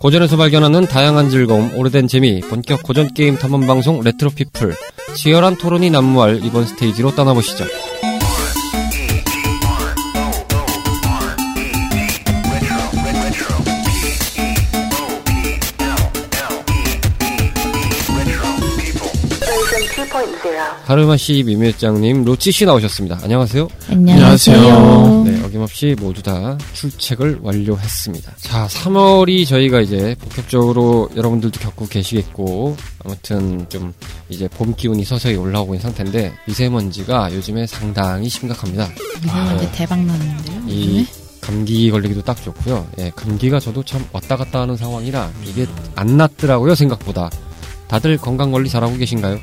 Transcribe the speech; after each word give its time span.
고전에서 0.00 0.38
발견하는 0.38 0.86
다양한 0.86 1.28
즐거움, 1.28 1.76
오래된 1.76 2.08
재미, 2.08 2.40
본격 2.40 2.82
고전 2.82 3.12
게임 3.12 3.36
탐험 3.36 3.66
방송 3.66 4.00
레트로 4.00 4.30
피플. 4.30 4.74
치열한 5.14 5.58
토론이 5.58 5.90
난무할 5.90 6.40
이번 6.42 6.64
스테이지로 6.64 7.14
떠나보시죠. 7.14 7.64
가르마 20.86 21.16
씨, 21.16 21.42
미미짱님, 21.44 22.24
로치 22.24 22.50
씨 22.52 22.64
나오셨습니다. 22.64 23.20
안녕하세요. 23.22 23.68
안녕하세요. 23.90 25.22
네, 25.24 25.42
어김없이 25.44 25.94
모두 26.00 26.22
다 26.22 26.58
출첵을 26.72 27.38
완료했습니다. 27.42 28.32
자, 28.38 28.66
3월이 28.66 29.46
저희가 29.46 29.80
이제 29.80 30.16
본격적으로 30.20 31.08
여러분들도 31.14 31.60
겪고 31.60 31.86
계시겠고, 31.86 32.76
아무튼 33.04 33.66
좀 33.68 33.92
이제 34.28 34.48
봄 34.48 34.74
기운이 34.74 35.04
서서히 35.04 35.36
올라오고 35.36 35.74
있는 35.74 35.82
상태인데, 35.82 36.32
미세먼지가 36.46 37.32
요즘에 37.34 37.66
상당히 37.66 38.28
심각합니다. 38.28 38.88
미세먼지 39.22 39.66
아, 39.66 39.72
대박 39.72 39.98
나는데요. 40.00 40.62
이 40.66 40.80
요즘에? 40.88 41.06
감기 41.40 41.90
걸리기도 41.90 42.22
딱 42.22 42.42
좋고요. 42.42 42.86
예, 42.98 43.10
감기가 43.14 43.60
저도 43.60 43.82
참 43.84 44.04
왔다 44.12 44.36
갔다 44.36 44.60
하는 44.62 44.76
상황이라 44.76 45.30
이게 45.46 45.66
안 45.94 46.16
낫더라고요, 46.16 46.74
생각보다. 46.74 47.30
다들 47.88 48.18
건강 48.18 48.52
관리 48.52 48.68
잘하고 48.68 48.96
계신가요? 48.96 49.38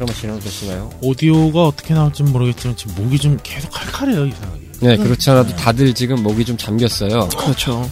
카르마 0.00 0.14
씨는 0.14 0.36
어떠신가요? 0.36 0.90
오디오가 1.02 1.64
어떻게 1.66 1.92
나올지 1.92 2.22
모르겠지만 2.22 2.74
지금 2.74 2.94
목이 2.94 3.18
좀 3.18 3.38
계속 3.42 3.70
칼칼해요 3.70 4.26
이상하게. 4.26 4.70
네, 4.80 4.96
그렇지 4.96 5.28
않아도 5.30 5.54
다들 5.56 5.92
지금 5.94 6.22
목이 6.22 6.46
좀 6.46 6.56
잠겼어요. 6.56 7.28
그렇죠. 7.28 7.88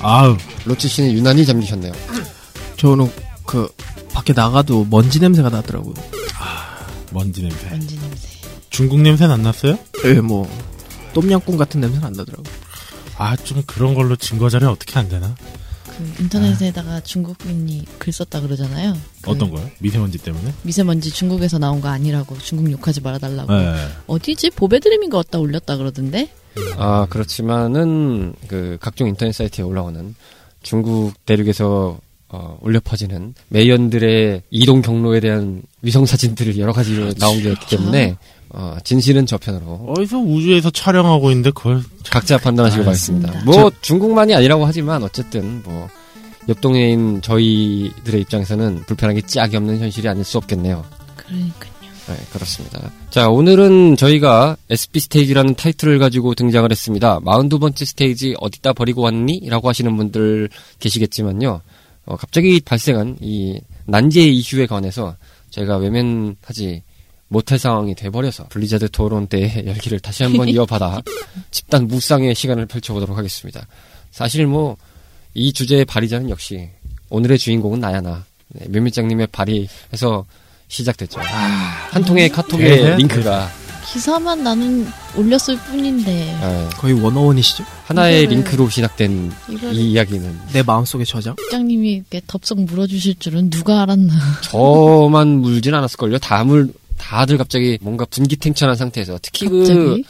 아우 0.00 0.36
로치 0.66 0.88
씨는 0.88 1.12
유난히 1.12 1.46
잠기셨네요. 1.46 1.92
저는 2.76 3.10
그 3.46 3.66
밖에 4.12 4.34
나가도 4.34 4.86
먼지 4.90 5.20
냄새가 5.20 5.48
나더라고요. 5.48 5.94
먼지 7.12 7.40
냄새. 7.40 7.70
먼지 7.70 7.98
냄새. 7.98 8.28
중국 8.68 9.00
냄새는 9.00 9.32
안 9.32 9.42
났어요? 9.42 9.78
예, 10.04 10.14
뭐 10.14 10.46
똠양꿍 11.14 11.56
같은 11.56 11.80
냄새는 11.80 12.06
안 12.06 12.12
나더라고. 12.12 12.42
요아좀 13.18 13.62
그런 13.66 13.94
걸로 13.94 14.16
증거 14.16 14.50
자료 14.50 14.68
어떻게 14.70 14.98
안 14.98 15.08
되나? 15.08 15.34
그 15.96 16.22
인터넷에다가 16.22 17.00
중국인이 17.00 17.84
글 17.98 18.12
썼다 18.12 18.40
그러잖아요. 18.40 18.96
그 19.20 19.30
어떤 19.30 19.50
거요? 19.50 19.68
미세먼지 19.78 20.18
때문에? 20.18 20.52
미세먼지 20.62 21.10
중국에서 21.10 21.58
나온 21.58 21.80
거 21.80 21.88
아니라고 21.88 22.38
중국 22.38 22.70
욕하지 22.70 23.00
말아달라고. 23.00 23.52
네. 23.52 23.74
어디지? 24.06 24.50
보배드림인가 24.50 25.18
어디다 25.18 25.38
올렸다 25.38 25.76
그러던데? 25.76 26.30
아, 26.76 27.06
그렇지만은 27.08 28.34
그 28.48 28.78
각종 28.80 29.08
인터넷 29.08 29.32
사이트에 29.32 29.64
올라오는 29.64 30.14
중국 30.62 31.14
대륙에서 31.26 31.98
어, 32.28 32.58
울려 32.62 32.80
퍼지는 32.80 33.34
매연들의 33.48 34.42
이동 34.50 34.80
경로에 34.80 35.20
대한 35.20 35.62
위성 35.82 36.06
사진들을 36.06 36.56
여러 36.58 36.72
가지로 36.72 37.12
나온 37.14 37.42
게 37.42 37.52
있기 37.52 37.76
때문에 37.76 38.16
어, 38.54 38.76
진실은 38.84 39.24
저편으로 39.24 39.94
어디서 39.96 40.18
우주에서 40.18 40.70
촬영하고 40.70 41.30
있는데 41.30 41.50
그걸 41.50 41.82
각자 42.10 42.36
판단하시고. 42.36 42.84
가겠습니다. 42.84 43.44
뭐 43.44 43.70
중국만이 43.80 44.34
아니라고 44.34 44.66
하지만 44.66 45.02
어쨌든 45.02 45.62
뭐 45.64 45.88
옆동에 46.48 46.90
있는 46.92 47.22
저희들의 47.22 48.20
입장에서는 48.22 48.82
불편한 48.86 49.16
게 49.16 49.22
짝이 49.22 49.56
없는 49.56 49.78
현실이 49.78 50.06
아닐 50.08 50.24
수 50.24 50.36
없겠네요. 50.38 50.84
그러니까요. 51.16 51.72
네, 52.08 52.16
그렇습니다. 52.32 52.90
자, 53.10 53.28
오늘은 53.28 53.96
저희가 53.96 54.56
SP 54.68 54.98
스테이지라는 55.00 55.54
타이틀을 55.54 55.98
가지고 55.98 56.34
등장을 56.34 56.68
했습니다. 56.70 57.20
42번째 57.20 57.86
스테이지 57.86 58.34
어디다 58.40 58.72
버리고 58.72 59.02
왔니? 59.02 59.48
라고 59.48 59.68
하시는 59.68 59.96
분들 59.96 60.50
계시겠지만요. 60.80 61.60
어, 62.04 62.16
갑자기 62.16 62.60
발생한 62.60 63.18
이 63.20 63.60
난제 63.86 64.20
이슈에 64.20 64.66
관해서 64.66 65.14
저희가 65.50 65.76
외면하지 65.76 66.82
못할 67.32 67.58
상황이 67.58 67.94
돼버려서 67.94 68.46
블리자드 68.50 68.90
토론 68.90 69.26
때의 69.26 69.64
열기를 69.66 69.98
다시 70.00 70.22
한번 70.22 70.48
이어받아 70.50 71.00
집단 71.50 71.86
무쌍의 71.88 72.34
시간을 72.34 72.66
펼쳐보도록 72.66 73.16
하겠습니다. 73.16 73.66
사실 74.10 74.46
뭐 74.46 74.76
이 75.34 75.50
주제의 75.50 75.86
발의자는 75.86 76.28
역시 76.28 76.68
오늘의 77.08 77.38
주인공은 77.38 77.80
나야 77.80 78.02
나. 78.02 78.22
네, 78.48 78.68
묘밀장님의 78.68 79.28
발의에서 79.28 80.26
시작됐죠. 80.68 81.20
한 81.20 82.04
통의 82.04 82.28
카톡의 82.28 82.82
네. 82.82 82.96
링크가 82.96 83.48
기사만 83.90 84.42
나는 84.44 84.86
올렸을 85.16 85.56
뿐인데 85.70 86.36
아, 86.42 86.68
거의 86.76 86.92
원어원이시죠? 87.00 87.64
하나의 87.86 88.26
이거를- 88.26 88.28
링크로 88.28 88.68
시작된 88.68 89.32
이 89.72 89.92
이야기는 89.92 90.38
내 90.52 90.62
마음속의 90.62 91.06
저장. 91.06 91.34
국장님이 91.36 91.92
이렇게 91.94 92.20
덥석 92.26 92.60
물어주실 92.60 93.14
줄은 93.18 93.48
누가 93.48 93.80
알았나? 93.82 94.12
저만 94.42 95.28
물진 95.28 95.72
않았을걸요. 95.74 96.18
다 96.18 96.44
물, 96.44 96.70
다들 97.02 97.36
갑자기 97.36 97.78
뭔가 97.82 98.04
분기탱천한 98.04 98.76
상태에서 98.76 99.18
특히 99.20 99.48
그 99.48 99.58
갑자기 99.58 100.04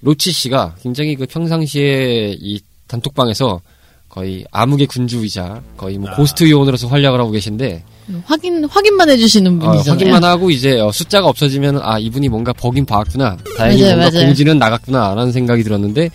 로치 0.00 0.32
씨가 0.32 0.76
굉장히 0.82 1.14
그 1.14 1.26
평상시에 1.26 2.36
이 2.40 2.60
단톡방에서 2.88 3.60
거의 4.08 4.46
암흑의 4.50 4.86
군주이자 4.86 5.62
거의 5.76 5.98
뭐 5.98 6.10
고스트 6.14 6.48
요원으로서 6.48 6.88
활약을 6.88 7.20
하고 7.20 7.30
계신데 7.32 7.84
확인 8.24 8.64
확인만 8.64 9.10
해주시는 9.10 9.56
어, 9.56 9.58
분이잖아요. 9.66 9.90
확인만 9.92 10.24
하고 10.24 10.50
이제 10.50 10.78
어, 10.80 10.90
숫자가 10.90 11.26
없어지면 11.28 11.80
아 11.82 11.98
이분이 11.98 12.28
뭔가 12.30 12.52
버긴 12.54 12.86
봐왔구나 12.86 13.36
다행히 13.58 13.82
맞아요, 13.82 13.96
뭔가 13.96 14.10
맞아요. 14.16 14.26
공지는 14.26 14.58
나갔구나 14.58 15.14
라는 15.14 15.32
생각이 15.32 15.62
들었는데 15.64 16.08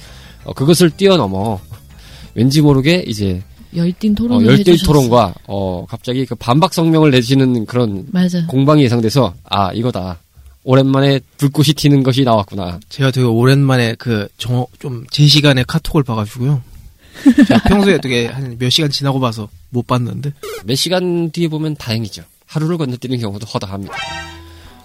어, 0.45 0.53
그것을 0.53 0.89
뛰어넘어 0.89 1.59
왠지 2.33 2.61
모르게 2.61 3.03
이제 3.05 3.43
열띤 3.75 4.11
어, 4.13 4.15
토론을 4.15 4.45
열띤 4.45 4.59
해주셨어요. 4.73 4.85
토론과 4.85 5.33
어 5.47 5.85
갑자기 5.87 6.25
그 6.25 6.35
반박 6.35 6.73
성명을 6.73 7.11
내시는 7.11 7.65
그런 7.65 8.05
맞아. 8.11 8.45
공방이 8.47 8.83
예상돼서 8.83 9.33
아 9.45 9.71
이거다 9.73 10.19
오랜만에 10.63 11.19
불꽃이 11.37 11.73
튀는 11.73 12.03
것이 12.03 12.23
나왔구나 12.23 12.79
제가 12.89 13.11
되게 13.11 13.25
오랜만에 13.25 13.95
그 13.95 14.27
정 14.37 14.65
좀제 14.79 15.25
시간에 15.27 15.63
카톡을 15.67 16.03
봐가지고요. 16.03 16.61
제가 17.47 17.63
평소에 17.67 17.99
되게 17.99 18.27
한 18.27 18.57
몇 18.59 18.69
시간 18.69 18.89
지나고 18.89 19.19
봐서 19.19 19.49
못 19.69 19.87
봤는데 19.87 20.33
몇 20.65 20.75
시간 20.75 21.31
뒤에 21.31 21.47
보면 21.47 21.75
다행이죠 21.75 22.23
하루를 22.47 22.77
건너뛰는 22.77 23.19
경우도 23.19 23.45
허다합니다 23.47 23.93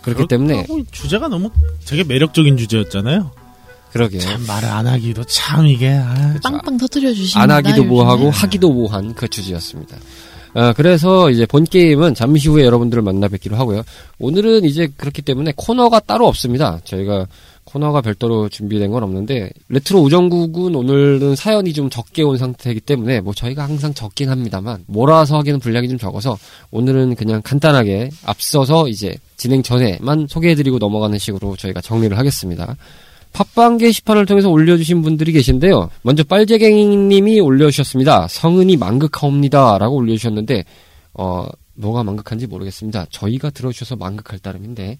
그렇기 0.02 0.26
때문에 0.28 0.66
주제가 0.92 1.26
너무 1.28 1.50
되게 1.84 2.04
매력적인 2.04 2.56
주제였잖아요. 2.56 3.32
그러게요 3.96 4.20
참 4.20 4.46
말을 4.46 4.68
안 4.68 4.86
하기도 4.86 5.24
참 5.24 5.66
이게 5.66 5.90
아, 5.90 6.34
빵빵 6.42 6.76
터트려 6.78 7.12
주시는 7.12 7.42
안 7.42 7.50
하기도 7.50 7.84
뭐하고 7.84 8.30
하기도 8.30 8.72
뭐한 8.72 9.14
그 9.14 9.28
주제였습니다. 9.28 9.96
아, 10.54 10.72
그래서 10.72 11.30
이제 11.30 11.44
본 11.44 11.64
게임은 11.64 12.14
잠시 12.14 12.48
후에 12.48 12.64
여러분들을 12.64 13.02
만나 13.02 13.28
뵙기로 13.28 13.56
하고요. 13.56 13.82
오늘은 14.18 14.64
이제 14.64 14.88
그렇기 14.96 15.20
때문에 15.20 15.52
코너가 15.54 16.00
따로 16.00 16.26
없습니다. 16.28 16.80
저희가 16.84 17.26
코너가 17.64 18.00
별도로 18.00 18.48
준비된 18.48 18.90
건 18.90 19.02
없는데 19.02 19.50
레트로 19.68 20.00
우정국은 20.00 20.74
오늘은 20.74 21.34
사연이 21.34 21.72
좀 21.74 21.90
적게 21.90 22.22
온 22.22 22.38
상태이기 22.38 22.80
때문에 22.80 23.20
뭐 23.20 23.34
저희가 23.34 23.64
항상 23.64 23.92
적긴 23.92 24.30
합니다만 24.30 24.84
몰아서 24.86 25.36
하기는 25.38 25.58
분량이 25.58 25.88
좀 25.88 25.98
적어서 25.98 26.38
오늘은 26.70 27.16
그냥 27.16 27.42
간단하게 27.42 28.10
앞서서 28.24 28.88
이제 28.88 29.14
진행 29.36 29.62
전에만 29.62 30.28
소개해드리고 30.30 30.78
넘어가는 30.78 31.18
식으로 31.18 31.56
저희가 31.56 31.80
정리를 31.80 32.16
하겠습니다. 32.16 32.76
팟빵 33.36 33.76
게시판을 33.76 34.24
통해서 34.24 34.48
올려주신 34.48 35.02
분들이 35.02 35.30
계신데요. 35.32 35.90
먼저 36.00 36.24
빨재갱이님이 36.24 37.40
올려주셨습니다. 37.40 38.28
성은이 38.28 38.78
망극하옵니다. 38.78 39.76
라고 39.76 39.96
올려주셨는데, 39.96 40.64
어, 41.12 41.44
뭐가 41.74 42.02
망극한지 42.02 42.46
모르겠습니다. 42.46 43.04
저희가 43.10 43.50
들어주셔서 43.50 43.96
망극할 43.96 44.38
따름인데, 44.38 44.98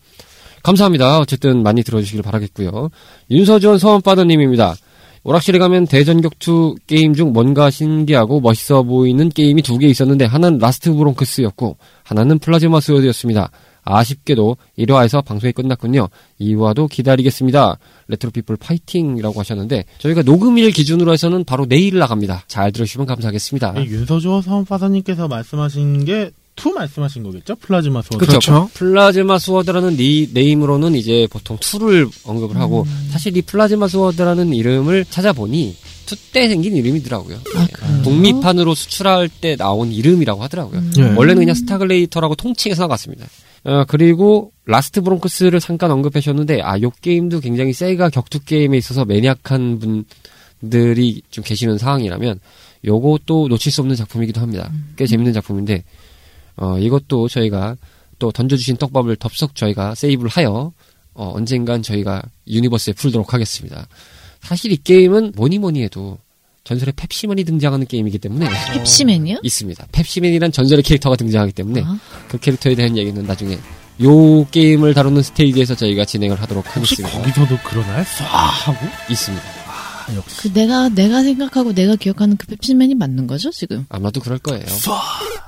감사합니다. 0.63 1.19
어쨌든 1.19 1.63
많이 1.63 1.83
들어주시길 1.83 2.23
바라겠고요. 2.23 2.91
윤서주원 3.31 3.79
서원파더님입니다. 3.79 4.75
오락실에 5.23 5.59
가면 5.59 5.87
대전격투 5.87 6.77
게임 6.87 7.15
중 7.15 7.33
뭔가 7.33 7.71
신기하고 7.71 8.41
멋있어 8.41 8.83
보이는 8.83 9.31
게임이 9.31 9.63
두 9.63 9.79
개 9.79 9.87
있었는데, 9.87 10.27
하나는 10.27 10.59
라스트 10.59 10.93
브론크스였고, 10.93 11.79
하나는 12.03 12.39
플라즈마 12.39 12.81
스워드였습니다. 12.81 13.51
아쉽게도 13.87 14.57
1화에서 14.79 15.25
방송이 15.25 15.53
끝났군요. 15.53 16.09
2화도 16.41 16.91
기다리겠습니다. 16.91 17.79
레트로피플 18.09 18.57
파이팅이라고 18.57 19.41
하셨는데 19.41 19.85
저희가 19.99 20.23
녹음일 20.23 20.73
기준으로 20.73 21.13
해서는 21.13 21.45
바로 21.45 21.65
내일 21.67 21.99
나갑니다. 21.99 22.45
잘 22.49 22.73
들어주시면 22.73 23.07
감사하겠습니다. 23.07 23.81
이 23.81 23.87
윤서주원 23.87 24.43
서원파더님께서 24.43 25.29
말씀하신 25.29 26.05
게 26.05 26.31
two 26.57 26.71
말씀하신 26.71 27.23
거겠죠? 27.23 27.55
플라즈마 27.57 28.03
소드. 28.03 28.17
그렇죠. 28.17 28.69
플라즈마 28.73 29.39
스워드라는 29.39 29.97
네, 29.97 30.27
name으로는 30.33 30.95
이제 30.95 31.29
보통 31.31 31.59
2를 31.59 32.11
언급을 32.25 32.57
하고 32.57 32.87
사실 33.11 33.37
이 33.37 33.43
플라즈마 33.43 33.87
스워드라는 33.89 34.53
이름을 34.55 35.05
찾아보니 35.05 35.77
2때 36.07 36.49
생긴 36.49 36.77
이름이더라고요. 36.77 37.37
아, 37.57 37.67
그래요? 37.73 38.03
북미판으로 38.03 38.75
수출할 38.75 39.29
때 39.29 39.57
나온 39.57 39.93
이름이라고 39.93 40.43
하더라고요. 40.45 40.79
음. 40.79 40.93
예. 40.99 41.03
원래는 41.03 41.43
그냥 41.43 41.55
스타글래디에이터라고 41.55 42.35
통칭해서 42.37 42.83
나갔습니다. 42.83 43.27
어, 43.67 43.85
그리고 43.85 44.53
라스트 44.65 45.01
브론크스를 45.03 45.59
잠깐 45.59 45.91
언급하셨는데 45.91 46.63
아, 46.63 46.81
요 46.83 46.91
게임도 47.01 47.41
굉장히 47.41 47.73
세가 47.73 48.11
격투 48.11 48.45
게임에 48.45 48.77
있어서 48.77 49.05
maniac한 49.05 49.81
분들이 50.61 51.21
좀 51.31 51.43
계시는 51.43 51.77
상황이라면 51.77 52.39
요것도 52.85 53.49
놓칠 53.49 53.73
수 53.73 53.81
없는 53.81 53.97
작품이기도 53.97 54.41
합니다. 54.41 54.71
꽤 54.95 55.07
재밌는 55.07 55.33
작품인데 55.33 55.83
어, 56.57 56.79
이것도 56.79 57.27
저희가 57.27 57.77
또 58.21 58.31
던져주신 58.31 58.77
떡밥을 58.77 59.17
덥석 59.17 59.57
저희가 59.57 59.97
세이브를 59.97 60.31
하여 60.31 60.73
어, 61.15 61.33
언젠간 61.35 61.83
저희가 61.83 62.23
universe에 62.47 62.93
풀도록 62.93 63.35
하겠습니다. 63.35 63.89
사실 64.43 64.71
이 64.71 64.77
게임은 64.77 65.33
뭐니 65.35 65.59
뭐니 65.59 65.83
해도 65.83 66.19
전설의 66.67 66.95
펩시맨이 66.97 67.45
등장하는 67.45 67.87
게임이기 67.87 68.19
때문에 68.19 68.49
펩시맨이요? 68.73 69.39
있습니다. 69.43 69.87
펩시맨이란 69.93 70.51
전설의 70.51 70.83
캐릭터가 70.83 71.15
등장하기 71.15 71.53
때문에 71.53 71.83
아, 71.85 71.97
그 72.29 72.39
캐릭터에 72.39 72.75
대한 72.75 72.97
얘기는 72.97 73.25
나중에 73.25 73.57
요 74.03 74.47
게임을 74.51 74.93
다루는 74.93 75.23
스테이지에서 75.23 75.77
저희가 75.77 76.05
진행을 76.05 76.41
하도록 76.43 76.65
하겠습니다. 76.77 77.19
거기서도 77.19 77.59
그러나요? 77.65 78.03
쏴 78.03 78.25
하고? 78.25 78.87
있습니다. 79.09 79.45
아, 79.47 80.15
역시. 80.17 80.43
그 80.43 80.53
내가 80.53 80.89
내가 80.89 81.23
생각하고 81.23 81.73
내가 81.73 81.95
기억하는 81.95 82.37
그 82.37 82.47
펩시맨이 82.49 82.97
맞는 82.97 83.29
거죠 83.29 83.51
지금? 83.53 83.87
아마도 83.89 84.21
그럴 84.21 84.39
거예요. 84.39 84.67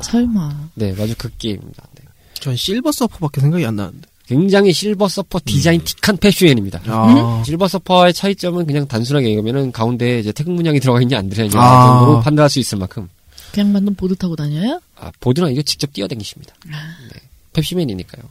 설마. 0.02 0.70
네, 0.74 0.92
맞아 0.92 1.14
그 1.18 1.30
게임입니다. 1.36 1.82
네. 1.96 2.04
전 2.34 2.54
실버 2.54 2.92
서퍼밖에 2.92 3.40
생각이 3.40 3.66
안 3.66 3.74
나는데. 3.74 4.07
굉장히 4.28 4.72
실버 4.72 5.08
서퍼 5.08 5.40
디자인 5.44 5.80
틱한 5.82 6.18
펩시맨입니다. 6.18 6.82
아. 6.86 7.42
실버 7.46 7.66
서퍼의 7.66 8.12
차이점은 8.12 8.66
그냥 8.66 8.86
단순하게 8.86 9.26
얘기하면은 9.28 9.72
가운데에 9.72 10.20
이제 10.20 10.32
태극 10.32 10.52
문양이 10.52 10.78
들어가 10.80 11.00
있냐 11.00 11.18
안 11.18 11.30
들어가 11.30 11.46
있냐 11.46 11.58
아. 11.60 11.98
정도로 11.98 12.20
판단할 12.20 12.50
수 12.50 12.58
있을 12.58 12.76
만큼 12.78 13.08
그냥 13.52 13.72
만든 13.72 13.94
보드 13.94 14.14
타고 14.14 14.36
다녀요? 14.36 14.80
아, 15.00 15.10
보드는 15.20 15.50
이거 15.52 15.62
직접 15.62 15.90
뛰어다니십니다. 15.94 16.54
네. 16.66 17.20
펩시맨이니까요. 17.54 18.24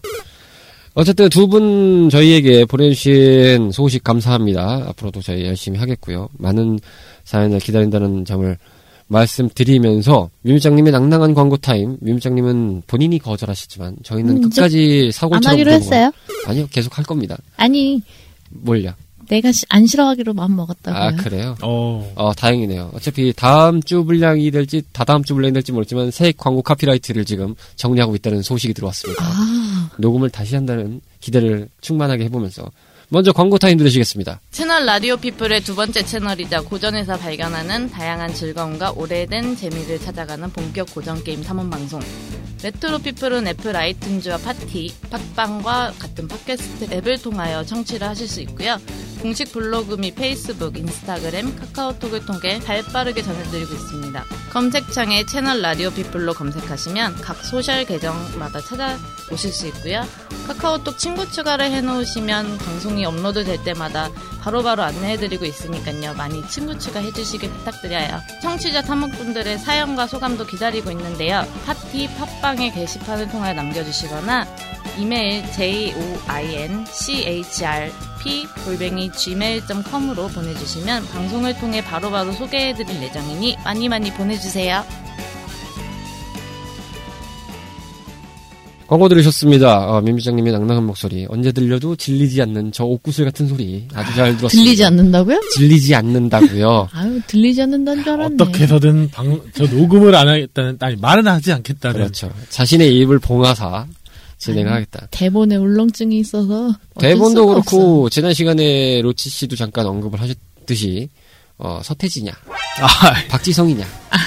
어쨌든 0.93 1.29
두 1.29 1.47
분 1.47 2.09
저희에게 2.09 2.65
보내주신 2.65 3.71
소식 3.71 4.03
감사합니다. 4.03 4.85
앞으로도 4.89 5.21
저희 5.21 5.45
열심히 5.45 5.79
하겠고요. 5.79 6.29
많은 6.37 6.79
사연을 7.23 7.59
기다린다는 7.59 8.25
점을 8.25 8.57
말씀드리면서 9.07 10.29
미미장님의 10.41 10.91
낭낭한 10.91 11.33
광고 11.33 11.57
타임. 11.57 11.97
미미장님은 12.01 12.83
본인이 12.87 13.19
거절하시지만 13.19 13.97
저희는 14.03 14.37
음, 14.37 14.41
끝까지 14.49 15.03
안 15.05 15.11
사고처럼 15.11 15.51
하기로 15.53 15.71
굴고 15.71 15.83
했어요. 15.85 16.11
아니요, 16.45 16.67
계속 16.71 16.97
할 16.97 17.05
겁니다. 17.05 17.37
아니 17.55 18.01
뭘요? 18.49 18.93
내가 19.29 19.51
시- 19.51 19.65
안 19.67 19.85
싫어하기로 19.85 20.33
마음 20.33 20.55
먹었다고요. 20.55 21.01
아 21.03 21.11
그래요? 21.11 21.55
어. 21.61 22.13
어 22.15 22.33
다행이네요. 22.33 22.91
어차피 22.93 23.33
다음 23.35 23.81
주 23.83 24.05
분량이 24.05 24.49
될지 24.51 24.81
다다음 24.93 25.21
주 25.23 25.33
분량이 25.33 25.53
될지 25.53 25.73
모르지만 25.73 26.11
새 26.11 26.31
광고 26.31 26.61
카피라이트를 26.61 27.25
지금 27.25 27.53
정리하고 27.75 28.15
있다는 28.15 28.41
소식이 28.41 28.73
들어왔습니다. 28.73 29.21
아, 29.25 29.89
녹음을 29.97 30.29
다시 30.29 30.55
한다는 30.55 31.01
기대를 31.19 31.67
충만하게 31.81 32.23
해보면서 32.25 32.71
먼저 33.09 33.31
광고 33.31 33.57
타임 33.57 33.77
들으시겠습니다. 33.77 34.41
채널 34.51 34.85
라디오 34.85 35.15
피플의 35.15 35.61
두 35.61 35.75
번째 35.75 36.03
채널이자 36.03 36.61
고전에서 36.61 37.17
발견하는 37.17 37.89
다양한 37.89 38.33
즐거움과 38.33 38.91
오래된 38.91 39.55
재미를 39.55 39.97
찾아가는 39.97 40.49
본격 40.51 40.93
고전 40.93 41.23
게임 41.23 41.41
탐험 41.41 41.69
방송. 41.69 42.01
레트로 42.61 42.99
피플은 42.99 43.47
애플 43.47 43.73
아이튠즈와 43.73 44.43
파티, 44.43 44.93
팟빵과 45.09 45.93
같은 45.99 46.27
팟캐스트 46.27 46.93
앱을 46.93 47.21
통하여 47.21 47.63
청취를 47.63 48.05
하실 48.05 48.27
수 48.27 48.41
있고요. 48.41 48.77
공식 49.21 49.51
블로그 49.51 49.95
및 49.95 50.15
페이스북, 50.15 50.77
인스타그램, 50.77 51.55
카카오톡을 51.55 52.25
통해 52.25 52.59
발빠르게 52.59 53.21
전해드리고 53.21 53.73
있습니다. 53.73 54.25
검색창에 54.51 55.25
채널 55.25 55.61
라디오 55.61 55.91
피플로 55.91 56.33
검색하시면 56.33 57.21
각 57.21 57.43
소셜 57.43 57.85
계정마다 57.85 58.61
찾아보실 58.61 59.51
수 59.51 59.67
있고요. 59.67 60.03
카카오톡 60.47 60.97
친구 60.97 61.29
추가를 61.29 61.71
해놓으시면 61.71 62.57
방송이 62.57 63.05
업로드 63.05 63.43
될 63.43 63.63
때마다 63.63 64.09
바로바로 64.41 64.81
안내해드리고 64.83 65.43
있으니까요. 65.43 66.13
많이 66.13 66.47
친구 66.47 66.77
추가해주시길 66.79 67.49
부탁드려요. 67.49 68.21
청취자 68.41 68.81
탐험분들의 68.83 69.57
사연과 69.59 70.07
소감도 70.07 70.45
기다리고 70.45 70.89
있는데요. 70.91 71.45
파티 71.65 72.07
팟빵의 72.15 72.71
게시판을 72.71 73.29
통해 73.29 73.53
남겨주시거나 73.53 74.47
이메일 74.99 75.43
joinchrp 75.51 76.77
골뱅이 78.65 79.11
gmail.com으로 79.11 80.27
보내주시면 80.27 81.07
방송을 81.07 81.57
통해 81.59 81.83
바로바로 81.83 82.31
소개해드릴 82.33 83.01
예정이니 83.03 83.57
많이 83.63 83.87
많이 83.89 84.11
보내주세요. 84.13 84.83
광고 88.87 89.09
들으셨습니다. 89.09 89.89
어, 89.89 90.01
민미장님의 90.01 90.53
낭낭한 90.53 90.85
목소리 90.85 91.25
언제 91.27 91.51
들려도 91.51 91.97
질리지 91.97 92.41
않는 92.43 92.71
저 92.71 92.85
옥구슬 92.85 93.25
같은 93.25 93.45
소리 93.47 93.85
아주 93.93 94.15
잘 94.15 94.37
들었습니다. 94.37 94.63
들리지 94.63 94.85
않는다고요? 94.85 95.41
질리지 95.51 95.93
않는다고요. 95.93 96.87
아유 96.95 97.21
들리지 97.27 97.61
않는다는 97.63 98.03
줄 98.03 98.13
알았네. 98.13 98.35
어떻게 98.35 98.63
해서든 98.63 99.09
방, 99.11 99.41
저 99.53 99.65
녹음을 99.65 100.15
안 100.15 100.29
하겠다는, 100.29 100.77
아니, 100.79 100.95
말은 100.95 101.27
하지 101.27 101.51
않겠다는. 101.51 101.97
그렇죠. 101.99 102.31
자신의 102.49 102.97
입을 102.99 103.19
봉하사 103.19 103.85
진행하겠다. 104.37 105.07
대본에 105.11 105.55
울렁증이 105.55 106.17
있어서 106.19 106.73
대본도 106.99 107.47
그렇고 107.47 108.09
지난 108.09 108.33
시간에 108.33 109.01
로치 109.01 109.29
씨도 109.29 109.55
잠깐 109.55 109.85
언급을 109.87 110.21
하셨듯이 110.21 111.09
어, 111.59 111.81
서태지냐, 111.83 112.31
아, 112.81 113.13
박지성이냐, 113.29 113.83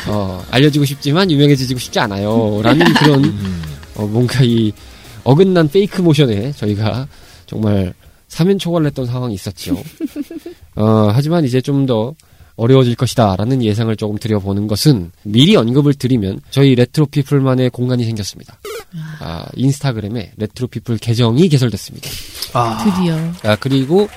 어, 0.08 0.44
알려지고 0.50 0.84
싶지만 0.84 1.30
유명해지고 1.30 1.78
싶지 1.78 2.00
않아요.라는 2.00 2.92
그런 2.94 3.24
어, 3.94 4.04
뭔가 4.06 4.42
이 4.42 4.72
어긋난 5.22 5.68
fake 5.68 6.02
motion에 6.02 6.50
저희가 6.52 7.06
정말 7.46 7.94
사면초가를 8.26 8.88
했던 8.88 9.06
상황이 9.06 9.34
있었죠. 9.34 9.76
어, 10.74 11.10
하지만 11.12 11.44
이제 11.44 11.60
좀 11.60 11.86
더 11.86 12.14
어려워질 12.60 12.94
것이다라는 12.94 13.62
예상을 13.62 13.94
조금 13.96 14.18
드려보는 14.18 14.66
것은 14.66 15.12
미리 15.22 15.56
언급을 15.56 15.94
드리면 15.94 16.40
저희 16.50 16.74
레트로피플만의 16.74 17.70
공간이 17.70 18.04
생겼습니다. 18.04 18.58
아, 19.20 19.46
인스타그램에 19.56 20.32
레트로피플 20.36 20.98
계정이 20.98 21.48
개설됐습니다. 21.48 22.10
아, 22.52 22.84
드디어. 22.84 23.16
아, 23.50 23.56
그리고 23.56 24.08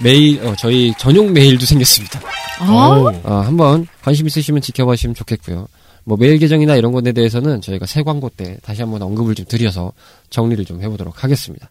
메일, 0.00 0.40
어, 0.46 0.54
저희 0.56 0.94
전용 0.96 1.32
메일도 1.32 1.66
생겼습니다. 1.66 2.20
아, 2.60 3.12
아, 3.24 3.40
한번 3.44 3.88
관심 4.00 4.28
있으시면 4.28 4.62
지켜보시면 4.62 5.16
좋겠고요. 5.16 5.66
뭐 6.04 6.16
메일 6.16 6.38
계정이나 6.38 6.76
이런 6.76 6.92
것에 6.92 7.10
대해서는 7.10 7.60
저희가 7.60 7.86
새 7.86 8.04
광고 8.04 8.28
때 8.30 8.58
다시 8.62 8.80
한번 8.80 9.02
언급을 9.02 9.34
좀 9.34 9.44
드려서 9.46 9.92
정리를 10.30 10.64
좀 10.64 10.80
해보도록 10.82 11.24
하겠습니다. 11.24 11.68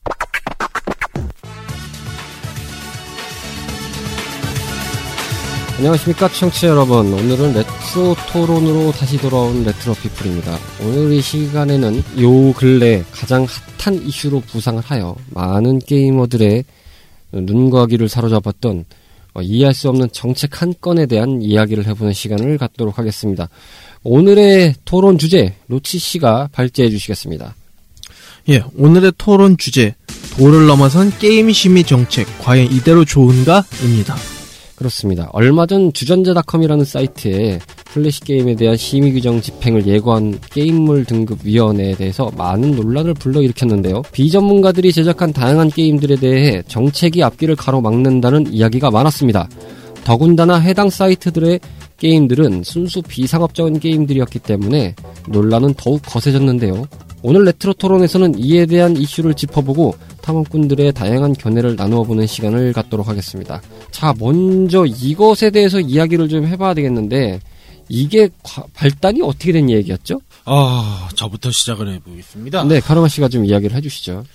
안녕하십니까 5.78 6.28
청취자 6.30 6.69
여러분 6.69 7.14
오늘은 7.14 7.54
레트로 7.54 8.16
토론으로 8.31 8.92
다시 8.94 9.16
돌아온 9.19 9.64
레트로 9.64 9.94
피플입니다 9.94 10.57
오늘 10.81 11.12
이 11.14 11.22
시간에는 11.22 12.04
요 12.19 12.54
근래 12.54 13.04
가장 13.12 13.46
핫한 13.78 14.02
이슈로 14.02 14.40
부상을 14.42 14.81
하여 14.81 15.16
많은 15.36 15.78
게이머들의 15.78 16.64
눈과 17.31 17.86
귀를 17.86 18.10
사로잡았던 18.10 18.86
어, 19.36 19.42
이해할 19.44 19.76
수 19.76 19.88
없는 19.90 20.10
정책 20.12 20.64
한 20.64 20.74
건에 20.81 21.06
대한 21.06 21.44
이야기를 21.44 21.86
해보는 21.86 22.12
시간을 22.12 22.57
갖도록 22.57 22.98
하겠습니다 22.98 23.48
오늘의 24.04 24.74
토론 24.84 25.19
주제 25.19 25.54
로치 25.68 26.00
씨가 26.00 26.50
발제해 26.54 26.90
주시겠습니다 26.90 27.54
예, 28.50 28.64
오늘의 28.76 29.12
토론 29.19 29.57
주제 29.57 29.94
도를 30.38 30.66
넘어선 30.66 31.12
게임 31.19 31.52
심의 31.52 31.84
정책 31.84 32.28
과연 32.40 32.72
이대로 32.72 33.04
좋은가?입니다. 33.06 34.16
그렇습니다. 34.78 35.28
얼마 35.34 35.66
전 35.66 35.92
주전자닷컴이라는 35.92 36.86
사이트에 36.86 37.60
플래시 37.86 38.22
게임에 38.22 38.56
대한 38.56 38.78
심의 38.78 39.12
규정 39.12 39.42
집행을 39.42 39.88
예고한 39.88 40.40
게임물 40.52 41.06
등급 41.06 41.40
위원회에 41.44 41.96
대해서 41.96 42.31
많은 42.38 42.76
논란을 42.76 43.16
불러일으켰는데요. 43.16 44.04
비전문가들이 44.12 44.94
제작한 44.94 45.34
다양한 45.34 45.69
게임들에 45.69 46.18
대해 46.18 46.62
정책이 46.68 47.24
앞길을 47.24 47.56
가로막는다는 47.56 48.54
이야기가 48.54 48.92
많았습니다. 48.92 49.50
더군다나 50.04 50.60
해당 50.60 50.92
사이트들의 50.92 51.60
게임들은 51.98 52.62
순수 52.64 53.02
비상업적인 53.02 53.80
게임들이었기 53.80 54.38
때문에 54.40 54.94
논란은 55.28 55.74
더욱 55.76 56.04
거세졌는데요. 56.06 56.86
오늘 57.24 57.46
레트로 57.46 57.74
토론에서는 57.74 58.38
이에 58.38 58.68
대한 58.68 58.96
이슈를 58.96 59.34
짚어보고 59.34 59.96
탐험꾼들의 60.31 60.92
다양한 60.92 61.34
견해를 61.34 61.78
나누어 61.78 62.04
보는 62.04 62.28
시간을 62.28 62.74
갖도록 62.74 63.07
하겠습니다. 63.07 63.62
자, 63.92 64.14
먼저 64.19 64.86
이것에 64.86 65.52
대해서 65.52 65.80
이야기를 65.80 66.28
좀 66.28 66.46
해봐야 66.46 66.74
되겠는데, 66.74 67.40
이게 67.88 68.28
과- 68.44 68.66
발단이 68.74 69.22
어떻게 69.22 69.54
된 69.54 69.69
얘기였죠? 69.69 70.19
아, 70.44 71.07
저부터 71.16 71.52
시작을 71.52 71.94
해보겠습니다. 71.94 72.66
네, 72.66 72.81
카르마 72.81 73.07
씨가 73.07 73.30
좀 73.30 73.46
이야기를 73.46 73.76
해주시죠. 73.78 74.26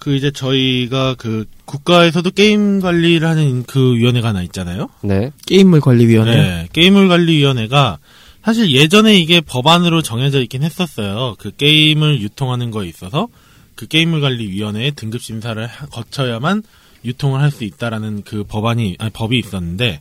그 0.00 0.16
이제 0.16 0.32
저희가 0.32 1.14
그 1.16 1.44
국가에서도 1.64 2.28
게임 2.32 2.80
관리를 2.80 3.26
하는 3.28 3.62
그 3.62 3.94
위원회가 3.96 4.28
하나 4.28 4.42
있잖아요. 4.42 4.88
네, 5.02 5.30
게임물 5.46 5.80
관리 5.80 6.06
위원회. 6.06 6.34
네, 6.36 6.68
게임물 6.72 7.06
관리 7.08 7.36
위원회가 7.36 7.98
사실 8.44 8.70
예전에 8.72 9.16
이게 9.16 9.40
법안으로 9.40 10.02
정해져 10.02 10.42
있긴 10.42 10.64
했었어요. 10.64 11.36
그 11.38 11.52
게임을 11.56 12.20
유통하는 12.20 12.70
거에 12.72 12.88
있어서 12.88 13.28
그 13.76 13.86
게임물 13.86 14.20
관리위원회의 14.20 14.92
등급 14.92 15.22
심사를 15.22 15.64
하- 15.66 15.86
거쳐야만 15.86 16.62
유통을 17.04 17.40
할 17.40 17.50
수 17.50 17.64
있다라는 17.64 18.22
그 18.24 18.42
법안이 18.44 18.96
아니 18.98 19.10
법이 19.12 19.38
있었는데 19.38 20.00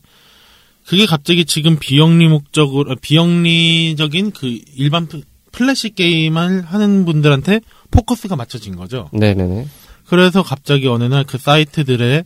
그게 0.86 1.06
갑자기 1.06 1.46
지금 1.46 1.78
비영리 1.80 2.28
목적으로 2.28 2.92
아, 2.92 2.96
비영리적인 3.00 4.32
그 4.32 4.60
일반 4.76 5.08
플- 5.08 5.24
플래시 5.52 5.92
게임을 5.96 6.64
하는 6.66 7.06
분들한테 7.06 7.62
포커스가 7.92 8.36
맞춰진 8.36 8.76
거죠. 8.76 9.10
네네네. 9.14 9.68
그래서 10.08 10.44
갑자기 10.44 10.88
어느 10.88 11.04
날 11.06 11.24
그 11.26 11.38
사이트들에 11.38 12.24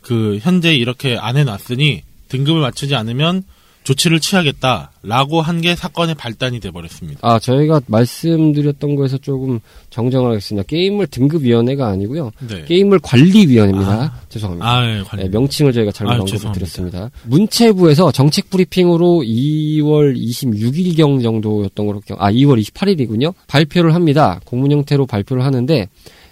그 0.00 0.38
현재 0.42 0.74
이렇게 0.74 1.16
안 1.16 1.36
해놨으니 1.36 2.02
등급을 2.28 2.60
맞추지 2.60 2.94
않으면 2.96 3.44
조치를 3.84 4.20
취하겠다라고 4.20 5.40
한 5.42 5.62
게 5.62 5.76
사건의 5.76 6.14
발단이 6.16 6.58
돼버렸습니다. 6.60 7.20
아, 7.22 7.38
저희가 7.38 7.80
말씀드렸던 7.86 8.96
거에서 8.96 9.16
조금 9.18 9.60
정정을 9.90 10.30
하겠습니다. 10.30 10.66
게임물 10.66 11.06
등급위원회가 11.06 11.86
아니고요. 11.88 12.32
네. 12.48 12.64
게임물 12.64 12.98
관리위원회입니다. 13.00 14.12
죄송합니다. 14.28 14.68
아, 14.68 14.84
예, 14.98 15.02
관리. 15.02 15.22
네, 15.24 15.28
명칭을 15.28 15.72
저희가 15.72 15.92
잘못 15.92 16.12
아유, 16.12 16.20
언급을 16.20 16.36
죄송합니다. 16.38 16.58
드렸습니다. 16.66 17.10
문체부에서 17.24 18.10
정책 18.12 18.50
브리핑으로 18.50 19.22
2월 19.24 20.16
26일경 20.16 21.22
정도였던 21.22 21.86
걸로 21.86 22.00
기억, 22.00 22.20
아, 22.22 22.32
2월 22.32 22.60
28일이군요. 22.62 23.34
발표를 23.46 23.94
합니다. 23.94 24.40
공문 24.44 24.72
형태로 24.72 25.06
발표를 25.06 25.44
하는데, 25.44 25.88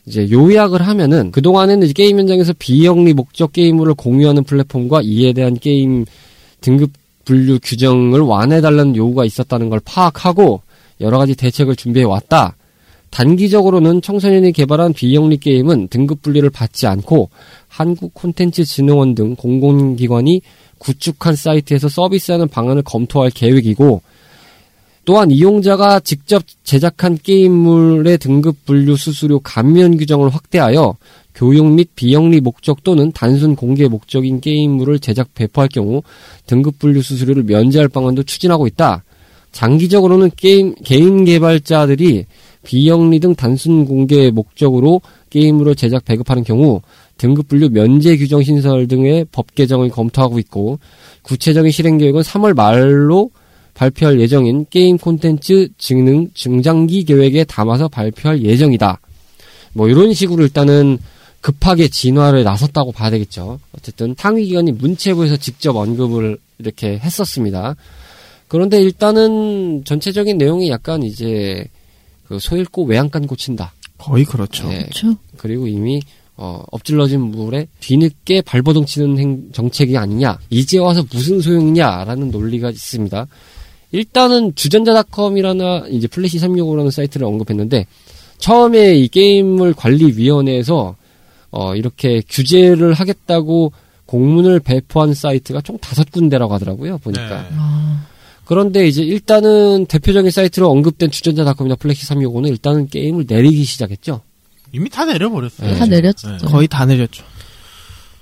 이제 0.06 0.28
요약을 0.30 0.82
하면은, 0.82 1.30
그동안에는 1.30 1.92
게임 1.92 2.18
현장에서 2.18 2.52
비영리 2.58 3.12
목적 3.12 3.52
게임물을 3.52 3.94
공유하는 3.94 4.42
플랫폼과 4.44 5.02
이에 5.04 5.32
대한 5.32 5.54
게임 5.56 6.04
등급 6.60 6.90
분류 7.30 7.60
규정을 7.62 8.22
완화해달라는 8.22 8.96
요구가 8.96 9.24
있었다는 9.24 9.70
걸 9.70 9.78
파악하고, 9.84 10.62
여러 11.00 11.16
가지 11.18 11.36
대책을 11.36 11.76
준비해 11.76 12.04
왔다. 12.04 12.56
단기적으로는 13.10 14.02
청소년이 14.02 14.50
개발한 14.50 14.94
비영리 14.94 15.36
게임은 15.36 15.88
등급 15.88 16.22
분류를 16.22 16.48
받지 16.50 16.88
않고 16.88 17.30
한국 17.68 18.14
콘텐츠 18.14 18.64
진흥원 18.64 19.14
등 19.14 19.36
공공기관이 19.36 20.42
구축한 20.78 21.36
사이트에서 21.36 21.88
서비스하는 21.88 22.48
방안을 22.48 22.82
검토할 22.82 23.30
계획이고 23.30 24.02
또한 25.04 25.30
이용자가 25.30 26.00
직접 26.00 26.42
제작한 26.62 27.16
게임물의 27.20 28.18
등급 28.18 28.64
분류 28.64 28.96
수수료 28.96 29.40
감면 29.40 29.96
규정을 29.96 30.30
확대하여 30.30 30.96
교육 31.40 31.72
및 31.72 31.88
비영리 31.96 32.40
목적 32.40 32.84
또는 32.84 33.12
단순 33.12 33.56
공개 33.56 33.88
목적인 33.88 34.42
게임물을 34.42 34.98
제작 34.98 35.32
배포할 35.32 35.70
경우 35.70 36.02
등급 36.46 36.78
분류 36.78 37.00
수수료를 37.00 37.44
면제할 37.44 37.88
방안도 37.88 38.24
추진하고 38.24 38.66
있다. 38.66 39.04
장기적으로는 39.50 40.32
게임 40.36 40.74
개인 40.84 41.24
개발자들이 41.24 42.26
비영리 42.62 43.20
등 43.20 43.34
단순 43.34 43.86
공개 43.86 44.30
목적으로 44.30 45.00
게임물 45.30 45.74
제작 45.74 46.04
배급하는 46.04 46.44
경우 46.44 46.82
등급 47.16 47.48
분류 47.48 47.70
면제 47.70 48.18
규정 48.18 48.42
신설 48.42 48.86
등의 48.86 49.24
법 49.32 49.54
개정을 49.54 49.88
검토하고 49.88 50.38
있고 50.40 50.78
구체적인 51.22 51.72
실행 51.72 51.96
계획은 51.96 52.20
3월 52.20 52.54
말로 52.54 53.30
발표할 53.72 54.20
예정인 54.20 54.66
게임 54.68 54.98
콘텐츠 54.98 55.68
진흥 55.78 56.28
중장기 56.34 57.04
계획에 57.04 57.44
담아서 57.44 57.88
발표할 57.88 58.42
예정이다. 58.42 59.00
뭐 59.72 59.88
이런 59.88 60.12
식으로 60.12 60.42
일단은 60.42 60.98
급하게 61.40 61.88
진화를 61.88 62.44
나섰다고 62.44 62.92
봐야 62.92 63.10
되겠죠. 63.10 63.60
어쨌든 63.76 64.14
상위 64.18 64.46
기관인 64.46 64.72
문체부에서 64.72 65.36
직접 65.36 65.76
언급을 65.76 66.38
이렇게 66.58 66.98
했었습니다. 66.98 67.76
그런데 68.48 68.82
일단은 68.82 69.84
전체적인 69.84 70.36
내용이 70.36 70.70
약간 70.70 71.02
이제 71.02 71.64
그 72.26 72.38
소잃고 72.38 72.84
외양간 72.84 73.26
고친다. 73.26 73.72
거의 73.96 74.24
그렇죠. 74.24 74.68
네. 74.68 74.80
그렇죠. 74.80 75.16
그리고 75.36 75.66
이미 75.66 76.00
어, 76.36 76.62
엎질러진 76.70 77.20
물에 77.20 77.68
뒤늦게 77.80 78.42
발버둥 78.42 78.86
치는 78.86 79.18
행, 79.18 79.42
정책이 79.52 79.96
아니냐. 79.96 80.38
이제 80.48 80.78
와서 80.78 81.04
무슨 81.12 81.40
소용이냐라는 81.40 82.30
논리가 82.30 82.70
있습니다. 82.70 83.26
일단은 83.92 84.54
주전자닷컴이나 84.54 85.86
이제 85.90 86.06
플래시 86.06 86.38
365라는 86.38 86.90
사이트를 86.90 87.26
언급했는데 87.26 87.86
처음에 88.38 88.94
이 88.94 89.08
게임물 89.08 89.74
관리위원회에서 89.74 90.96
어, 91.50 91.74
이렇게 91.74 92.22
규제를 92.28 92.92
하겠다고 92.94 93.72
공문을 94.06 94.60
배포한 94.60 95.14
사이트가 95.14 95.60
총 95.60 95.78
다섯 95.78 96.10
군데라고 96.10 96.52
하더라고요. 96.54 96.98
보니까. 96.98 97.42
네. 97.42 97.48
아, 97.56 98.06
그런데 98.44 98.86
이제 98.88 99.02
일단은 99.02 99.86
대표적인 99.86 100.30
사이트로 100.30 100.68
언급된 100.68 101.10
주전자닷컴이나 101.10 101.76
플래시 101.76 102.06
365는 102.08 102.48
일단은 102.48 102.88
게임을 102.88 103.26
내리기 103.28 103.62
시작했죠. 103.64 104.22
이미 104.72 104.88
다 104.90 105.04
내려버렸어요. 105.04 105.70
네. 105.72 105.78
다 105.78 105.86
내렸죠. 105.86 106.30
네. 106.30 106.38
거의 106.46 106.66
다 106.68 106.84
내렸죠. 106.86 107.24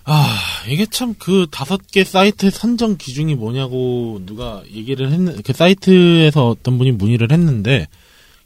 아, 0.04 0.38
이게 0.68 0.87
참 0.87 1.14
그 1.18 1.47
다섯 1.50 1.87
개 1.90 2.02
사이트 2.02 2.50
선정 2.50 2.97
기준이 2.97 3.35
뭐냐고 3.35 4.23
누가 4.25 4.62
얘기를 4.73 5.12
했는, 5.12 5.42
그 5.42 5.52
사이트에서 5.52 6.49
어떤 6.49 6.78
분이 6.78 6.92
문의를 6.92 7.30
했는데, 7.30 7.87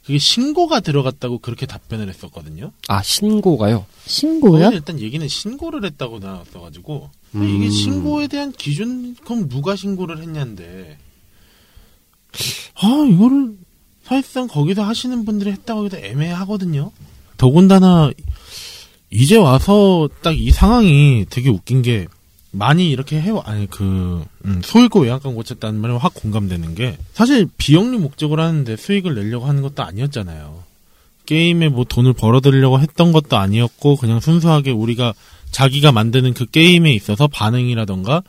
그게 0.05 0.17
신고가 0.17 0.81
들어갔다고 0.81 1.39
그렇게 1.39 1.65
답변을 1.65 2.09
했었거든요. 2.09 2.71
아, 2.89 3.01
신고가요? 3.01 3.85
신고요? 4.05 4.71
일단 4.73 4.99
얘기는 4.99 5.25
신고를 5.25 5.85
했다고 5.85 6.19
나왔어가지고, 6.19 7.09
근데 7.31 7.49
이게 7.49 7.65
음. 7.65 7.71
신고에 7.71 8.27
대한 8.27 8.51
기준, 8.51 9.15
그럼 9.23 9.47
누가 9.47 9.75
신고를 9.77 10.21
했냐인데, 10.21 10.97
아, 12.75 12.87
이거를 13.09 13.55
사실상 14.03 14.47
거기서 14.47 14.83
하시는 14.83 15.23
분들이 15.23 15.51
했다고 15.51 15.85
해도 15.85 15.97
애매하거든요. 15.97 16.91
더군다나, 17.37 18.11
이제 19.09 19.37
와서 19.37 20.09
딱 20.21 20.33
이 20.35 20.51
상황이 20.51 21.25
되게 21.29 21.49
웃긴 21.49 21.81
게, 21.81 22.07
많이 22.55 22.91
이렇게 22.91 23.19
해와, 23.19 23.41
아니, 23.45 23.67
그, 23.67 24.23
음, 24.45 24.61
소일고 24.63 25.01
외양간 25.01 25.33
고쳤다는 25.33 25.81
말에 25.81 25.95
확 25.95 26.13
공감되는 26.13 26.75
게, 26.75 26.97
사실 27.11 27.47
비영리 27.57 27.97
목적으로 27.97 28.43
하는데 28.43 28.77
수익을 28.77 29.15
내려고 29.15 29.47
하는 29.47 29.63
것도 29.63 29.83
아니었잖아요. 29.83 30.63
게임에 31.25 31.69
뭐 31.69 31.83
돈을 31.83 32.13
벌어들이려고 32.13 32.79
했던 32.79 33.11
것도 33.11 33.37
아니었고, 33.37 33.95
그냥 33.95 34.19
순수하게 34.19 34.69
우리가 34.69 35.13
자기가 35.49 35.91
만드는 35.91 36.35
그 36.35 36.45
게임에 36.45 36.93
있어서 36.93 37.27
반응이라던가, 37.27 38.21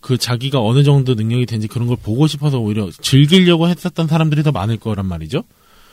그 0.00 0.16
자기가 0.16 0.62
어느 0.62 0.82
정도 0.82 1.14
능력이 1.14 1.44
되는지 1.44 1.68
그런 1.68 1.86
걸 1.86 1.98
보고 2.02 2.26
싶어서 2.26 2.58
오히려 2.58 2.90
즐기려고 2.90 3.68
했었던 3.68 4.08
사람들이 4.08 4.42
더 4.42 4.52
많을 4.52 4.78
거란 4.78 5.04
말이죠. 5.04 5.44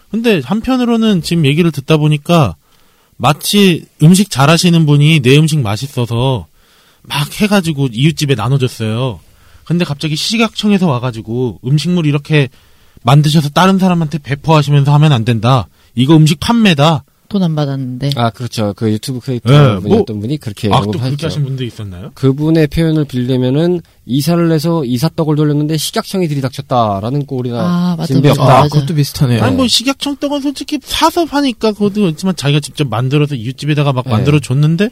근데 0.09 0.41
한편으로는 0.43 1.21
지금 1.21 1.45
얘기를 1.45 1.71
듣다 1.71 1.97
보니까 1.97 2.55
마치 3.17 3.85
음식 4.01 4.29
잘하시는 4.29 4.85
분이 4.85 5.19
내 5.21 5.37
음식 5.37 5.59
맛있어서 5.59 6.47
막 7.03 7.41
해가지고 7.41 7.87
이웃집에 7.91 8.35
나눠줬어요. 8.35 9.19
근데 9.65 9.85
갑자기 9.85 10.15
식약청에서 10.15 10.87
와가지고 10.87 11.59
음식물 11.65 12.05
이렇게 12.05 12.49
만드셔서 13.03 13.49
다른 13.49 13.77
사람한테 13.79 14.17
배포하시면서 14.19 14.93
하면 14.93 15.11
안 15.13 15.25
된다. 15.25 15.67
이거 15.95 16.15
음식 16.15 16.39
판매다. 16.39 17.03
돈 17.29 17.41
안 17.43 17.55
받았는데. 17.55 18.09
아, 18.17 18.29
그렇죠. 18.29 18.73
그 18.75 18.91
유튜브 18.91 19.21
크리에이터 19.21 19.49
네, 19.49 19.79
분이었던 19.79 20.19
분이 20.19 20.37
그렇게 20.37 20.67
아, 20.69 20.81
또 20.81 20.91
그렇게. 20.91 21.25
하신 21.25 21.45
분도 21.45 21.63
있었나요? 21.63 22.11
그분의 22.13 22.67
표현을 22.67 23.05
빌리면은 23.05 23.79
이사를 24.05 24.51
해서 24.51 24.83
이사떡을 24.83 25.37
돌렸는데 25.37 25.77
식약청이 25.77 26.27
들이닥쳤다라는 26.27 27.25
꼴이나 27.25 27.95
아, 27.97 28.05
진비 28.05 28.27
없다. 28.31 28.43
아, 28.43 28.47
맞아. 28.63 28.67
그것도 28.67 28.95
비슷하네요. 28.95 29.41
아니 29.43 29.55
뭐 29.55 29.65
식약청 29.65 30.17
떡은 30.17 30.41
솔직히 30.41 30.77
사서 30.83 31.23
파니까 31.25 31.71
그것도 31.71 32.09
있지만 32.09 32.35
자기가 32.35 32.59
직접 32.59 32.89
만들어서 32.89 33.35
이웃집에다가 33.35 33.93
막 33.93 34.03
네. 34.03 34.11
만들어 34.11 34.39
줬는데 34.41 34.89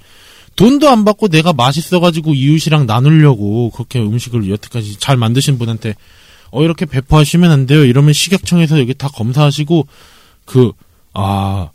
돈도 0.60 0.90
안 0.90 1.06
받고 1.06 1.30
내가 1.30 1.54
맛있어가지고 1.54 2.34
이웃이랑 2.34 2.86
나누려고 2.86 3.70
그렇게 3.72 4.00
음식을 4.00 4.50
여태까지 4.50 4.98
잘 5.00 5.16
만드신 5.18 5.58
분한테 5.58 5.96
어 6.52 6.64
이렇게 6.64 6.86
배포하시면 6.86 7.50
안 7.52 7.66
돼요 7.66 7.86
이러면 7.86 8.12
식약청에서 8.14 8.80
여기 8.80 8.94
다 8.94 9.08
검사하시고 9.08 9.88
그 10.46 10.72
아 11.14 11.70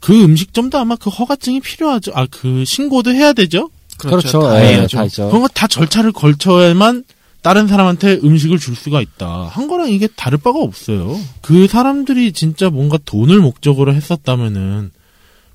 그 0.00 0.22
음식점도 0.22 0.78
아마 0.78 0.94
그 0.96 1.10
허가증이 1.10 1.60
필요하죠 1.60 2.12
아 2.14 2.26
그 2.30 2.64
신고도 2.64 3.12
해야 3.12 3.32
되죠 3.32 3.70
그렇죠. 3.98 4.42
다 4.42 4.62
예, 4.64 4.76
해야죠. 4.76 4.96
다 4.96 5.04
있죠. 5.04 5.26
그런 5.28 5.42
거 5.42 5.48
다 5.48 5.66
절차를 5.66 6.12
걸쳐야만 6.12 7.02
다른 7.42 7.66
사람한테 7.66 8.20
음식을 8.22 8.58
줄 8.60 8.76
수가 8.76 9.00
있다. 9.00 9.48
한 9.50 9.66
거랑 9.66 9.90
이게 9.90 10.06
다를 10.14 10.38
바가 10.38 10.58
없어요. 10.60 11.18
그 11.42 11.66
사람들이 11.66 12.30
진짜 12.32 12.70
뭔가 12.70 12.96
돈을 13.04 13.40
목적으로 13.40 13.92
했었다면은 13.94 14.90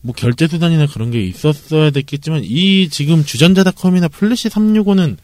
뭐 0.03 0.13
결제 0.13 0.48
수단이나 0.48 0.86
그런 0.88 1.12
게 1.12 1.24
있었어야 1.24 1.89
됐겠지만 1.89 2.41
이 2.43 2.89
지금 2.89 3.24
주전자닷컴이나 3.24 4.10
플래시 4.10 4.50
365는 4.50 5.15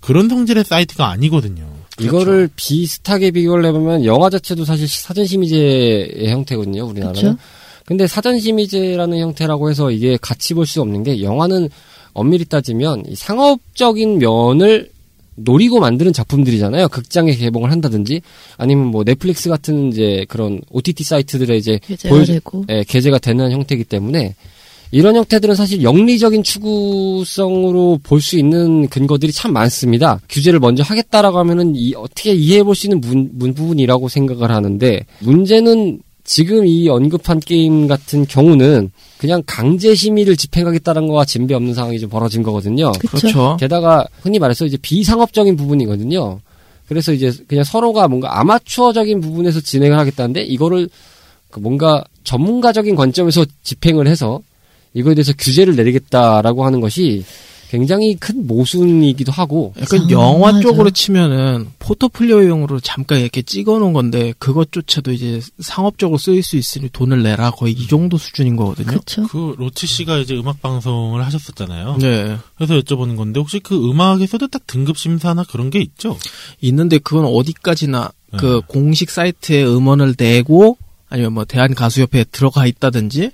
그런 0.00 0.28
성질의 0.28 0.62
사이트가 0.64 1.08
아니거든요. 1.10 1.66
이거를 2.00 2.48
비슷하게 2.54 3.32
비교를 3.32 3.64
해보면 3.66 4.04
영화 4.04 4.30
자체도 4.30 4.64
사실 4.64 4.86
사전심의제의 4.86 6.28
형태거든요. 6.30 6.86
우리나라는. 6.86 7.14
그쵸? 7.20 7.36
근데 7.84 8.06
사전심의제라는 8.06 9.18
형태라고 9.18 9.70
해서 9.70 9.90
이게 9.90 10.16
같이 10.20 10.54
볼 10.54 10.66
수 10.66 10.80
없는 10.82 11.02
게 11.02 11.20
영화는 11.22 11.68
엄밀히 12.12 12.44
따지면 12.44 13.04
이 13.08 13.16
상업적인 13.16 14.18
면을 14.18 14.90
노리고 15.38 15.80
만드는 15.80 16.12
작품들이잖아요. 16.12 16.88
극장에 16.88 17.34
개봉을 17.34 17.70
한다든지 17.70 18.20
아니면 18.56 18.86
뭐 18.86 19.04
넷플릭스 19.04 19.48
같은 19.48 19.88
이제 19.92 20.24
그런 20.28 20.60
OTT 20.70 21.04
사이트들에 21.04 21.56
이제 21.56 21.78
보여주-. 22.08 22.40
예, 22.70 22.84
게재가 22.84 23.18
되는 23.18 23.50
형태이기 23.50 23.84
때문에 23.84 24.34
이런 24.90 25.16
형태들은 25.16 25.54
사실 25.54 25.82
영리적인 25.82 26.42
추구성으로 26.42 28.00
볼 28.02 28.20
수 28.20 28.38
있는 28.38 28.88
근거들이 28.88 29.32
참 29.32 29.52
많습니다. 29.52 30.20
규제를 30.28 30.60
먼저 30.60 30.82
하겠다라고 30.82 31.38
하면은 31.38 31.74
이, 31.76 31.94
어떻게 31.94 32.32
이해해 32.32 32.62
볼 32.62 32.74
수 32.74 32.86
있는 32.86 33.00
문, 33.00 33.30
문 33.34 33.54
부분이라고 33.54 34.08
생각을 34.08 34.50
하는데 34.50 35.04
문제는 35.20 36.00
지금 36.28 36.66
이 36.66 36.86
언급한 36.90 37.40
게임 37.40 37.86
같은 37.86 38.26
경우는 38.26 38.90
그냥 39.16 39.42
강제 39.46 39.94
심의를 39.94 40.36
집행하겠다는 40.36 41.08
거와 41.08 41.24
진배 41.24 41.54
없는 41.54 41.72
상황이 41.72 41.98
좀 41.98 42.10
벌어진 42.10 42.42
거거든요. 42.42 42.92
그렇죠. 42.92 43.56
게다가 43.58 44.06
흔히 44.20 44.38
말해서 44.38 44.66
이제 44.66 44.76
비상업적인 44.76 45.56
부분이거든요. 45.56 46.38
그래서 46.86 47.14
이제 47.14 47.32
그냥 47.48 47.64
서로가 47.64 48.08
뭔가 48.08 48.38
아마추어적인 48.40 49.22
부분에서 49.22 49.62
진행을 49.62 49.98
하겠다는데 49.98 50.42
이거를 50.42 50.90
그 51.50 51.60
뭔가 51.60 52.04
전문가적인 52.24 52.94
관점에서 52.94 53.46
집행을 53.62 54.06
해서 54.06 54.42
이거에 54.92 55.14
대해서 55.14 55.32
규제를 55.38 55.76
내리겠다라고 55.76 56.66
하는 56.66 56.82
것이 56.82 57.24
굉장히 57.68 58.14
큰 58.16 58.46
모순이기도 58.46 59.30
하고 59.30 59.74
약간 59.80 60.00
아, 60.00 60.10
영화 60.10 60.52
맞아. 60.52 60.60
쪽으로 60.60 60.90
치면은 60.90 61.68
포트폴리오용으로 61.78 62.80
잠깐 62.80 63.20
이렇게 63.20 63.42
찍어 63.42 63.78
놓은 63.78 63.92
건데 63.92 64.32
그것조차도 64.38 65.12
이제 65.12 65.40
상업적으로 65.60 66.16
쓰일 66.18 66.42
수 66.42 66.56
있으니 66.56 66.88
돈을 66.88 67.22
내라 67.22 67.50
거의 67.50 67.74
이 67.74 67.86
정도 67.86 68.16
수준인 68.16 68.56
거거든요. 68.56 68.98
그쵸. 68.98 69.26
그 69.28 69.54
로치 69.58 69.86
씨가 69.86 70.18
이제 70.18 70.34
음악 70.36 70.62
방송을 70.62 71.24
하셨었잖아요. 71.24 71.98
네. 72.00 72.38
그래서 72.56 72.74
여쭤보는 72.74 73.16
건데 73.16 73.38
혹시 73.38 73.60
그 73.60 73.76
음악에서도 73.90 74.48
딱 74.48 74.66
등급 74.66 74.96
심사나 74.96 75.44
그런 75.44 75.68
게 75.68 75.80
있죠? 75.80 76.16
있는데 76.62 76.98
그건 76.98 77.26
어디까지나 77.26 78.10
네. 78.32 78.38
그 78.38 78.62
공식 78.66 79.10
사이트에 79.10 79.64
음원을 79.64 80.14
내고 80.16 80.78
아니면 81.10 81.34
뭐 81.34 81.44
대한 81.44 81.74
가수협회에 81.74 82.24
들어가 82.32 82.66
있다든지 82.66 83.30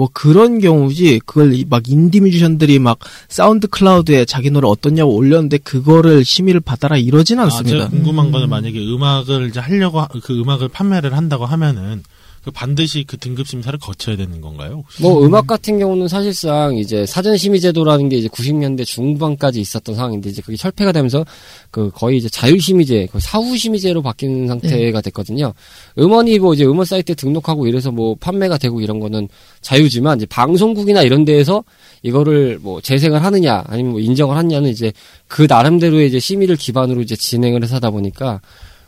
뭐 0.00 0.08
그런 0.14 0.60
경우지 0.60 1.20
그걸 1.26 1.52
이- 1.52 1.66
막 1.68 1.82
인디 1.86 2.20
뮤지션들이 2.20 2.78
막 2.78 2.98
사운드 3.28 3.66
클라우드에 3.68 4.24
자기 4.24 4.50
노래 4.50 4.66
어떻냐고 4.66 5.14
올렸는데 5.14 5.58
그거를 5.58 6.24
심의를 6.24 6.60
받아라 6.62 6.96
이러진 6.96 7.38
아, 7.38 7.42
않습니다. 7.42 7.70
제가 7.76 7.88
궁금한 7.90 8.28
음. 8.28 8.32
거는 8.32 8.48
만약에 8.48 8.78
음악을 8.82 9.48
이제 9.50 9.60
하려고 9.60 10.00
하- 10.00 10.08
그 10.08 10.40
음악을 10.40 10.68
판매를 10.68 11.14
한다고 11.14 11.44
하면은 11.44 12.02
그 12.02 12.19
반드시 12.54 13.04
그 13.06 13.18
등급 13.18 13.46
심사를 13.46 13.78
거쳐야 13.78 14.16
되는 14.16 14.40
건가요? 14.40 14.76
혹시? 14.84 15.02
뭐 15.02 15.22
음악 15.26 15.46
같은 15.46 15.78
경우는 15.78 16.08
사실상 16.08 16.74
이제 16.76 17.04
사전 17.04 17.36
심의 17.36 17.60
제도라는 17.60 18.08
게 18.08 18.16
이제 18.16 18.28
90년대 18.28 18.86
중반까지 18.86 19.60
있었던 19.60 19.94
상황인데 19.94 20.30
이제 20.30 20.40
그게 20.40 20.56
철폐가 20.56 20.92
되면서 20.92 21.26
그 21.70 21.90
거의 21.90 22.16
이제 22.16 22.30
자율 22.30 22.58
심의제, 22.58 23.08
사후 23.18 23.58
심의제로 23.58 24.00
바뀐 24.00 24.48
상태가 24.48 25.02
됐거든요. 25.02 25.52
음원이 25.98 26.38
뭐 26.38 26.54
이제 26.54 26.64
음원 26.64 26.86
사이트에 26.86 27.14
등록하고 27.14 27.66
이래서 27.66 27.90
뭐 27.90 28.14
판매가 28.18 28.56
되고 28.56 28.80
이런 28.80 29.00
거는 29.00 29.28
자유지만 29.60 30.16
이제 30.16 30.26
방송국이나 30.26 31.02
이런 31.02 31.26
데에서 31.26 31.62
이거를 32.02 32.58
뭐 32.62 32.80
재생을 32.80 33.22
하느냐 33.22 33.64
아니면 33.66 33.92
뭐 33.92 34.00
인정을 34.00 34.34
하느냐는 34.36 34.70
이제 34.70 34.92
그 35.28 35.46
나름대로의 35.46 36.08
이제 36.08 36.18
심의를 36.18 36.56
기반으로 36.56 37.02
이제 37.02 37.16
진행을 37.16 37.62
해서 37.62 37.76
하다 37.76 37.90
보니까 37.90 38.40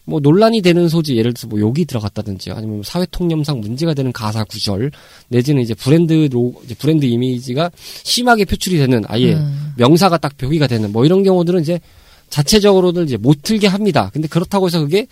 뭐 0.04 0.18
논란이 0.20 0.62
되는 0.62 0.88
소지 0.88 1.16
예를 1.16 1.32
들어서 1.32 1.46
뭐 1.46 1.60
욕이 1.60 1.84
들어갔다든지 1.84 2.50
아니면 2.50 2.76
뭐 2.76 2.82
사회 2.84 3.06
통념상 3.10 3.60
문제가 3.60 3.94
되는 3.94 4.12
가사 4.12 4.42
구절 4.44 4.90
내지는 5.28 5.62
이제 5.62 5.74
브랜드 5.74 6.28
로 6.32 6.54
이제 6.64 6.74
브랜드 6.74 7.04
이미지가 7.06 7.70
심하게 8.02 8.44
표출이 8.44 8.78
되는 8.78 9.02
아예 9.06 9.34
음. 9.34 9.72
명사가 9.76 10.18
딱 10.18 10.36
표기가 10.36 10.66
되는 10.66 10.90
뭐 10.92 11.04
이런 11.04 11.22
경우들은 11.22 11.60
이제 11.62 11.78
자체적으로는 12.30 13.04
이제 13.04 13.16
못 13.16 13.42
틀게 13.42 13.66
합니다. 13.68 14.10
근데 14.12 14.26
그렇다고 14.26 14.66
해서 14.66 14.80
그게 14.80 15.06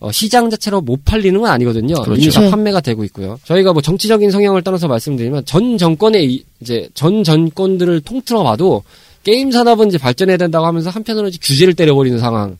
어, 0.00 0.10
시장 0.10 0.50
자체로 0.50 0.80
못 0.80 1.04
팔리는 1.04 1.38
건 1.40 1.50
아니거든요. 1.50 1.94
그렇죠. 2.02 2.20
이미 2.20 2.30
다 2.30 2.40
그렇죠. 2.40 2.50
판매가 2.50 2.80
되고 2.80 3.04
있고요. 3.04 3.38
저희가 3.44 3.72
뭐 3.72 3.80
정치적인 3.82 4.30
성향을 4.30 4.62
떠나서 4.62 4.88
말씀드리면 4.88 5.44
전 5.44 5.78
정권의 5.78 6.32
이- 6.32 6.44
이제 6.60 6.88
전 6.94 7.24
정권들을 7.24 8.00
통틀어 8.02 8.42
봐도 8.42 8.82
게임 9.22 9.50
산업은 9.50 9.88
이제 9.88 9.98
발전해야 9.98 10.36
된다고 10.36 10.66
하면서 10.66 10.90
한편으로 10.90 11.28
이제 11.28 11.38
규제를 11.42 11.74
때려버리는 11.74 12.18
상황 12.18 12.56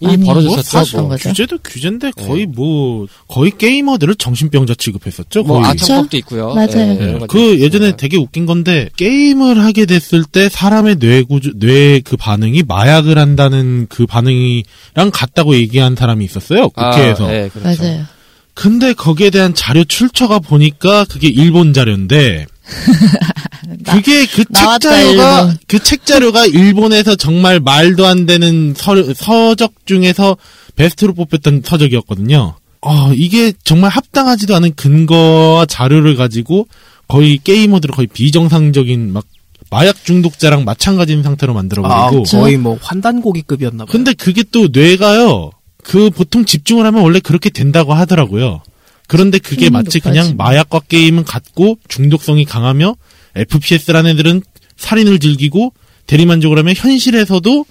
이 0.00 0.16
벌어졌었죠. 0.18 0.98
뭐, 1.00 1.08
거죠. 1.10 1.28
규제도 1.30 1.58
규제인데 1.58 2.10
거의 2.10 2.44
뭐 2.46 3.06
거의 3.28 3.50
게이머들을 3.56 4.14
정신병자 4.16 4.74
취급했었죠. 4.74 5.42
뭐 5.44 5.60
거의. 5.60 5.70
아청법도 5.70 6.16
있고요. 6.18 6.52
맞아요. 6.54 6.68
예, 6.76 6.98
예. 7.00 7.08
여러 7.08 7.18
가지 7.20 7.26
그 7.28 7.60
예전에. 7.60 7.96
되게 7.96 8.16
웃긴 8.18 8.44
건데 8.46 8.90
게임을 8.96 9.58
하게 9.64 9.86
됐을 9.86 10.24
때 10.24 10.48
사람의 10.48 10.96
뇌 10.96 11.22
구조 11.22 11.50
뇌 11.54 12.00
그 12.04 12.16
반응이 12.16 12.62
마약을 12.68 13.18
한다는 13.18 13.86
그 13.88 14.06
반응이랑 14.06 15.10
같다고 15.12 15.54
얘기한 15.56 15.96
사람이 15.96 16.24
있었어요 16.24 16.68
국회에서. 16.70 17.28
아, 17.28 17.32
예, 17.34 17.48
그렇죠. 17.52 17.82
맞아요. 17.82 18.04
근데 18.54 18.92
거기에 18.92 19.30
대한 19.30 19.54
자료 19.54 19.84
출처가 19.84 20.38
보니까 20.40 21.04
그게 21.04 21.28
일본 21.28 21.72
자료인데 21.72 22.46
그게 23.84 24.26
그 24.26 24.44
책 24.44 24.80
자료가 24.80 25.40
일본. 25.40 25.58
그책 25.66 26.06
자료가 26.06 26.46
일본에서 26.46 27.16
정말 27.16 27.60
말도 27.60 28.06
안 28.06 28.26
되는 28.26 28.74
서, 28.76 28.94
서적 29.14 29.72
중에서 29.86 30.36
베스트로 30.76 31.14
뽑혔던 31.14 31.62
서적이었거든요. 31.64 32.54
어, 32.82 33.12
이게 33.14 33.52
정말 33.64 33.90
합당하지도 33.90 34.54
않은 34.56 34.74
근거와 34.76 35.66
자료를 35.66 36.16
가지고 36.16 36.68
거의 37.08 37.38
게이머들을 37.42 37.94
거의 37.94 38.06
비정상적인 38.06 39.12
막 39.12 39.24
마약 39.70 40.04
중독자랑 40.04 40.64
마찬가지인 40.64 41.22
상태로 41.24 41.52
아, 41.52 41.54
만들어버리고 41.54 42.22
거의 42.24 42.56
뭐 42.56 42.78
환단고기급이었나 42.80 43.84
봐요. 43.84 43.90
근데 43.90 44.12
그게 44.12 44.44
또 44.52 44.68
뇌가요. 44.72 45.50
그 45.82 46.10
보통 46.10 46.44
집중을 46.44 46.84
하면 46.86 47.02
원래 47.02 47.18
그렇게 47.20 47.50
된다고 47.50 47.94
하더라고요. 47.94 48.62
그런데 49.08 49.38
그게 49.38 49.70
마치 49.70 49.98
높아지면. 49.98 50.02
그냥 50.02 50.36
마약과 50.36 50.80
게임은 50.88 51.24
같고 51.24 51.78
중독성이 51.88 52.44
강하며 52.44 52.96
FPS라는 53.36 54.10
애들은 54.12 54.42
살인을 54.76 55.18
즐기고 55.18 55.72
대리만족을 56.06 56.58
하면 56.58 56.74
현실에서도 56.76 57.64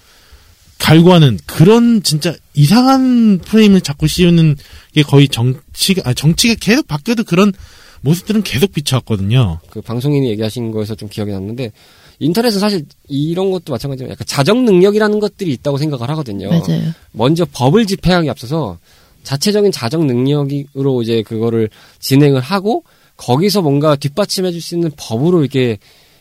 갈구하는 0.78 1.40
그런 1.46 2.04
진짜 2.04 2.36
이상한 2.54 3.40
프레임을 3.40 3.82
자꾸 3.82 4.08
씌우는 4.08 4.56
게 4.94 5.04
거의 5.04 5.28
정치가 5.28 6.10
아 6.10 6.14
정치가 6.14 6.56
계속 6.60 6.88
바뀌어도 6.88 7.24
그런 7.24 7.54
모습들은 8.02 8.44
계속 8.44 8.74
비춰왔거든요. 8.74 9.60
그 9.70 9.82
방송인이 9.82 10.30
얘기하신 10.30 10.72
거에서 10.72 10.96
좀 10.96 11.10
기억이 11.10 11.32
났는데 11.32 11.72
인터넷은 12.20 12.60
사실 12.60 12.86
이런 13.08 13.52
것도 13.52 13.74
마찬가지로 13.74 14.10
약간 14.10 14.26
자정 14.28 14.66
능력이라는 14.66 15.20
것들이 15.20 15.52
있다고 15.54 15.78
생각을 15.78 16.10
하거든요. 16.10 16.50
맞아요. 16.50 16.94
먼저 17.12 17.46
법을 17.52 17.88
집행하기 17.88 18.30
앞서서 18.30 18.78
자체적인 19.24 19.72
자정 19.72 20.06
능력으로 20.08 21.02
이제 21.02 21.24
그거를 21.24 21.70
진행을 22.00 22.42
하고 22.42 22.84
거기서 23.18 23.62
뭔가 23.62 23.96
뒷받침해 23.96 24.52
줄 24.52 24.62
수 24.62 24.76
있는 24.76 24.92
법으로 24.98 25.42
이렇게 25.42 25.78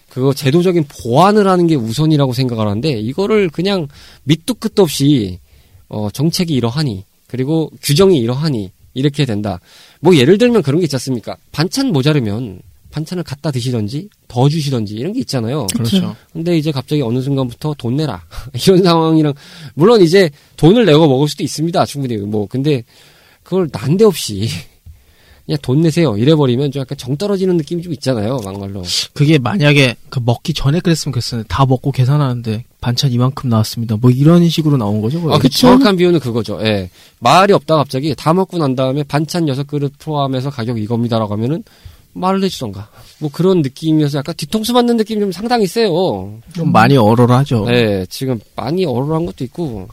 그거 0.09 0.33
제도적인 0.33 0.85
보완을 0.89 1.49
하는 1.49 1.67
게 1.67 1.75
우선이라고 1.75 2.33
생각을 2.33 2.69
하는데 2.69 2.89
이거를 2.91 3.49
그냥 3.51 3.89
밑도 4.25 4.55
끝도 4.55 4.83
없이 4.83 5.41
어 5.89 6.09
정책이 6.13 6.55
이러하니 6.55 7.05
그리고 7.27 7.71
규정이 7.83 8.19
이러하니 8.21 8.71
이렇게 8.95 9.25
된다. 9.25 9.61
뭐 10.01 10.15
예를 10.17 10.39
들면 10.39 10.63
그런 10.63 10.79
게 10.81 10.85
있지 10.85 10.95
않습니까? 10.97 11.37
반찬 11.51 11.89
모자르면 11.89 12.61
반찬을 12.93 13.25
갖다 13.25 13.51
드시던지 13.51 14.09
더 14.29 14.49
주시던지 14.49 14.95
이런 14.95 15.13
게 15.13 15.19
있잖아요. 15.21 15.67
그렇죠. 15.75 16.15
근데 16.33 16.57
이제 16.57 16.71
갑자기 16.71 17.03
어느 17.03 17.21
순간부터 17.21 17.75
돈 17.77 17.97
내라 17.97 18.23
이런 18.65 18.85
상황이랑 18.85 19.35
물론 19.75 20.01
이제 20.01 20.31
돈을 20.57 20.85
내고 20.87 21.09
먹을 21.09 21.27
수도 21.27 21.43
있습니다 21.43 21.85
충분히 21.87 22.17
뭐 22.19 22.47
근데 22.47 22.85
그걸 23.43 23.69
난데없이 23.73 24.49
그냥 25.47 25.59
돈 25.61 25.83
내세요. 25.83 26.17
이래버리면 26.17 26.73
좀 26.73 26.81
약간 26.81 26.97
정 26.97 27.17
떨어지는 27.17 27.57
느낌이 27.59 27.83
좀 27.83 27.93
있잖아요 27.93 28.39
막말로. 28.45 28.83
그게 29.13 29.39
만약에 29.39 29.97
그 30.09 30.21
먹기 30.25 30.55
전에 30.55 30.81
그랬으면 30.81 31.13
그랬어요. 31.13 31.43
다 31.49 31.67
먹고 31.67 31.93
계산하는데 31.93 32.65
반찬 32.81 33.13
이만큼 33.13 33.51
나왔습니다. 33.51 33.97
뭐 33.97 34.11
이런 34.11 34.49
식으로 34.49 34.77
나온 34.77 35.03
거죠. 35.03 35.21
아, 35.33 35.39
그 35.39 35.49
정확한 35.49 35.97
비유는 35.97 36.21
그거죠. 36.21 36.59
예. 36.63 36.91
말이 37.21 37.53
없다 37.53 37.77
갑자기. 37.77 38.15
다 38.17 38.33
먹고 38.33 38.57
난 38.59 38.75
다음에 38.75 39.03
반찬 39.03 39.49
여섯 39.49 39.67
그릇 39.67 39.93
포함해서 39.99 40.51
가격 40.51 40.79
이겁니다라고 40.79 41.35
하면은 41.35 41.63
말을 42.15 42.43
해주던가. 42.45 42.89
뭐 43.19 43.31
그런 43.33 43.61
느낌이어서 43.61 44.19
약간 44.19 44.35
뒤통수 44.37 44.73
맞는 44.73 44.97
느낌이 44.97 45.21
좀 45.21 45.33
상당히 45.33 45.67
세요. 45.67 46.39
좀 46.55 46.73
많이 46.73 46.97
얼얼하죠. 46.97 47.67
네, 47.67 48.07
지금 48.09 48.41
많이 48.57 48.85
얼얼한 48.85 49.27
것도 49.27 49.45
있고 49.45 49.89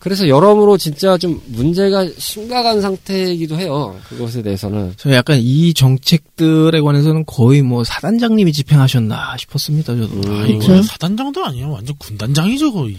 그래서 0.00 0.26
여러모로 0.28 0.78
진짜 0.78 1.18
좀 1.18 1.40
문제가 1.46 2.06
심각한 2.16 2.80
상태이기도 2.80 3.56
해요. 3.58 3.94
그것에 4.08 4.42
대해서는. 4.42 4.94
저 4.96 5.12
약간 5.12 5.38
이 5.38 5.74
정책들에 5.74 6.80
관해서는 6.80 7.24
거의 7.26 7.60
뭐 7.60 7.84
사단장님이 7.84 8.50
집행하셨나 8.52 9.36
싶었습니다. 9.38 9.94
저도. 9.94 10.14
음. 10.14 10.40
아, 10.40 10.46
이거 10.46 10.58
그렇죠. 10.66 10.82
사단장도 10.84 11.44
아니에요. 11.44 11.70
완전 11.70 11.94
군단장이죠, 11.98 12.72
거의. 12.72 12.96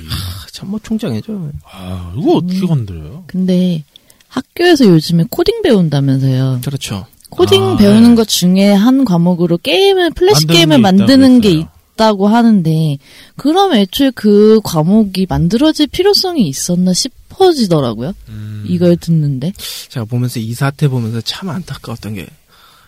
참모총장이죠. 0.51 1.51
아, 1.71 2.13
이거 2.15 2.33
어떻게 2.33 2.61
건드려요? 2.61 3.23
근데 3.25 3.83
학교에서 4.27 4.85
요즘에 4.85 5.25
코딩 5.29 5.63
배운다면서요. 5.63 6.61
그렇죠. 6.63 7.07
코딩 7.31 7.63
아, 7.63 7.77
배우는 7.77 8.09
네. 8.11 8.15
것 8.15 8.27
중에 8.27 8.71
한 8.71 9.05
과목으로 9.05 9.57
게임을 9.57 10.11
플래시 10.11 10.45
게임을 10.45 10.77
게 10.77 10.81
만드는 10.81 11.37
있다고 11.37 11.41
게 11.41 11.67
있다고 11.93 12.27
하는데 12.27 12.97
그럼 13.36 13.73
애초에 13.73 14.12
그 14.15 14.60
과목이 14.63 15.25
만들어질 15.30 15.88
필요성이 15.88 16.47
있었나 16.47 16.93
싶어지더라고요. 16.93 18.13
음. 18.30 18.63
이걸 18.67 18.97
듣는데. 18.97 19.54
제가 19.89 20.06
보면서 20.06 20.39
이 20.39 20.54
사태 20.54 20.88
보면서 20.88 21.21
참 21.21 21.49
안타까웠던 21.49 22.15
게 22.15 22.27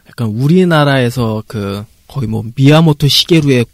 약간 0.07 0.27
우리나라에서 0.29 1.43
그 1.47 1.83
거의 2.07 2.27
뭐 2.27 2.43
미야모토 2.55 3.07
시게루의 3.07 3.65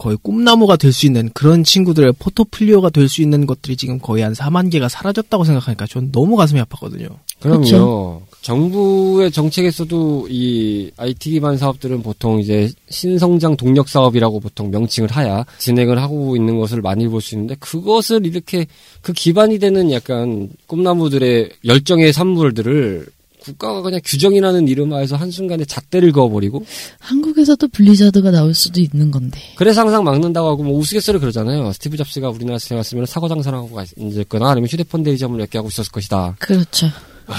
거의 0.00 0.16
꿈나무가 0.22 0.76
될 0.76 0.92
수 0.92 1.06
있는 1.06 1.28
그런 1.34 1.62
친구들의 1.62 2.14
포토플리오가 2.18 2.88
될 2.88 3.06
수 3.08 3.20
있는 3.20 3.44
것들이 3.46 3.76
지금 3.76 3.98
거의 3.98 4.22
한 4.22 4.32
4만 4.32 4.72
개가 4.72 4.88
사라졌다고 4.88 5.44
생각하니까 5.44 5.86
전 5.86 6.10
너무 6.10 6.36
가슴이 6.36 6.60
아팠거든요. 6.62 7.10
그럼요. 7.40 7.60
그쵸. 7.60 8.22
정부의 8.40 9.30
정책에서도 9.30 10.28
이 10.30 10.90
IT 10.96 11.30
기반 11.30 11.58
사업들은 11.58 12.02
보통 12.02 12.40
이제 12.40 12.70
신성장 12.88 13.56
동력 13.56 13.88
사업이라고 13.90 14.40
보통 14.40 14.70
명칭을 14.70 15.10
하야 15.10 15.44
진행을 15.58 16.00
하고 16.00 16.34
있는 16.34 16.58
것을 16.58 16.80
많이 16.80 17.06
볼 17.06 17.20
수 17.20 17.34
있는데 17.34 17.54
그것을 17.60 18.24
이렇게 18.24 18.66
그 19.02 19.12
기반이 19.12 19.58
되는 19.58 19.90
약간 19.92 20.48
꿈나무들의 20.66 21.50
열정의 21.66 22.14
산물들을 22.14 23.06
국가가 23.40 23.82
그냥 23.82 24.00
규정이라는 24.04 24.68
이름하에서 24.68 25.16
한순간에 25.16 25.64
잣대를 25.64 26.12
그어버리고 26.12 26.64
한국에서도 26.98 27.66
블리자드가 27.68 28.30
나올 28.30 28.54
수도 28.54 28.80
있는 28.80 29.10
건데. 29.10 29.40
그래서 29.56 29.80
항상 29.80 30.04
막는다고 30.04 30.48
하고 30.48 30.62
뭐 30.62 30.78
우스갯소리 30.78 31.18
그러잖아요. 31.18 31.72
스티브 31.72 31.96
잡스가 31.96 32.28
우리나라에 32.30 32.58
왔으면 32.76 33.06
사과 33.06 33.28
장사하고 33.28 33.80
있거나 34.02 34.50
아니면 34.50 34.68
휴대폰 34.68 35.02
대리점을 35.02 35.36
몇 35.38 35.50
개 35.50 35.58
하고 35.58 35.68
있었을 35.68 35.90
것이다. 35.90 36.36
그렇죠. 36.38 36.88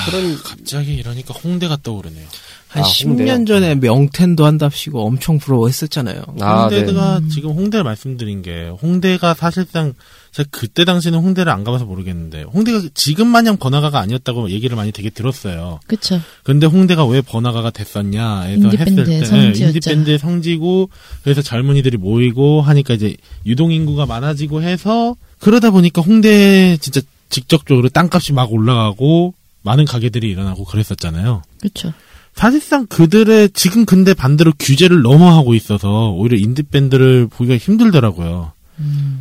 그런 0.05 0.37
갑자기 0.43 0.95
이러니까 0.95 1.33
홍대가 1.33 1.77
떠오르네요. 1.83 2.25
한 2.69 2.83
아, 2.83 2.85
10년 2.85 3.07
홍대요? 3.09 3.45
전에 3.45 3.75
명텐도 3.75 4.45
한답시고 4.45 5.05
엄청 5.05 5.37
부러워했었잖아요. 5.37 6.23
아, 6.39 6.69
네. 6.69 6.77
홍대가 6.77 7.21
지금 7.29 7.51
홍대를 7.51 7.83
말씀드린 7.83 8.41
게 8.41 8.69
홍대가 8.81 9.33
사실상 9.33 9.93
제가 10.31 10.47
그때 10.49 10.85
당시에는 10.85 11.19
홍대를 11.19 11.51
안 11.51 11.63
가봐서 11.63 11.85
모르겠는데 11.85 12.43
홍대가 12.43 12.81
지금 12.93 13.27
마냥 13.27 13.57
번화가가 13.57 13.99
아니었다고 13.99 14.49
얘기를 14.49 14.77
많이 14.77 14.91
되게 14.91 15.09
들었어요. 15.09 15.79
그쵸. 15.87 16.21
근데 16.43 16.65
홍대가 16.67 17.05
왜 17.05 17.21
번화가가 17.21 17.71
됐었냐 17.71 18.41
해서 18.41 18.69
했을 18.69 18.77
때 18.77 18.89
인디밴드의 18.91 19.25
성지였죠. 19.25 19.63
예, 19.63 19.67
인디밴드의 19.67 20.19
성지고 20.19 20.89
그래서 21.23 21.41
젊은이들이 21.41 21.97
모이고 21.97 22.61
하니까 22.61 22.93
이제 22.93 23.15
유동 23.45 23.71
인구가 23.73 24.05
많아지고 24.05 24.61
해서 24.61 25.15
그러다 25.39 25.71
보니까 25.71 26.01
홍대에 26.01 26.77
진짜 26.77 27.01
직접적으로 27.29 27.89
땅값이 27.89 28.33
막 28.33 28.53
올라가고 28.53 29.33
많은 29.63 29.85
가게들이 29.85 30.29
일어나고 30.29 30.63
그랬었잖아요. 30.63 31.41
그쵸. 31.61 31.93
사실상 32.33 32.85
그들의 32.87 33.49
지금 33.53 33.85
근데 33.85 34.13
반대로 34.13 34.53
규제를 34.57 35.01
너무 35.01 35.25
하고 35.25 35.53
있어서 35.53 36.11
오히려 36.11 36.37
인디 36.37 36.63
밴드를 36.63 37.27
보기가 37.27 37.57
힘들더라고요. 37.57 38.53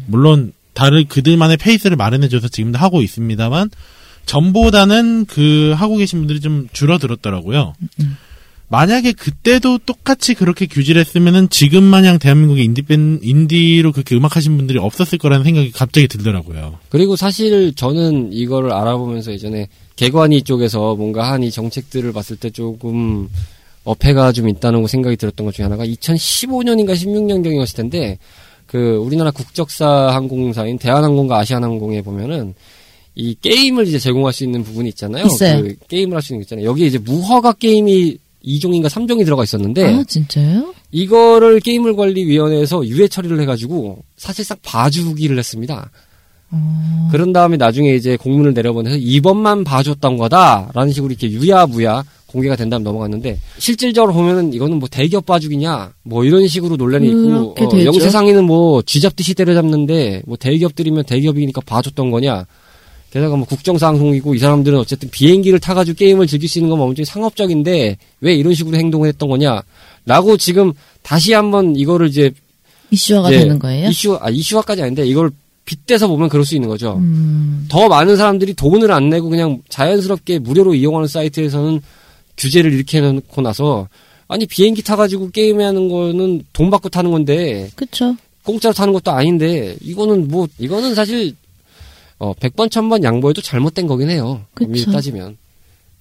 물론 0.06 0.52
다른 0.80 1.06
그들만의 1.06 1.58
페이스를 1.58 1.98
마련해줘서 1.98 2.48
지금도 2.48 2.78
하고 2.78 3.02
있습니다만 3.02 3.68
전보다는 4.24 5.26
그 5.26 5.74
하고 5.76 5.96
계신 5.96 6.20
분들이 6.20 6.40
좀 6.40 6.68
줄어들었더라고요. 6.72 7.74
만약에 8.68 9.12
그때도 9.12 9.80
똑같이 9.84 10.32
그렇게 10.32 10.64
규제를 10.64 11.00
했으면은 11.00 11.50
지금 11.50 11.82
마냥 11.82 12.18
대한민국의 12.18 12.64
인디밴 12.64 13.20
인디로 13.22 13.92
그렇게 13.92 14.16
음악 14.16 14.36
하신 14.36 14.56
분들이 14.56 14.78
없었을 14.78 15.18
거라는 15.18 15.44
생각이 15.44 15.70
갑자기 15.70 16.08
들더라고요. 16.08 16.78
그리고 16.88 17.14
사실 17.14 17.74
저는 17.74 18.32
이거를 18.32 18.72
알아보면서 18.72 19.32
예전에 19.32 19.68
개관이 19.96 20.40
쪽에서 20.42 20.94
뭔가 20.94 21.30
한 21.30 21.42
이 21.42 21.50
정책들을 21.50 22.10
봤을 22.14 22.36
때 22.36 22.48
조금 22.48 23.28
어폐가 23.84 24.32
좀 24.32 24.48
있다는 24.48 24.86
생각이 24.86 25.16
들었던 25.16 25.44
것 25.44 25.54
중에 25.54 25.64
하나가 25.64 25.84
2015년인가 25.84 26.94
16년경이었을 26.94 27.76
텐데 27.76 28.16
그 28.70 28.96
우리나라 28.98 29.32
국적사 29.32 30.10
항공사인 30.12 30.78
대한항공과 30.78 31.38
아시아나항공에 31.40 32.02
보면은 32.02 32.54
이 33.16 33.34
게임을 33.34 33.88
이제 33.88 33.98
제공할 33.98 34.32
수 34.32 34.44
있는 34.44 34.62
부분이 34.62 34.88
있잖아요. 34.90 35.26
있어요. 35.26 35.62
그 35.62 35.74
게임을 35.88 36.14
할 36.14 36.22
수 36.22 36.32
있는 36.32 36.42
게 36.42 36.44
있잖아요. 36.44 36.66
여기에 36.66 36.86
이제 36.86 36.98
무허가 36.98 37.52
게임이 37.52 38.16
2종인가 38.46 38.86
3종이 38.86 39.24
들어가 39.24 39.42
있었는데 39.42 39.84
아, 39.92 40.04
진짜요? 40.04 40.72
이거를 40.92 41.58
게임을 41.58 41.96
관리 41.96 42.24
위원회에서 42.24 42.86
유해 42.86 43.08
처리를 43.08 43.40
해 43.40 43.44
가지고 43.44 44.04
사실상 44.16 44.56
봐주기를 44.62 45.36
했습니다. 45.36 45.90
어, 46.52 47.08
그런 47.10 47.32
다음에 47.32 47.56
나중에 47.56 47.94
이제 47.94 48.16
공문을 48.16 48.54
내려보내서 48.54 48.96
이번만 48.96 49.64
봐줬던 49.64 50.16
거다라는 50.16 50.92
식으로 50.92 51.10
이렇게 51.10 51.28
유야무야 51.30 52.04
공개가 52.30 52.56
된 52.56 52.70
다음 52.70 52.82
넘어갔는데 52.82 53.38
실질적으로 53.58 54.12
보면은 54.12 54.52
이거는 54.52 54.78
뭐 54.78 54.88
대기업 54.88 55.26
봐주기냐 55.26 55.92
뭐 56.02 56.24
이런 56.24 56.46
식으로 56.46 56.76
논란이 56.76 57.08
있고 57.08 57.54
그렇게 57.54 57.64
어, 57.64 57.68
되죠. 57.68 57.84
영세상에는 57.86 58.44
뭐 58.44 58.82
쥐잡듯이 58.82 59.34
때려잡는데 59.34 60.22
뭐 60.26 60.36
대기업들이면 60.36 61.04
대기업이니까 61.04 61.60
봐줬던 61.62 62.10
거냐 62.10 62.46
게다가 63.12 63.36
뭐 63.36 63.46
국정상송이고 63.46 64.34
이 64.34 64.38
사람들은 64.38 64.78
어쨌든 64.78 65.10
비행기를 65.10 65.58
타가지고 65.58 65.96
게임을 65.96 66.26
즐길 66.26 66.48
수 66.48 66.58
있는 66.58 66.70
건 66.70 66.78
완전히 66.78 67.04
상업적인데 67.04 67.98
왜 68.20 68.34
이런 68.34 68.54
식으로 68.54 68.76
행동을 68.76 69.08
했던 69.08 69.28
거냐라고 69.28 70.36
지금 70.38 70.72
다시 71.02 71.32
한번 71.32 71.74
이거를 71.74 72.08
이제 72.08 72.30
이슈화가 72.92 73.30
이제 73.30 73.40
되는 73.40 73.58
거예요? 73.58 73.88
이슈 73.88 74.18
아 74.20 74.30
이슈화까지 74.30 74.82
아닌데 74.82 75.04
이걸 75.06 75.30
빗대서 75.64 76.08
보면 76.08 76.28
그럴 76.28 76.44
수 76.44 76.54
있는 76.56 76.68
거죠. 76.68 76.96
음, 76.96 77.66
더 77.68 77.88
많은 77.88 78.16
사람들이 78.16 78.54
돈을 78.54 78.90
안 78.90 79.08
내고 79.08 79.28
그냥 79.28 79.62
자연스럽게 79.68 80.40
무료로 80.40 80.74
이용하는 80.74 81.06
사이트에서는 81.06 81.80
규제를 82.40 82.72
이렇게 82.72 82.98
해놓고 82.98 83.42
나서 83.42 83.88
아니 84.28 84.46
비행기 84.46 84.82
타가지고 84.82 85.30
게임하는 85.30 85.88
거는 85.88 86.44
돈 86.52 86.70
받고 86.70 86.88
타는 86.88 87.10
건데 87.10 87.70
그쵸. 87.76 88.16
공짜로 88.44 88.72
타는 88.72 88.92
것도 88.92 89.10
아닌데 89.10 89.76
이거는 89.82 90.28
뭐 90.28 90.48
이거는 90.58 90.94
사실 90.94 91.34
어 92.18 92.32
100번 92.34 92.68
1000번 92.68 93.02
양보해도 93.04 93.40
잘못된 93.42 93.86
거긴 93.86 94.10
해요. 94.10 94.42
그쵸. 94.54 94.66
엄밀히 94.68 94.90
따지면 94.92 95.36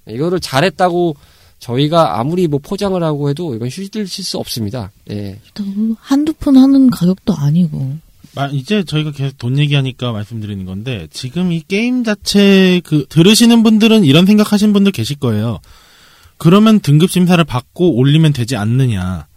이거를 0.07 0.39
잘했다고 0.39 1.15
저희가 1.59 2.19
아무리 2.19 2.47
뭐 2.47 2.59
포장을 2.63 3.01
하고 3.03 3.29
해도 3.29 3.53
이건 3.55 3.67
휴질칠 3.67 4.07
수 4.23 4.37
없습니다. 4.37 4.91
예. 5.11 5.39
또 5.53 5.63
한두 5.99 6.31
푼 6.33 6.55
하는 6.57 6.89
가격도 6.89 7.33
아니고. 7.33 7.97
마- 8.35 8.47
이제 8.47 8.83
저희가 8.83 9.11
계속 9.11 9.37
돈 9.37 9.57
얘기하니까 9.57 10.11
말씀드리는 10.11 10.63
건데 10.65 11.07
지금 11.11 11.51
이 11.51 11.61
게임 11.67 12.03
자체 12.03 12.79
그 12.85 13.05
들으시는 13.09 13.63
분들은 13.63 14.05
이런 14.05 14.25
생각하시는 14.25 14.71
분들 14.71 14.91
계실 14.93 15.17
거예요. 15.19 15.59
그러면 16.39 16.79
등급 16.79 17.11
심사를 17.11 17.41
받고 17.43 17.95
올리면 17.97 18.33
되지 18.33 18.55
않느냐. 18.55 19.27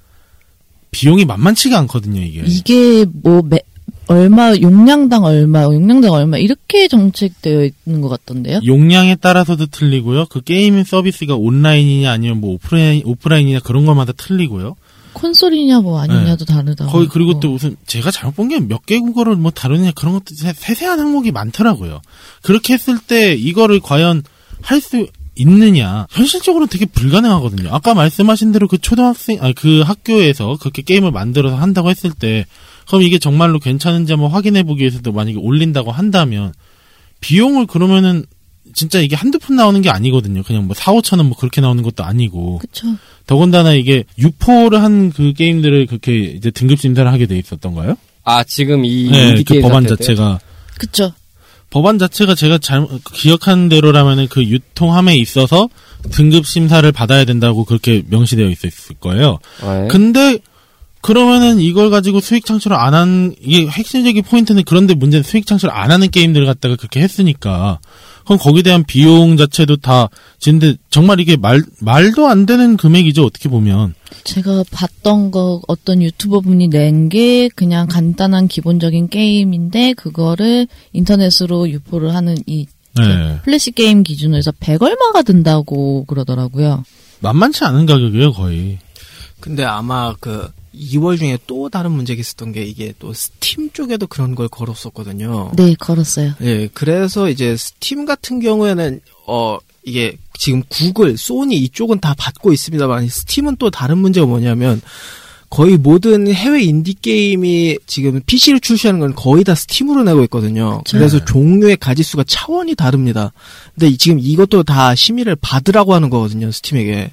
비용이 0.92 1.24
만만치가 1.24 1.78
않거든요, 1.80 2.20
이게. 2.22 2.42
이게 2.46 3.04
뭐 3.12 3.42
매, 3.42 3.58
얼마 4.06 4.54
용량당 4.60 5.24
얼마 5.24 5.64
용량당 5.64 6.12
얼마 6.12 6.36
이렇게 6.38 6.86
정책되어 6.88 7.68
있는 7.86 8.00
것 8.00 8.08
같던데요? 8.08 8.60
용량에 8.64 9.16
따라서도 9.16 9.66
틀리고요. 9.66 10.26
그 10.26 10.42
게임 10.42 10.82
서비스가 10.84 11.34
온라인이냐 11.34 12.10
아니면 12.10 12.40
뭐 12.40 12.52
오프라인 12.54 13.02
오프라인이냐 13.04 13.60
그런 13.60 13.84
것마다 13.86 14.12
틀리고요. 14.12 14.76
콘솔이냐 15.14 15.80
뭐 15.80 16.00
아니냐도. 16.00 16.44
네. 16.46 16.84
거의 16.90 17.06
그리고 17.08 17.38
또. 17.40 17.50
무슨 17.52 17.76
제가 17.86 18.10
잘못 18.10 18.34
본 18.36 18.48
게 18.48 18.56
몇 18.60 18.86
개 18.86 18.98
국어를 18.98 19.36
뭐 19.36 19.50
다루느냐 19.50 19.92
그런 19.94 20.14
것도 20.14 20.34
세- 20.34 20.52
세세한 20.54 20.98
항목이 21.00 21.32
많더라고요. 21.32 22.00
그렇게 22.42 22.74
했을 22.74 22.98
때 22.98 23.34
이거를 23.34 23.80
과연 23.80 24.22
할 24.62 24.80
수 24.80 25.06
있느냐 25.34 26.06
현실적으로는 26.10 26.68
되게 26.68 26.84
불가능하거든요. 26.86 27.70
아까 27.72 27.94
말씀하신 27.94 28.52
대로 28.52 28.68
그 28.68 28.78
초등학생 28.78 29.42
아니 29.42 29.54
그 29.54 29.80
학교에서 29.80 30.56
그렇게 30.60 30.82
게임을 30.82 31.10
만들어서 31.10 31.56
한다고 31.56 31.90
했을 31.90 32.10
때 32.10 32.44
그럼 32.86 33.02
이게 33.02 33.18
정말로 33.18 33.58
괜찮은지 33.58 34.12
한번 34.12 34.30
확인해 34.30 34.62
보기 34.62 34.80
위해서도 34.82 35.12
만약에 35.12 35.38
올린다고 35.38 35.90
한다면 35.92 36.52
비용을 37.20 37.66
그러면은 37.66 38.24
진짜 38.74 39.00
이게 39.00 39.16
한두 39.16 39.38
푼 39.38 39.56
나오는 39.56 39.80
게 39.82 39.90
아니거든요. 39.90 40.42
그냥 40.42 40.66
뭐 40.66 40.74
4, 40.74 40.92
5천 40.92 41.18
원 41.18 41.26
뭐 41.26 41.36
그렇게 41.36 41.60
나오는 41.60 41.82
것도 41.82 42.04
아니고. 42.04 42.58
그쵸. 42.58 42.86
더군다나 43.26 43.72
이게 43.74 44.04
유포를 44.18 44.82
한 44.82 45.10
그 45.14 45.32
게임들을 45.34 45.86
그렇게 45.86 46.18
이제 46.18 46.50
등급 46.50 46.80
심사를 46.80 47.10
하게 47.10 47.26
돼 47.26 47.38
있었던가요? 47.38 47.96
아 48.24 48.44
지금 48.44 48.84
이 48.84 49.10
네, 49.10 49.34
그 49.34 49.44
게임 49.44 49.62
법안? 49.62 49.86
자체가 49.86 50.38
그쵸. 50.78 51.12
법안 51.72 51.98
자체가 51.98 52.34
제가 52.34 52.58
잘 52.58 52.86
기억하는 53.14 53.70
대로라면은 53.70 54.28
그 54.28 54.44
유통함에 54.44 55.16
있어서 55.16 55.70
등급 56.10 56.46
심사를 56.46 56.90
받아야 56.92 57.24
된다고 57.24 57.64
그렇게 57.64 58.02
명시되어 58.08 58.48
있었을 58.48 58.96
거예요. 59.00 59.38
아, 59.62 59.84
예. 59.84 59.88
근데 59.88 60.38
그러면은 61.00 61.58
이걸 61.58 61.90
가지고 61.90 62.20
수익 62.20 62.44
창출을 62.44 62.76
안 62.76 62.94
한 62.94 63.34
이게 63.40 63.66
핵심적인 63.66 64.22
포인트는 64.22 64.64
그런데 64.64 64.94
문제는 64.94 65.24
수익 65.24 65.46
창출을 65.46 65.74
안 65.74 65.90
하는 65.90 66.10
게임들을 66.10 66.46
갖다가 66.46 66.76
그렇게 66.76 67.00
했으니까 67.00 67.80
그럼 68.24 68.38
거기에 68.38 68.62
대한 68.62 68.84
비용 68.84 69.36
자체도 69.36 69.76
다 69.78 70.08
근데 70.42 70.74
정말 70.90 71.20
이게 71.20 71.36
말 71.36 71.62
말도 71.80 72.26
안 72.28 72.46
되는 72.46 72.76
금액이죠 72.76 73.24
어떻게 73.24 73.48
보면 73.48 73.94
제가 74.24 74.64
봤던 74.70 75.30
거 75.30 75.60
어떤 75.68 76.02
유튜버 76.02 76.40
분이 76.40 76.68
낸 76.68 77.08
게 77.08 77.48
그냥 77.48 77.88
간단한 77.88 78.48
기본적인 78.48 79.08
게임인데 79.08 79.94
그거를 79.94 80.66
인터넷으로 80.92 81.68
유포를 81.68 82.14
하는 82.14 82.36
이 82.46 82.66
네. 82.96 83.40
플래시 83.44 83.72
게임 83.72 84.02
기준으로 84.02 84.36
해서 84.38 84.52
100 84.60 84.82
얼마가 84.82 85.22
든다고 85.22 86.04
그러더라고요. 86.04 86.84
만만치 87.20 87.64
않은 87.64 87.86
가격이에요 87.86 88.32
거의. 88.32 88.78
근데 89.40 89.64
아마 89.64 90.14
그 90.20 90.48
이유 90.74 91.18
중에 91.18 91.38
또 91.46 91.68
다른 91.68 91.92
문제가 91.92 92.20
있었던 92.20 92.52
게 92.52 92.62
이게 92.64 92.92
또 92.98 93.12
스팀 93.12 93.70
쪽에도 93.72 94.06
그런 94.06 94.34
걸 94.34 94.48
걸었었거든요. 94.48 95.52
네, 95.56 95.74
걸었어요. 95.78 96.32
예, 96.42 96.68
그래서 96.72 97.28
이제 97.30 97.56
스팀 97.56 98.04
같은 98.04 98.40
경우에는 98.40 99.00
어 99.26 99.58
이게 99.84 100.16
지금 100.38 100.62
구글, 100.68 101.16
소니 101.16 101.56
이쪽은 101.56 102.00
다 102.00 102.14
받고 102.16 102.52
있습니다만 102.52 103.08
스팀은 103.08 103.56
또 103.56 103.70
다른 103.70 103.98
문제가 103.98 104.26
뭐냐면 104.26 104.80
거의 105.50 105.76
모든 105.76 106.32
해외 106.32 106.62
인디 106.62 106.94
게임이 106.94 107.76
지금 107.86 108.22
PC로 108.24 108.58
출시하는 108.60 109.00
건 109.00 109.14
거의 109.14 109.44
다 109.44 109.54
스팀으로 109.54 110.02
내고 110.02 110.22
있거든요. 110.24 110.78
그쵸. 110.78 110.96
그래서 110.96 111.22
종류의 111.26 111.76
가지수가 111.76 112.24
차원이 112.26 112.74
다릅니다. 112.74 113.32
근데 113.74 113.88
이- 113.88 113.98
지금 113.98 114.18
이것도 114.18 114.62
다 114.62 114.94
심의를 114.94 115.36
받으라고 115.36 115.92
하는 115.92 116.08
거거든요, 116.08 116.50
스팀에게. 116.50 117.10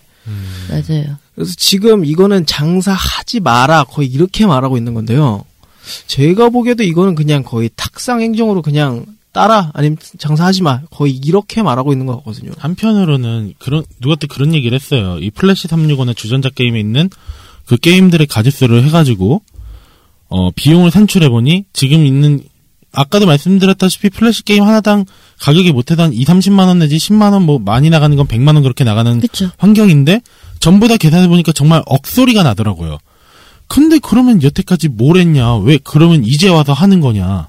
맞아요. 0.70 1.18
그래서 1.36 1.54
지금 1.58 2.06
이거는 2.06 2.46
장사하지 2.46 3.40
마라 3.40 3.86
거의 3.86 4.08
이렇게 4.08 4.46
말하고 4.46 4.78
있는 4.78 4.94
건데요. 4.94 5.46
제가 6.08 6.50
보기에도 6.50 6.84
이거는 6.84 7.16
그냥 7.16 7.44
거의 7.44 7.70
탁상 7.76 8.22
행정으로 8.22 8.62
그냥 8.62 9.06
따라 9.32 9.72
아니면 9.74 9.98
장사하지 10.18 10.64
마 10.64 10.82
거의 10.90 11.16
이렇게 11.16 11.62
말하고 11.62 11.92
있는 11.94 12.06
것 12.06 12.18
같거든요. 12.18 12.52
한편으로는 12.58 13.54
그런 13.60 13.84
누가 14.02 14.16
또 14.16 14.28
그런 14.28 14.54
얘기를 14.54 14.76
했어요. 14.76 15.18
이 15.20 15.30
플래시 15.30 15.68
365나 15.68 16.16
주전자 16.16 16.50
게임에 16.50 16.80
있는 16.80 17.10
그 17.66 17.78
게임들의 17.78 18.28
가짓수를 18.28 18.84
해가지고 18.86 19.42
어 20.30 20.52
비용을 20.52 20.92
산출해 20.92 21.30
보니 21.30 21.66
지금 21.74 22.06
있는 22.06 22.42
아까도 22.92 23.26
말씀드렸다시피 23.28 24.10
플래시 24.10 24.44
게임 24.44 24.64
하나당 24.64 25.06
가격이 25.40 25.72
못해도 25.72 26.04
한 26.04 26.14
2, 26.14 26.24
30만 26.26 26.68
원 26.68 26.80
내지 26.80 26.98
10만 26.98 27.34
원 27.34 27.44
뭐 27.44 27.60
많이 27.60 27.90
나가는 27.90 28.16
건 28.16 28.28
100만 28.28 28.54
원 28.56 28.62
그렇게 28.64 28.84
나가는 28.84 29.20
그쵸. 29.20 29.50
환경인데 29.58 30.22
전부 30.60 30.88
다 30.88 30.98
계산해 30.98 31.28
보니까 31.28 31.52
정말 31.54 31.82
억소리가 31.86 32.44
나더라고요. 32.44 32.98
근데 33.68 34.00
그러면 34.00 34.42
여태까지 34.44 34.90
뭘 34.90 35.18
했냐? 35.18 35.58
왜 35.58 35.78
그러면 35.84 36.26
이제 36.26 36.50
와서 36.50 36.74
하는 36.74 37.00
거냐? 37.02 37.48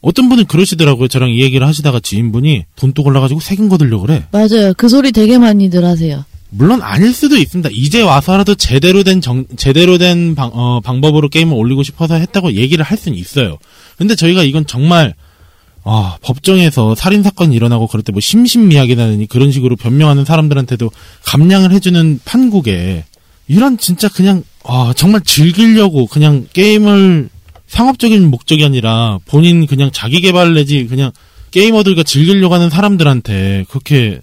어떤 0.00 0.28
분은 0.28 0.46
그러시더라고요. 0.46 1.08
저랑 1.08 1.30
이 1.30 1.42
얘기를 1.42 1.66
하시다가 1.66 2.00
지인분이 2.00 2.64
돈또 2.76 3.02
골라가지고 3.04 3.40
세금 3.40 3.68
거두려고 3.68 4.06
그래. 4.06 4.24
맞아요. 4.32 4.72
그 4.76 4.88
소리 4.88 5.12
되게 5.12 5.38
많이들 5.38 5.84
하세요. 5.84 6.24
물론 6.50 6.82
아닐 6.82 7.12
수도 7.14 7.36
있습니다. 7.36 7.70
이제 7.72 8.02
와서라도 8.02 8.54
제대로 8.54 9.02
된 9.04 9.20
정, 9.20 9.44
제대로 9.56 9.98
된 9.98 10.34
방, 10.34 10.50
어, 10.52 10.80
방법으로 10.80 11.28
게임을 11.28 11.54
올리고 11.56 11.82
싶어서 11.82 12.14
했다고 12.16 12.52
얘기를 12.54 12.84
할 12.84 12.98
수는 12.98 13.16
있어요. 13.16 13.58
근데 13.96 14.14
저희가 14.14 14.42
이건 14.42 14.66
정말 14.66 15.14
아, 15.84 16.16
법정에서 16.22 16.94
살인 16.94 17.22
사건이 17.22 17.56
일어나고 17.56 17.88
그럴 17.88 18.02
때 18.02 18.12
뭐 18.12 18.20
심신미약이라느니 18.20 19.26
그런 19.26 19.50
식으로 19.50 19.76
변명하는 19.76 20.24
사람들한테도 20.24 20.90
감량을 21.24 21.72
해주는 21.72 22.20
판국에 22.24 23.04
이런 23.48 23.78
진짜 23.78 24.08
그냥 24.08 24.44
아 24.64 24.92
정말 24.96 25.22
즐기려고 25.22 26.06
그냥 26.06 26.46
게임을 26.52 27.28
상업적인 27.66 28.30
목적이 28.30 28.64
아니라 28.64 29.18
본인 29.26 29.66
그냥 29.66 29.90
자기 29.92 30.20
개발 30.20 30.54
내지 30.54 30.86
그냥 30.86 31.10
게이머들과 31.50 32.02
즐기려고 32.02 32.54
하는 32.54 32.70
사람들한테 32.70 33.64
그렇게 33.68 34.20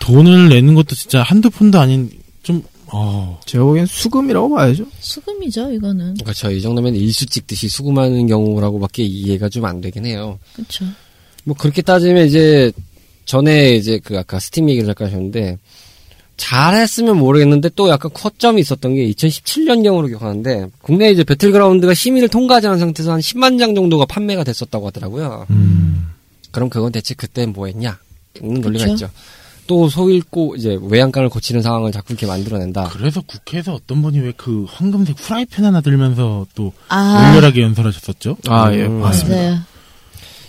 돈을 0.00 0.48
내는 0.48 0.74
것도 0.74 0.94
진짜 0.96 1.22
한두 1.22 1.50
푼도 1.50 1.78
아닌 1.78 2.10
좀 2.42 2.62
어. 2.92 3.40
제가 3.46 3.64
보기엔 3.64 3.86
수금이라고 3.86 4.50
봐야죠. 4.54 4.84
수금이죠, 5.00 5.72
이거는. 5.72 6.14
그렇죠. 6.22 6.50
이 6.50 6.60
정도면 6.60 6.94
일수 6.94 7.24
찍듯이 7.26 7.68
수금하는 7.68 8.26
경우라고밖에 8.26 9.02
이해가 9.02 9.48
좀 9.48 9.64
안 9.64 9.80
되긴 9.80 10.04
해요. 10.06 10.38
그쵸. 10.54 10.84
뭐 11.44 11.56
그렇게 11.56 11.82
따지면 11.82 12.26
이제 12.26 12.70
전에 13.24 13.74
이제 13.76 13.98
그 14.02 14.18
아까 14.18 14.38
스팀 14.40 14.68
얘기를 14.68 14.86
잠깐 14.86 15.06
하셨는데 15.08 15.58
잘했으면 16.36 17.16
모르겠는데 17.18 17.70
또 17.76 17.88
약간 17.88 18.10
허점이 18.12 18.60
있었던 18.60 18.94
게 18.94 19.08
2017년경으로 19.12 20.08
기억하는데 20.08 20.66
국내 20.80 21.10
이제 21.10 21.22
배틀그라운드가 21.22 21.94
심의를 21.94 22.28
통과하지 22.28 22.66
않은 22.66 22.78
상태에서 22.78 23.12
한 23.12 23.20
10만 23.20 23.58
장 23.58 23.74
정도가 23.74 24.06
판매가 24.06 24.42
됐었다고 24.44 24.88
하더라고요. 24.88 25.46
음. 25.50 26.08
그럼 26.50 26.68
그건 26.68 26.90
대체 26.92 27.14
그때 27.14 27.46
뭐 27.46 27.66
했냐? 27.66 27.98
는 28.40 28.60
논리가 28.60 28.84
그쵸. 28.86 28.94
있죠. 28.94 29.10
또 29.66 29.88
소잃고 29.88 30.56
이제 30.56 30.78
외양간을 30.82 31.28
고치는 31.28 31.62
상황을 31.62 31.92
자꾸 31.92 32.12
이렇게 32.12 32.26
만들어낸다. 32.26 32.90
그래서 32.92 33.20
국회에서 33.22 33.74
어떤 33.74 34.02
분이 34.02 34.18
왜 34.20 34.32
그 34.36 34.66
황금색 34.68 35.16
프라이팬 35.16 35.64
하나 35.64 35.80
들면서 35.80 36.46
또 36.54 36.72
아, 36.88 37.28
열렬하게 37.28 37.62
연설하셨었죠? 37.62 38.36
아, 38.48 38.72
예, 38.74 38.86
음, 38.86 39.00
맞습니다. 39.00 39.36
맞아요. 39.40 39.58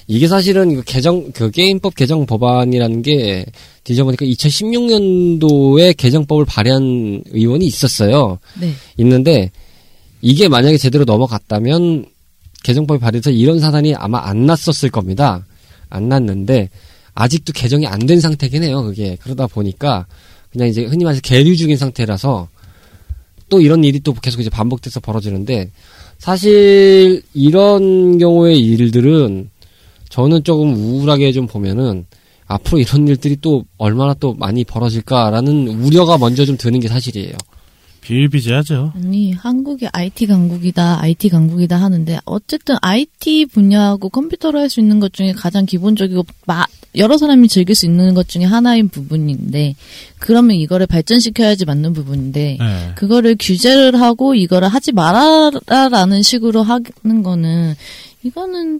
이게 0.07 0.27
사실은 0.27 0.75
그 0.75 0.83
개정 0.83 1.31
그 1.31 1.49
게임법 1.51 1.95
개정 1.95 2.25
법안이라는 2.25 3.01
게 3.03 3.45
뒤져보니까 3.83 4.25
2016년도에 4.25 5.95
개정법을 5.95 6.45
발의한 6.45 7.23
의원이 7.27 7.65
있었어요. 7.65 8.39
네. 8.59 8.73
있는데 8.97 9.51
이게 10.21 10.47
만약에 10.47 10.77
제대로 10.77 11.05
넘어갔다면 11.05 12.05
개정법이 12.63 12.99
발의돼서 12.99 13.31
이런 13.31 13.59
사단이 13.59 13.95
아마 13.95 14.25
안 14.25 14.45
났었을 14.45 14.89
겁니다. 14.89 15.45
안 15.89 16.09
났는데 16.09 16.69
아직도 17.15 17.53
개정이 17.53 17.87
안 17.87 17.99
된 18.07 18.19
상태긴 18.19 18.63
해요. 18.63 18.83
그게 18.83 19.17
그러다 19.21 19.47
보니까 19.47 20.05
그냥 20.51 20.67
이제 20.67 20.83
흔히 20.85 21.03
말해서 21.03 21.21
계류 21.21 21.55
중인 21.55 21.77
상태라서 21.77 22.47
또 23.49 23.61
이런 23.61 23.83
일이 23.83 23.99
또 23.99 24.13
계속 24.13 24.41
이제 24.41 24.49
반복돼서 24.49 24.99
벌어지는데 24.99 25.71
사실 26.17 27.21
이런 27.33 28.17
경우의 28.17 28.59
일들은 28.59 29.49
저는 30.09 30.43
조금 30.43 30.73
우울하게 30.75 31.31
좀 31.31 31.47
보면은 31.47 32.05
앞으로 32.45 32.79
이런 32.79 33.07
일들이 33.07 33.37
또 33.41 33.65
얼마나 33.77 34.13
또 34.13 34.33
많이 34.33 34.63
벌어질까라는 34.63 35.67
우려가 35.67 36.17
먼저 36.17 36.45
좀 36.45 36.57
드는 36.57 36.79
게 36.79 36.87
사실이에요. 36.87 37.33
비일비재하죠. 38.01 38.91
아니, 38.95 39.31
한국이 39.31 39.87
IT 39.91 40.27
강국이다, 40.27 40.99
IT 41.01 41.29
강국이다 41.29 41.77
하는데, 41.81 42.19
어쨌든 42.25 42.75
IT 42.81 43.45
분야하고 43.45 44.09
컴퓨터로 44.09 44.59
할 44.59 44.69
수 44.69 44.81
있는 44.81 44.99
것 44.99 45.13
중에 45.13 45.31
가장 45.31 45.65
기본적이고, 45.65 46.25
마, 46.45 46.65
여러 46.95 47.17
사람이 47.17 47.47
즐길 47.47 47.75
수 47.75 47.85
있는 47.85 48.13
것 48.13 48.27
중에 48.27 48.43
하나인 48.43 48.89
부분인데, 48.89 49.75
그러면 50.19 50.55
이거를 50.57 50.87
발전시켜야지 50.87 51.65
맞는 51.65 51.93
부분인데, 51.93 52.57
네. 52.59 52.91
그거를 52.95 53.35
규제를 53.39 53.99
하고 53.99 54.35
이거를 54.35 54.67
하지 54.67 54.91
말아라라는 54.91 56.21
식으로 56.21 56.63
하는 56.63 57.23
거는, 57.23 57.75
이거는, 58.23 58.79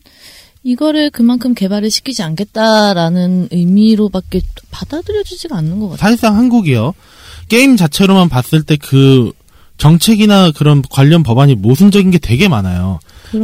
이거를 0.64 1.10
그만큼 1.10 1.54
개발을 1.54 1.92
시키지 1.92 2.24
않겠다라는 2.24 3.50
의미로밖에 3.52 4.42
받아들여지지가 4.72 5.58
않는 5.58 5.80
것 5.80 5.90
같아요. 5.90 5.98
사실상 5.98 6.38
한국이요. 6.38 6.94
게임 7.50 7.76
자체로만 7.76 8.30
봤을 8.30 8.64
때 8.64 8.78
그 8.78 9.32
정책이나 9.78 10.52
그런 10.52 10.82
관련 10.90 11.24
법안이 11.24 11.56
모순적인 11.56 12.12
게 12.12 12.18
되게 12.18 12.48
많아요. 12.48 13.00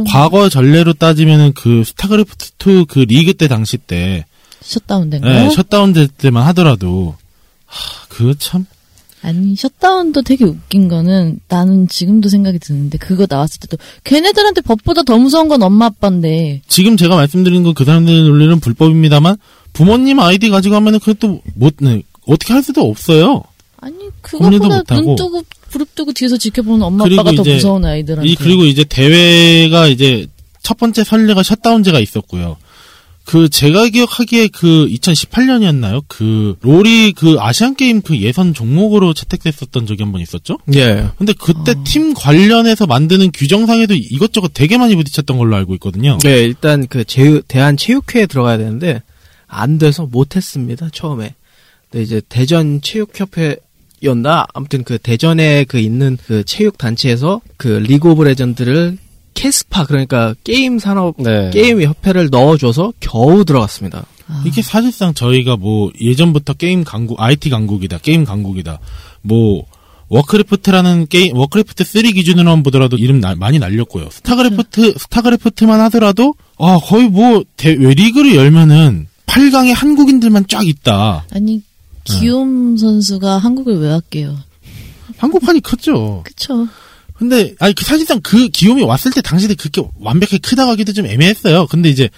과거 0.06 0.48
전례로 0.48 0.94
따지면은 0.94 1.52
그 1.54 1.82
스타크래프트 1.84 2.52
2 2.58 2.86
그 2.86 3.00
리그 3.00 3.34
때 3.34 3.48
당시 3.48 3.76
때 3.76 4.24
셧다운된 4.62 5.20
거? 5.22 5.30
예, 5.30 5.50
셧다운 5.50 5.92
될 5.92 6.08
때만 6.08 6.46
하더라도 6.48 7.16
하, 7.66 8.06
그거 8.08 8.34
참 8.38 8.66
아니 9.22 9.54
셧다운도 9.54 10.22
되게 10.22 10.44
웃긴 10.44 10.88
거는 10.88 11.40
나는 11.48 11.88
지금도 11.88 12.28
생각이 12.28 12.58
드는데 12.58 12.96
그거 12.98 13.26
나왔을 13.28 13.60
때도 13.60 13.76
걔네들한테 14.04 14.62
법보다 14.62 15.02
더 15.02 15.18
무서운 15.18 15.48
건 15.48 15.62
엄마 15.62 15.86
아빠인데 15.86 16.62
지금 16.68 16.96
제가 16.96 17.16
말씀드린 17.16 17.62
건그 17.62 17.84
사람들의 17.84 18.22
논리는 18.22 18.60
불법입니다만 18.60 19.36
부모님 19.72 20.20
아이디 20.20 20.48
가지고 20.48 20.76
하면은 20.76 20.98
그것도 21.00 21.42
못 21.54 21.74
네, 21.80 22.02
어떻게 22.26 22.52
할 22.54 22.62
수도 22.62 22.88
없어요. 22.88 23.42
아니 23.78 23.94
그것보다. 24.20 24.82
눈 24.94 25.16
뜨고 25.16 25.42
부릅 25.70 25.94
뜨고 25.94 26.12
뒤에서 26.12 26.36
지켜보는 26.36 26.82
엄마 26.82 27.04
아빠가 27.04 27.32
더 27.32 27.42
무서운 27.42 27.84
아이들한테 27.84 28.28
이 28.28 28.34
그리고 28.36 28.64
이제 28.64 28.84
대회가 28.84 29.86
이제 29.86 30.26
첫 30.62 30.76
번째 30.78 31.04
선례가 31.04 31.42
셧다운제가 31.42 32.00
있었고요. 32.00 32.56
그 33.30 33.48
제가 33.48 33.86
기억하기에 33.86 34.48
그 34.48 34.88
2018년이었나요? 34.88 36.02
그 36.08 36.56
롤이 36.62 37.12
그 37.12 37.36
아시안 37.38 37.76
게임 37.76 38.02
그 38.02 38.18
예선 38.18 38.52
종목으로 38.54 39.14
채택됐었던 39.14 39.86
적이 39.86 40.02
한 40.02 40.10
번 40.10 40.20
있었죠? 40.20 40.58
예. 40.74 41.06
근데 41.16 41.32
그때 41.38 41.70
어. 41.70 41.84
팀 41.86 42.12
관련해서 42.12 42.88
만드는 42.88 43.30
규정상에도 43.32 43.94
이것저것 43.94 44.50
되게 44.52 44.78
많이 44.78 44.96
부딪혔던 44.96 45.38
걸로 45.38 45.54
알고 45.54 45.74
있거든요. 45.74 46.18
네, 46.24 46.40
일단 46.40 46.88
그 46.88 47.04
제휴, 47.04 47.40
대한 47.46 47.76
체육회에 47.76 48.26
들어가야 48.26 48.58
되는데 48.58 49.00
안 49.46 49.78
돼서 49.78 50.06
못 50.10 50.34
했습니다 50.34 50.88
처음에. 50.92 51.36
근데 51.88 52.02
이제 52.02 52.20
대전 52.28 52.80
체육협회 52.80 53.58
였나 54.02 54.46
아무튼 54.54 54.82
그 54.82 54.98
대전에 54.98 55.62
그 55.68 55.78
있는 55.78 56.18
그 56.26 56.42
체육 56.42 56.78
단체에서 56.78 57.42
그 57.56 57.68
리그 57.68 58.10
오브 58.10 58.24
레전드를 58.24 58.98
케스파 59.40 59.86
그러니까 59.86 60.34
게임 60.44 60.78
산업 60.78 61.14
네. 61.18 61.50
게임 61.50 61.80
협회를 61.82 62.28
넣어줘서 62.30 62.92
겨우 63.00 63.44
들어갔습니다. 63.46 64.04
아, 64.28 64.42
이게 64.46 64.60
사실상 64.60 65.14
저희가 65.14 65.56
뭐 65.56 65.90
예전부터 65.98 66.52
게임 66.54 66.84
강국, 66.84 67.20
IT 67.20 67.48
강국이다, 67.48 67.98
게임 67.98 68.24
강국이다, 68.26 68.78
뭐 69.22 69.64
워크래프트라는 70.08 71.06
게임, 71.08 71.36
워크래프트 71.36 71.84
3 71.84 72.02
기준으로만 72.12 72.62
보더라도 72.62 72.96
이름 72.98 73.20
나- 73.20 73.34
많이 73.34 73.58
날렸고요. 73.58 74.08
스타크래프트, 74.10 74.94
스타크래프트만 74.98 75.80
하더라도 75.82 76.34
아 76.58 76.78
거의 76.82 77.08
뭐 77.08 77.42
대, 77.56 77.74
리그를 77.74 78.34
열면은 78.34 79.06
8강에 79.26 79.72
한국인들만 79.74 80.46
쫙 80.48 80.66
있다. 80.66 81.24
아니 81.32 81.62
기욤 82.04 82.76
선수가 82.76 83.38
한국을 83.38 83.78
왜 83.78 83.90
왔게요? 83.92 84.36
한국판이 85.16 85.60
컸죠. 85.60 86.22
그쵸? 86.24 86.66
근데 87.20 87.54
아니 87.58 87.74
그 87.74 87.84
사실상 87.84 88.18
그 88.22 88.48
기욤이 88.48 88.82
왔을 88.82 89.10
때 89.12 89.20
당시에 89.20 89.48
그렇게 89.54 89.82
완벽하게 90.00 90.38
크다고 90.38 90.70
하기도 90.70 90.94
좀 90.94 91.04
애매했어요. 91.04 91.66
근데 91.66 91.90
이제 91.90 92.08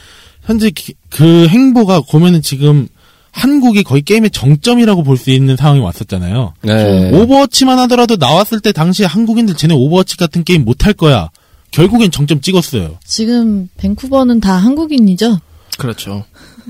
현재 0.45 0.71
기- 0.71 0.95
그 1.11 1.49
행보가 1.49 2.03
보면은 2.03 2.41
지금 2.41 2.87
한국이 3.33 3.83
거의 3.83 4.03
게임의 4.03 4.31
정점이라고 4.31 5.03
볼 5.03 5.17
수 5.17 5.31
있는 5.31 5.57
상황이 5.57 5.81
왔었잖아요. 5.81 6.55
네. 6.63 7.11
오버워치만 7.21 7.81
하더라도 7.81 8.15
나왔을 8.17 8.61
때 8.61 8.71
당시에 8.71 9.05
한국인들 9.07 9.57
쟤네 9.57 9.75
오버워치 9.75 10.17
같은 10.17 10.45
게임 10.45 10.65
못할 10.65 10.93
거야. 10.93 11.31
결국엔 11.73 12.13
정점 12.13 12.41
찍었어요. 12.41 12.99
지금 13.05 13.69
밴쿠버는 13.79 14.39
다 14.41 14.53
한국인이죠? 14.55 15.41
그렇죠. 15.79 16.25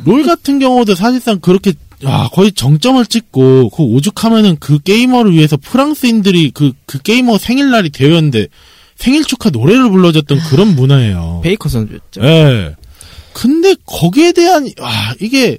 롤 0.06 0.22
같은 0.24 0.58
경우도 0.58 0.94
사실상 0.94 1.38
그렇게 1.40 1.74
아, 2.04 2.28
거의 2.32 2.52
정점을 2.52 3.04
찍고 3.06 3.70
그 3.70 3.82
오죽하면은 3.82 4.56
그 4.60 4.78
게이머를 4.80 5.32
위해서 5.32 5.56
프랑스인들이 5.56 6.50
그, 6.52 6.72
그 6.86 7.00
게이머 7.00 7.38
생일날이 7.38 7.90
되었는데 7.90 8.48
생일 8.96 9.24
축하 9.24 9.50
노래를 9.50 9.90
불러줬던 9.90 10.38
그런 10.50 10.74
문화예요. 10.74 11.40
베이커 11.44 11.68
선수였죠. 11.68 12.22
예. 12.22 12.74
근데 13.32 13.74
거기에 13.86 14.32
대한 14.32 14.68
아 14.80 15.14
이게 15.20 15.58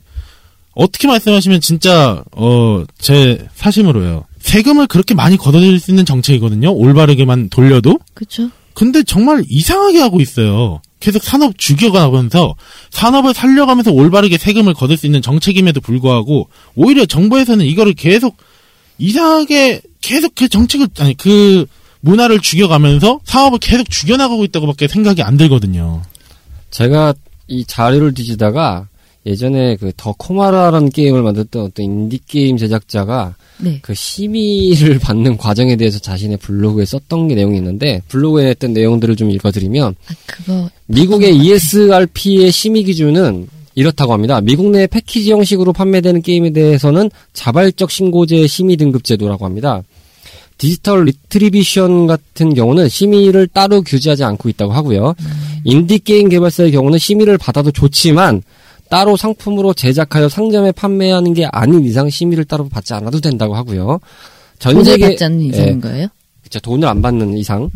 어떻게 0.76 1.08
말씀하시면 1.08 1.62
진짜 1.62 2.24
어 2.36 2.84
제 3.00 3.48
사심으로요. 3.56 4.26
세금을 4.40 4.88
그렇게 4.88 5.14
많이 5.14 5.38
걷어들일 5.38 5.80
수 5.80 5.92
있는 5.92 6.06
정책이거든요. 6.06 6.72
올바르게만 6.74 7.50
돌려도. 7.50 8.00
그쵸? 8.14 8.50
근데 8.74 9.04
정말 9.04 9.44
이상하게 9.48 10.00
하고 10.00 10.20
있어요. 10.22 10.82
계속 11.04 11.22
산업 11.22 11.58
죽여가면서 11.58 12.56
산업을 12.92 13.34
살려가면서 13.34 13.92
올바르게 13.92 14.38
세금을 14.38 14.74
거둘 14.74 14.96
수 14.96 15.06
있는 15.06 15.22
정책임에도 15.22 15.82
불구하고 15.82 16.48
오히려 16.76 17.06
정부에서는 17.06 17.66
이거를 17.66 17.92
계속 17.92 18.38
이상하게 19.00 19.82
계속 20.00 20.34
그 20.34 20.48
정책을 20.48 20.88
아니 21.00 21.14
그 21.18 21.66
문화를 22.00 22.40
죽여가면서 22.40 23.20
사업을 23.26 23.60
계속 23.60 23.90
죽여나가고 23.90 24.46
있다고밖에 24.46 24.88
생각이 24.88 25.22
안 25.22 25.36
들거든요. 25.36 26.02
제가 26.72 27.14
이 27.48 27.66
자료를 27.66 28.14
뒤지다가 28.14 28.88
예전에 29.26 29.78
그 29.78 29.94
더 29.96 30.14
코마라라는 30.18 30.90
게임을 30.90 31.24
만들었던 31.24 31.64
어떤 31.64 31.86
인디 31.86 32.20
게임 32.28 32.58
제작자가 32.58 33.36
네. 33.58 33.80
그 33.82 33.94
심의를 33.94 35.00
받는 35.00 35.38
과정에 35.38 35.78
대해서 35.78 35.98
자신의 36.00 36.38
블로그에 36.38 36.84
썼던 36.84 37.30
게 37.30 37.36
내용이 37.36 37.58
있는데 37.58 38.02
블로그에 38.10 38.50
했던 38.50 38.74
내용들을 38.74 39.16
좀 39.16 39.32
읽어드리면 39.32 39.96
아. 40.48 40.70
미국의 40.88 41.38
ESRP의 41.38 42.52
심의 42.52 42.84
기준은 42.84 43.48
이렇다고 43.76 44.12
합니다. 44.12 44.42
미국 44.42 44.72
내 44.72 44.88
패키지 44.88 45.32
형식으로 45.32 45.72
판매되는 45.72 46.22
게임에 46.22 46.50
대해서는 46.52 47.10
자발적 47.32 47.90
신고제 47.90 48.46
심의 48.48 48.76
등급 48.76 49.06
제도라고 49.06 49.46
합니다. 49.46 49.82
디지털 50.58 51.06
distribution 51.06 52.08
같은 52.08 52.54
경우는 52.54 52.90
심의를 52.90 53.48
따로 53.48 53.82
규제하지 53.82 54.24
않고 54.26 54.50
있다고 54.50 54.74
하고요. 54.74 55.16
인디 55.64 55.98
게임 56.00 56.30
개발사의 56.30 56.72
경우는 56.72 57.00
심의를 57.00 57.38
받아도 57.38 57.72
좋지만 57.72 58.44
따로 58.90 59.18
상품으로 59.18 59.74
제작하여 59.74 60.30
상점에 60.30 60.72
판매하는 60.72 61.34
게 61.34 61.46
아닌 61.46 61.84
이상 61.86 62.10
심의를 62.10 62.46
따로 62.46 62.70
받지 62.70 62.94
않아도 62.94 63.20
된다고 63.20 63.56
하고요. 63.56 64.00
전 64.60 64.74
돈을 64.74 64.86
세계 64.86 65.10
받지 65.10 65.24
않는 65.26 65.42
이상인 65.42 65.82
거예요? 65.82 66.08
그쵸, 66.44 66.60
돈을 66.60 66.88
안 66.88 67.02
받는 67.02 67.38
이상 67.38 67.70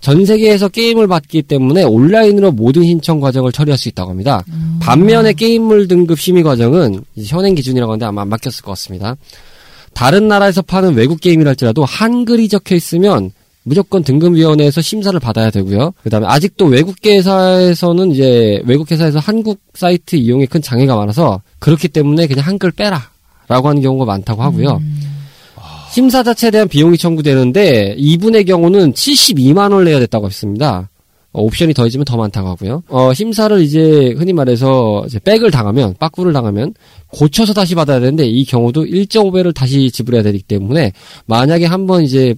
전 0.00 0.24
세계에서 0.24 0.68
게임을 0.68 1.08
받기 1.08 1.42
때문에 1.42 1.82
온라인으로 1.82 2.52
모든 2.52 2.84
신청 2.84 3.20
과정을 3.20 3.52
처리할 3.52 3.76
수 3.76 3.88
있다고 3.88 4.10
합니다. 4.10 4.44
반면에 4.80 5.32
게임물 5.32 5.88
등급 5.88 6.20
심의 6.20 6.42
과정은 6.42 7.02
현행 7.26 7.54
기준이라고 7.54 7.92
하는데 7.92 8.06
아마 8.06 8.22
안 8.22 8.30
바뀌었을 8.30 8.62
것 8.62 8.70
같습니다. 8.72 9.16
다른 9.94 10.28
나라에서 10.28 10.62
파는 10.62 10.94
외국 10.94 11.20
게임이랄지라도 11.20 11.84
한글이 11.84 12.48
적혀 12.48 12.74
있으면 12.76 13.32
무조건 13.68 14.04
등급위원회에서 14.04 14.80
심사를 14.80 15.18
받아야 15.18 15.50
되고요. 15.50 15.92
그다음에 16.04 16.28
아직도 16.28 16.66
외국 16.66 16.94
회사에서는 17.04 18.12
이제 18.12 18.62
외국 18.64 18.92
회사에서 18.92 19.18
한국 19.18 19.58
사이트 19.74 20.14
이용에 20.14 20.46
큰 20.46 20.62
장애가 20.62 20.94
많아서 20.94 21.42
그렇기 21.58 21.88
때문에 21.88 22.28
그냥 22.28 22.46
한글 22.46 22.70
빼라라고 22.70 23.68
하는 23.68 23.82
경우가 23.82 24.04
많다고 24.04 24.44
하고요. 24.44 24.80
심사 25.90 26.22
자체에 26.22 26.52
대한 26.52 26.68
비용이 26.68 26.96
청구되는데 26.96 27.96
이분의 27.98 28.44
경우는 28.44 28.92
72만 28.92 29.72
원을 29.72 29.86
내야 29.86 29.98
됐다고 29.98 30.26
했습니다. 30.26 30.88
어, 31.36 31.42
옵션이 31.42 31.74
더해지면 31.74 32.04
더 32.04 32.16
많다고 32.16 32.48
하고요. 32.48 32.82
어, 32.88 33.12
심사를 33.12 33.60
이제 33.60 34.14
흔히 34.16 34.32
말해서 34.32 35.04
이제 35.06 35.18
백을 35.18 35.50
당하면 35.50 35.94
빠꾸를 35.98 36.32
당하면 36.32 36.72
고쳐서 37.08 37.52
다시 37.52 37.74
받아야 37.74 38.00
되는데 38.00 38.26
이 38.26 38.44
경우도 38.44 38.84
1.5배를 38.84 39.54
다시 39.54 39.90
지불해야 39.90 40.22
되기 40.22 40.38
때문에 40.42 40.92
만약에 41.26 41.66
한번 41.66 42.04
이제 42.04 42.34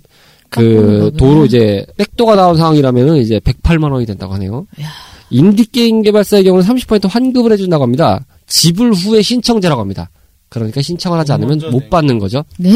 그 0.51 0.61
빠꾸를 0.61 1.13
도로 1.17 1.45
이제 1.45 1.85
백도가 1.97 2.37
나온 2.37 2.57
상황이라면은 2.57 3.17
이제 3.19 3.39
108만 3.41 3.93
원이 3.93 4.07
된다고 4.07 4.35
하네요. 4.35 4.67
야. 4.81 4.89
인디 5.31 5.65
게임 5.67 6.03
개발사의 6.03 6.45
경우는 6.45 6.67
30% 6.67 7.09
환급을 7.09 7.53
해준다고 7.53 7.83
합니다. 7.85 8.25
지불 8.47 8.93
후에 8.93 9.23
신청제라고 9.23 9.81
합니다. 9.81 10.11
그러니까 10.49 10.81
신청을 10.81 11.19
하지 11.19 11.33
어, 11.33 11.35
않으면 11.35 11.59
못 11.71 11.81
네. 11.85 11.89
받는 11.91 12.19
거죠. 12.19 12.45
네. 12.59 12.71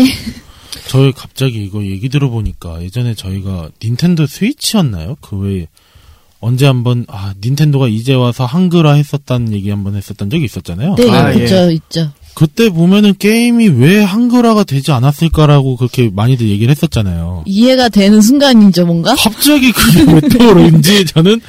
저희 0.89 1.13
갑자기 1.13 1.65
이거 1.65 1.83
얘기 1.85 2.09
들어보니까 2.09 2.83
예전에 2.83 3.15
저희가 3.15 3.71
닌텐도 3.83 4.27
스위치였나요? 4.27 5.17
그 5.21 5.39
외에 5.39 5.69
언제 6.41 6.67
한번 6.67 7.07
아 7.09 7.35
닌텐도가 7.43 7.89
이제 7.89 8.15
와서 8.15 8.45
한글화 8.45 8.95
했었다는 8.95 9.53
얘기 9.53 9.71
한번 9.71 9.95
했었던 9.95 10.29
적이 10.29 10.45
있었잖아요. 10.45 10.97
네, 10.97 11.11
아, 11.11 11.33
그쵸, 11.33 11.71
있죠. 11.71 12.11
그때 12.35 12.71
보면은 12.71 13.15
게임이 13.19 13.69
왜 13.69 14.03
한글화가 14.03 14.65
되지 14.65 14.93
않았을까라고 14.93 15.77
그렇게 15.77 16.11
많이들 16.13 16.49
얘기를 16.49 16.71
했었잖아요. 16.71 17.45
이해가 17.47 17.89
되는 17.89 18.21
순간이죠, 18.21 18.87
뭔가? 18.87 19.15
갑자기 19.17 19.71
그게 19.73 20.13
왜 20.13 20.21
떠오르는지 20.21 21.05
저는 21.13 21.41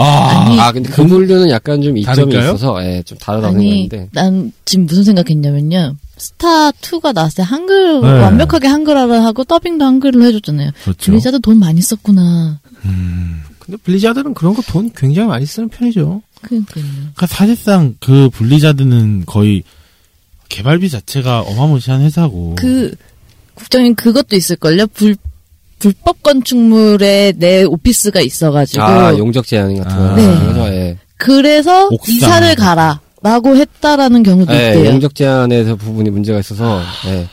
아, 0.00 0.44
아니, 0.46 0.60
아, 0.60 0.70
근데 0.70 0.88
그 0.90 1.04
분류는 1.04 1.50
약간 1.50 1.82
좀 1.82 1.96
이점이 1.96 2.16
다를까요? 2.16 2.54
있어서, 2.54 2.84
예, 2.84 3.02
좀 3.04 3.18
다르다고 3.18 3.56
아니, 3.56 3.88
생각했는데. 3.88 4.08
난 4.12 4.52
지금 4.64 4.86
무슨 4.86 5.02
생각했냐면요. 5.02 5.96
스타2가 6.18 7.12
나왔을 7.14 7.38
때 7.38 7.42
한글, 7.42 8.00
네. 8.00 8.06
완벽하게 8.20 8.68
한글화를 8.68 9.24
하고 9.24 9.42
더빙도 9.42 9.84
한글로 9.84 10.24
해줬잖아요. 10.24 10.70
그렇죠. 10.84 11.10
블리자드 11.10 11.40
돈 11.40 11.58
많이 11.58 11.80
썼구나. 11.80 12.60
음, 12.84 13.42
근데 13.58 13.76
블리자드는 13.82 14.34
그런 14.34 14.54
거 14.54 14.62
돈 14.62 14.90
굉장히 14.96 15.28
많이 15.28 15.46
쓰는 15.46 15.68
편이죠. 15.68 16.22
그니까요. 16.42 16.84
그러니까 16.92 17.26
사실상 17.26 17.96
그 17.98 18.30
블리자드는 18.34 19.24
거의 19.26 19.64
개발비 20.48 20.88
자체가 20.90 21.40
어마무시한 21.42 22.00
회사고. 22.02 22.54
그, 22.58 22.94
국장님 23.54 23.94
그것도 23.94 24.36
있을걸요? 24.36 24.86
불, 24.88 25.16
불법 25.78 26.22
건축물에 26.22 27.34
내 27.36 27.64
오피스가 27.64 28.20
있어가지고. 28.20 28.82
아, 28.82 29.16
용적 29.16 29.46
제한 29.46 29.76
같은 29.76 29.96
거. 29.96 30.04
아. 30.04 30.14
네. 30.16 30.70
예. 30.74 30.98
그래서 31.16 31.88
옥상. 31.90 32.14
이사를 32.14 32.54
가라. 32.54 33.00
라고 33.20 33.56
했다라는 33.56 34.22
경우도 34.22 34.52
예, 34.54 34.68
있대요. 34.68 34.86
용적 34.92 35.14
제한에서 35.16 35.74
부분이 35.74 36.08
문제가 36.10 36.38
있어서, 36.38 36.80
예. 37.08 37.26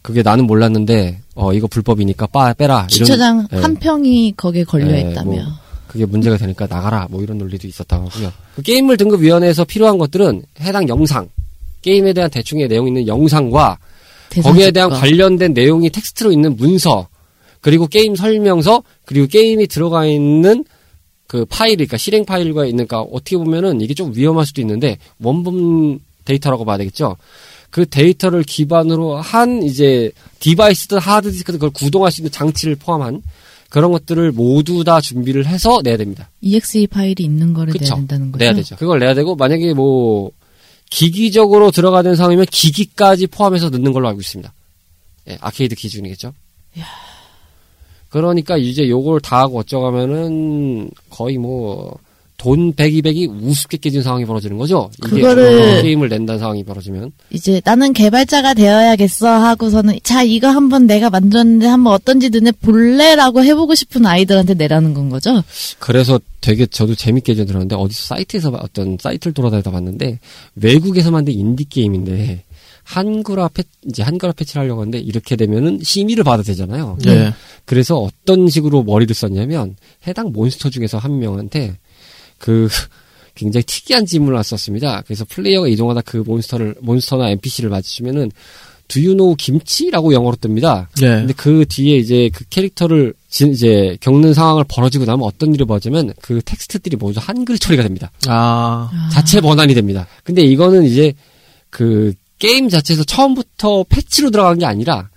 그게 0.00 0.22
나는 0.22 0.46
몰랐는데, 0.46 1.20
어, 1.34 1.52
이거 1.52 1.66
불법이니까 1.66 2.28
빠, 2.28 2.52
빼라. 2.54 2.86
이런- 2.90 3.06
주차장 3.06 3.46
예. 3.52 3.58
한 3.58 3.74
평이 3.76 4.32
거기에 4.38 4.64
걸려 4.64 4.90
예, 4.90 5.00
있다며. 5.00 5.30
뭐, 5.32 5.42
그게 5.86 6.06
문제가 6.06 6.38
되니까 6.38 6.66
나가라. 6.66 7.06
뭐 7.10 7.22
이런 7.22 7.36
논리도 7.36 7.66
있었다고 7.68 8.08
하고요. 8.08 8.32
그 8.56 8.62
게임물 8.62 8.96
등급 8.96 9.20
위원회에서 9.20 9.64
필요한 9.64 9.98
것들은 9.98 10.42
해당 10.60 10.88
영상, 10.88 11.28
게임에 11.82 12.12
대한 12.12 12.30
대충의 12.30 12.68
내용 12.68 12.86
있는 12.86 13.06
영상과 13.06 13.78
거기에 14.42 14.70
대한 14.70 14.90
대사집과. 14.90 14.98
관련된 15.00 15.54
내용이 15.54 15.90
텍스트로 15.90 16.32
있는 16.32 16.56
문서, 16.56 17.08
그리고 17.60 17.86
게임 17.86 18.14
설명서, 18.14 18.82
그리고 19.04 19.26
게임이 19.26 19.66
들어가 19.66 20.06
있는 20.06 20.64
그 21.26 21.44
파일, 21.44 21.76
그러니까 21.76 21.96
실행 21.96 22.24
파일과 22.24 22.64
있는, 22.64 22.86
그러니까 22.86 23.10
어떻게 23.12 23.36
보면은 23.36 23.80
이게 23.80 23.94
좀 23.94 24.12
위험할 24.14 24.46
수도 24.46 24.60
있는데, 24.60 24.98
원본 25.22 26.00
데이터라고 26.24 26.64
봐야 26.64 26.76
되겠죠? 26.78 27.16
그 27.70 27.86
데이터를 27.86 28.44
기반으로 28.44 29.16
한 29.16 29.62
이제 29.62 30.10
device든 30.40 30.98
하드디스크든 30.98 31.58
그걸 31.58 31.70
구동할 31.70 32.10
수 32.12 32.22
있는 32.22 32.30
장치를 32.30 32.76
포함한 32.76 33.22
그런 33.68 33.92
것들을 33.92 34.32
모두 34.32 34.84
다 34.84 35.00
준비를 35.02 35.46
해서 35.46 35.80
내야 35.84 35.98
됩니다. 35.98 36.30
EXE 36.40 36.86
파일이 36.86 37.24
있는 37.24 37.52
거를 37.52 37.74
그쵸. 37.74 37.84
내야 37.84 37.94
된다는 37.96 38.32
거죠. 38.32 38.42
내야 38.42 38.54
되죠. 38.54 38.76
그걸 38.76 39.00
내야 39.00 39.14
되고, 39.14 39.36
만약에 39.36 39.74
뭐, 39.74 40.30
기기적으로 40.90 41.70
들어가는 41.70 42.16
상황이면 42.16 42.46
기기까지 42.50 43.26
포함해서 43.26 43.70
넣는 43.70 43.92
걸로 43.92 44.08
알고 44.08 44.20
있습니다. 44.20 44.52
예, 45.28 45.38
아케이드 45.40 45.74
기준이겠죠. 45.74 46.32
그러니까 48.08 48.56
이제 48.56 48.88
요걸 48.88 49.20
다 49.20 49.40
하고 49.40 49.58
어쩌가면은 49.58 50.90
거의 51.10 51.36
뭐, 51.36 51.98
돈 52.38 52.72
100, 52.72 52.92
200이 52.92 53.28
우습게 53.42 53.78
깨진 53.78 54.00
상황이 54.02 54.24
벌어지는 54.24 54.56
거죠. 54.58 54.90
이게 55.04 55.20
그거를- 55.20 55.82
게임을 55.82 56.08
낸다는 56.08 56.38
상황이 56.38 56.62
벌어지면. 56.62 57.10
이제 57.30 57.60
나는 57.64 57.92
개발자가 57.92 58.54
되어야겠어 58.54 59.26
하고서는 59.28 59.98
자 60.04 60.22
이거 60.22 60.46
한번 60.48 60.86
내가 60.86 61.10
만들었는데 61.10 61.66
한번 61.66 61.92
어떤지 61.94 62.30
너네 62.30 62.52
볼래라고 62.52 63.42
해보고 63.42 63.74
싶은 63.74 64.06
아이들한테 64.06 64.54
내라는 64.54 64.94
건 64.94 65.08
거죠. 65.08 65.42
그래서 65.80 66.20
되게 66.40 66.64
저도 66.66 66.94
재밌게 66.94 67.34
들었는데 67.34 67.74
어디서 67.74 68.14
사이트에서 68.14 68.52
봐- 68.52 68.60
어떤 68.62 68.96
사이트를 69.00 69.34
돌아다니다 69.34 69.72
봤는데 69.72 70.20
외국에서 70.54 71.10
만든 71.10 71.32
인디 71.34 71.64
게임인데 71.68 72.44
한글화 72.84 73.48
패 73.52 73.64
이제 73.86 74.04
한글화 74.04 74.32
패치를 74.34 74.62
하려고 74.62 74.80
하는데 74.82 74.96
이렇게 74.98 75.34
되면은 75.34 75.80
심의를 75.82 76.22
받아야 76.22 76.44
되잖아요. 76.44 76.98
네. 77.04 77.32
그래서 77.64 77.96
어떤 77.98 78.48
식으로 78.48 78.84
머리를 78.84 79.12
썼냐면 79.14 79.74
해당 80.06 80.30
몬스터 80.32 80.70
중에서 80.70 80.96
한 80.98 81.18
명한테 81.18 81.76
그 82.38 82.68
굉장히 83.34 83.64
특이한 83.64 84.06
질문을 84.06 84.34
넣었었습니다. 84.36 85.02
그래서 85.06 85.24
플레이어가 85.28 85.68
이동하다 85.68 86.00
그 86.02 86.18
몬스터를 86.18 86.76
몬스터나 86.80 87.30
NPC를 87.30 87.70
맞으시면은 87.70 88.30
Do 88.88 89.02
you 89.02 89.14
know 89.14 89.36
김치라고 89.36 90.14
영어로 90.14 90.36
뜹니다. 90.36 90.86
네. 91.00 91.08
근데 91.18 91.34
그 91.36 91.66
뒤에 91.68 91.98
이제 91.98 92.30
그 92.32 92.44
캐릭터를 92.48 93.12
지- 93.28 93.46
이제 93.48 93.98
겪는 94.00 94.32
상황을 94.32 94.64
벌어지고 94.66 95.04
나면 95.04 95.24
어떤 95.26 95.54
일이 95.54 95.64
벌어지면 95.66 96.14
그 96.22 96.40
텍스트들이 96.42 96.96
모두 96.96 97.20
한글 97.22 97.58
처리가 97.58 97.82
됩니다. 97.82 98.10
아, 98.26 98.88
아, 98.90 99.08
자체 99.12 99.40
번안이 99.42 99.74
됩니다. 99.74 100.06
근데 100.24 100.40
이거는 100.42 100.84
이제 100.84 101.12
그 101.70 102.14
게임 102.38 102.68
자체에서 102.70 103.04
처음부터 103.04 103.84
패치로 103.90 104.30
들어간 104.30 104.58
게 104.58 104.64
아니라 104.64 105.10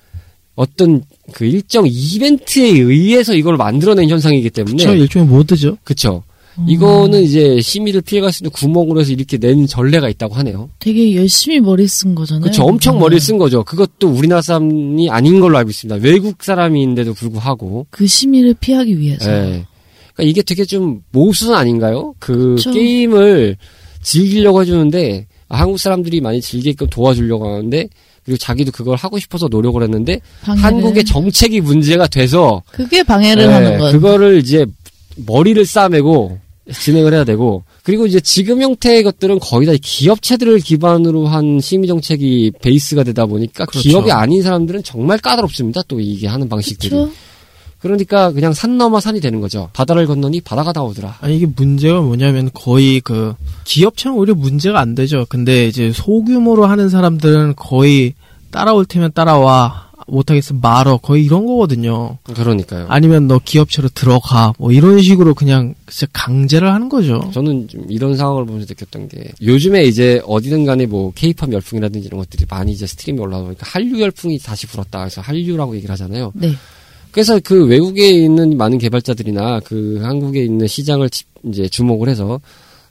어떤 0.55 1.03
그 1.31 1.45
일정 1.45 1.85
이벤트에 1.87 2.67
의해서 2.67 3.33
이걸 3.35 3.55
만들어낸 3.55 4.09
현상이기 4.09 4.49
때문에 4.49 4.75
그쵸, 4.83 4.93
일종의 4.95 5.27
모드죠. 5.29 5.77
그쵸. 5.85 6.23
음. 6.57 6.65
이거는 6.67 7.21
이제 7.23 7.61
심의를 7.61 8.01
피해갈 8.01 8.31
수 8.31 8.43
있는 8.43 8.51
구멍으로 8.51 9.01
해서 9.01 9.11
이렇게 9.11 9.37
낸 9.37 9.65
전례가 9.67 10.09
있다고 10.09 10.35
하네요. 10.35 10.69
되게 10.79 11.15
열심히 11.15 11.59
머리 11.59 11.87
쓴 11.87 12.13
거잖아요. 12.15 12.43
그쵸. 12.43 12.63
엄청 12.63 12.95
음. 12.95 12.99
머리를 12.99 13.19
쓴 13.19 13.37
거죠. 13.37 13.63
그것도 13.63 14.09
우리나라 14.09 14.41
사람이 14.41 15.09
아닌 15.09 15.39
걸로 15.39 15.57
알고 15.57 15.69
있습니다. 15.69 16.05
외국 16.05 16.43
사람인데도 16.43 17.13
불구하고. 17.13 17.87
그 17.89 18.05
심의를 18.07 18.55
피하기 18.59 18.99
위해서. 18.99 19.31
예. 19.31 19.65
그러니까 20.13 20.29
이게 20.29 20.41
되게 20.41 20.65
좀 20.65 21.01
모순 21.11 21.53
아닌가요? 21.53 22.13
그 22.19 22.55
그쵸. 22.55 22.71
게임을 22.71 23.57
즐기려고 24.01 24.61
해주는데 24.61 25.27
아, 25.47 25.59
한국 25.59 25.79
사람들이 25.79 26.21
많이 26.21 26.41
즐기게끔 26.41 26.87
도와주려고 26.89 27.47
하는데 27.47 27.87
그리고 28.23 28.37
자기도 28.37 28.71
그걸 28.71 28.97
하고 28.97 29.17
싶어서 29.19 29.47
노력을 29.47 29.81
했는데 29.81 30.19
방해를. 30.43 30.63
한국의 30.63 31.05
정책이 31.05 31.61
문제가 31.61 32.07
돼서 32.07 32.61
그게 32.71 33.03
방해를 33.03 33.43
예, 33.43 33.47
하는 33.47 33.77
거예요. 33.79 33.91
그거를 33.93 34.37
이제 34.37 34.65
머리를 35.15 35.65
싸매고 35.65 36.39
진행을 36.71 37.13
해야 37.13 37.23
되고 37.23 37.63
그리고 37.83 38.05
이제 38.05 38.19
지금 38.19 38.61
형태의 38.61 39.03
것들은 39.03 39.39
거의 39.39 39.65
다 39.65 39.73
기업체들을 39.81 40.59
기반으로 40.59 41.27
한 41.27 41.59
심의 41.59 41.87
정책이 41.87 42.51
베이스가 42.61 43.03
되다 43.03 43.25
보니까 43.25 43.65
그렇죠. 43.65 43.87
기업이 43.87 44.11
아닌 44.11 44.41
사람들은 44.43 44.83
정말 44.83 45.17
까다롭습니다. 45.17 45.81
또 45.87 45.99
이게 45.99 46.27
하는 46.27 46.47
방식들이. 46.47 46.91
그렇죠. 46.91 47.11
그러니까 47.79 48.31
그냥 48.31 48.53
산 48.53 48.77
넘어 48.77 48.99
산이 48.99 49.21
되는 49.21 49.41
거죠. 49.41 49.69
바다를 49.73 50.05
건너니 50.05 50.41
바다가 50.41 50.71
나오더라. 50.71 51.17
아니 51.19 51.37
이게 51.37 51.47
문제가 51.47 52.01
뭐냐면 52.01 52.51
거의 52.53 53.01
그 53.01 53.33
기업체는 53.63 54.15
오히려 54.15 54.35
문제가 54.35 54.79
안 54.79 54.93
되죠. 54.93 55.25
근데 55.27 55.67
이제 55.67 55.91
소규모로 55.91 56.67
하는 56.67 56.89
사람들은 56.89 57.55
거의 57.55 58.13
따라올 58.51 58.85
테면 58.85 59.13
따라와 59.13 59.90
못하겠으면 60.11 60.61
말어 60.61 60.97
거의 60.97 61.23
이런 61.25 61.45
거거든요. 61.45 62.17
그러니까요. 62.23 62.85
아니면 62.89 63.27
너 63.27 63.39
기업체로 63.43 63.89
들어가 63.89 64.53
뭐 64.59 64.71
이런 64.71 65.01
식으로 65.01 65.33
그냥 65.33 65.73
진짜 65.89 66.07
강제를 66.13 66.71
하는 66.71 66.89
거죠. 66.89 67.31
저는 67.33 67.67
좀 67.67 67.85
이런 67.89 68.15
상황을 68.15 68.45
보면서 68.45 68.67
느꼈던 68.69 69.07
게 69.09 69.31
요즘에 69.41 69.85
이제 69.85 70.21
어디든 70.25 70.65
간에 70.65 70.85
뭐 70.85 71.11
케이팝 71.15 71.51
열풍이라든지 71.51 72.07
이런 72.07 72.19
것들이 72.19 72.45
많이 72.49 72.71
이제 72.73 72.85
stream에 72.85 73.19
올라오다 73.21 73.45
보니까 73.45 73.65
한류 73.67 73.99
열풍이 74.01 74.37
다시 74.39 74.67
불었다. 74.67 74.99
그래서 74.99 75.21
한류라고 75.21 75.75
얘기를 75.75 75.91
하잖아요. 75.93 76.31
네. 76.35 76.51
그래서 77.11 77.39
그 77.43 77.65
외국에 77.65 78.09
있는 78.09 78.55
많은 78.57 78.77
개발자들이나 78.77 79.59
그 79.65 79.99
한국에 80.01 80.43
있는 80.43 80.67
시장을 80.67 81.09
지- 81.09 81.23
이제 81.45 81.67
주목을 81.67 82.07
해서 82.07 82.39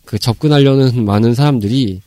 그 0.05 0.19
접근하려는 0.19 1.05
많은 1.05 1.35
사람들이 1.35 2.01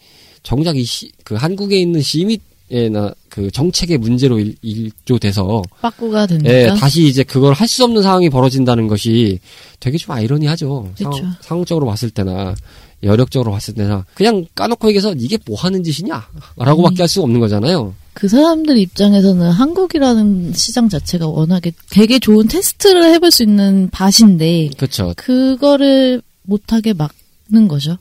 정작 0.43 0.75
이그 0.77 1.35
한국에 1.35 1.77
있는 1.77 2.01
시 2.01 2.37
민이나 2.73 3.13
그 3.29 3.51
정책의 3.51 3.97
문제로 3.97 4.39
일, 4.39 4.55
일조돼서 4.61 5.61
빠꾸가 5.81 6.23
예, 6.23 6.27
되니까. 6.27 6.75
다시 6.75 7.05
이제 7.07 7.23
그걸 7.23 7.53
할 7.53 7.67
수 7.67 7.83
없는 7.83 8.01
상황이 8.03 8.29
벌어진다는 8.29 8.87
것이 8.87 9.39
되게 9.79 9.97
좀 9.97 10.11
아이러니하죠. 10.15 10.91
그쵸. 10.95 11.11
상황, 11.11 11.35
상황적으로 11.41 11.85
봤을 11.87 12.09
때나 12.11 12.53
여력적으로 13.01 13.51
봤을 13.51 13.73
때나 13.73 14.05
그냥 14.13 14.45
까놓고 14.55 14.87
얘기해서 14.89 15.13
이게 15.17 15.37
뭐 15.45 15.57
하는 15.57 15.83
짓이냐? 15.83 16.23
라고밖에 16.57 17.01
할 17.01 17.07
수가 17.07 17.23
없는 17.25 17.39
거잖아요. 17.39 17.93
그 18.13 18.27
사람들 18.27 18.77
입장에서는 18.77 19.49
한국이라는 19.49 20.53
시장 20.53 20.87
자체가 20.87 21.27
워낙에 21.27 21.71
되게 21.89 22.19
좋은 22.19 22.47
테스트를 22.47 23.05
해볼 23.15 23.31
수 23.31 23.41
있는 23.43 23.89
밭인데 23.91 24.69
그렇죠. 24.77 25.13
그거를 25.17 26.21
못하게 26.43 26.93
막는 26.93 27.67
거죠. 27.67 27.97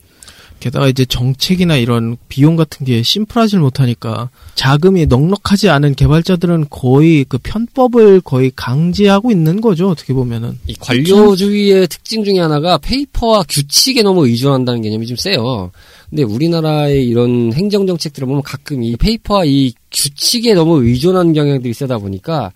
게다가 0.63 0.87
이제 0.87 1.05
정책이나 1.05 1.77
이런 1.77 2.17
비용 2.29 2.55
같은 2.55 2.87
게 2.87 3.03
심플하지 3.03 3.57
못하니까 3.57 4.31
자금이 4.55 5.07
넉넉하지 5.07 5.69
않은 5.69 5.97
개발자들은 5.97 6.67
거의 6.71 7.25
그 7.29 7.39
편법을 7.39 8.21
거의 8.21 8.53
강제하고 8.55 9.33
있는 9.33 9.61
거죠. 9.61 9.89
어떻게 9.89 10.13
보면은. 10.13 10.57
이 10.69 10.75
관료주의의 10.75 11.89
특징 11.89 12.23
중에 12.23 12.39
하나가 12.39 12.79
페이퍼와 12.79 13.43
규칙에 13.49 14.05
너무 14.05 14.29
의존한다는 14.29 14.83
개념이 14.83 15.09
좀 15.09 15.17
세요. 15.17 15.73
근데 16.09 16.23
우리나라의 16.23 17.09
이런 17.09 17.53
행정 17.55 17.85
정책들을 17.89 18.29
보면 18.29 18.43
가끔 18.43 18.85
이 18.85 18.95
페이퍼와 18.95 19.45
이 19.45 19.73
규칙에 19.91 20.55
너무 20.55 20.85
의존하는 20.85 21.33
경향들이 21.33 21.75
세다 21.75 21.99
보니까 21.99 22.53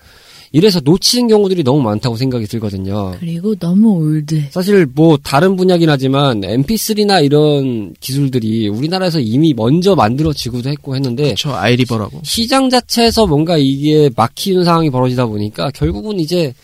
이래서 0.52 0.80
놓치는 0.82 1.28
경우들이 1.28 1.62
너무 1.64 1.82
많다고 1.82 2.16
생각이 2.16 2.46
들거든요. 2.46 3.14
그리고 3.18 3.54
너무 3.56 3.94
old해. 3.94 4.48
사실 4.50 4.86
뭐 4.94 5.18
다른 5.22 5.56
분야긴 5.56 5.90
하지만 5.90 6.40
MP3나 6.40 7.24
이런 7.24 7.94
기술들이 8.00 8.68
우리나라에서 8.68 9.20
이미 9.20 9.54
먼저 9.54 9.94
만들어지기도 9.94 10.68
했고 10.68 10.94
했는데 10.94 11.24
그렇죠. 11.24 11.54
아이리버라고. 11.54 12.20
시장 12.22 12.70
자체에서 12.70 13.26
뭔가 13.26 13.56
이게 13.56 14.10
막히는 14.14 14.64
상황이 14.64 14.90
벌어지다 14.90 15.26
보니까 15.26 15.70
결국은 15.72 16.20
이제 16.20 16.54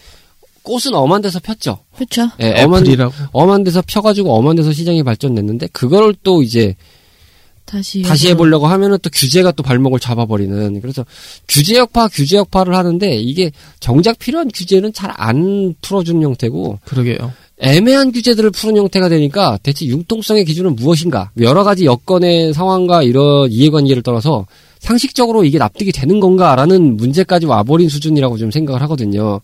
꽃은 0.63 0.95
엄한 0.95 1.23
데서 1.23 1.41
폈죠. 1.41 1.79
그렇죠. 1.97 2.29
예, 2.41 2.63
엄한, 2.63 2.83
애플이라고. 2.83 3.13
엄한 3.33 3.65
데서 3.65 3.83
펴가지고 3.87 4.33
엄한 4.33 4.57
데서 4.57 4.73
시장이 4.73 5.03
발전됐는데 5.03 5.69
그걸 5.73 6.15
또 6.23 6.43
이제 6.43 6.77
다시 7.65 8.03
다시 8.03 8.29
해보려고 8.29 8.67
하면은 8.67 8.99
또 9.03 9.09
규제가 9.11 9.53
또 9.53 9.63
발목을 9.63 9.99
잡아버리는 10.01 10.81
그래서 10.81 11.05
규제 11.49 11.77
역파 11.77 12.09
규제 12.09 12.37
역파를 12.37 12.75
하는데 12.75 13.17
이게 13.17 13.51
정작 13.81 14.19
필요한 14.19 14.51
규제는 14.53 14.93
잘 14.93 15.13
안 15.17 15.75
풀어주는 15.83 16.21
형태고 16.23 16.81
그러게요. 16.85 17.33
애매한 17.59 18.11
규제들을 18.11 18.51
푸는 18.51 18.77
형태가 18.77 19.09
되니까 19.09 19.59
대체 19.63 19.87
융통성의 19.87 20.45
기준은 20.45 20.75
무엇인가? 20.75 21.31
여러 21.41 21.63
가지 21.63 21.85
여건의 21.85 22.53
상황과 22.53 23.05
이런 23.05 23.51
이해관계를 23.53 24.03
떠나서 24.03 24.47
상식적으로 24.81 25.45
이게 25.45 25.59
납득이 25.59 25.93
되는 25.93 26.19
건가라는 26.19 26.97
문제까지 26.97 27.47
와버린 27.47 27.89
수준이라고 27.89 28.37
좀 28.37 28.51
생각을 28.51 28.83
하거든요. 28.83 29.41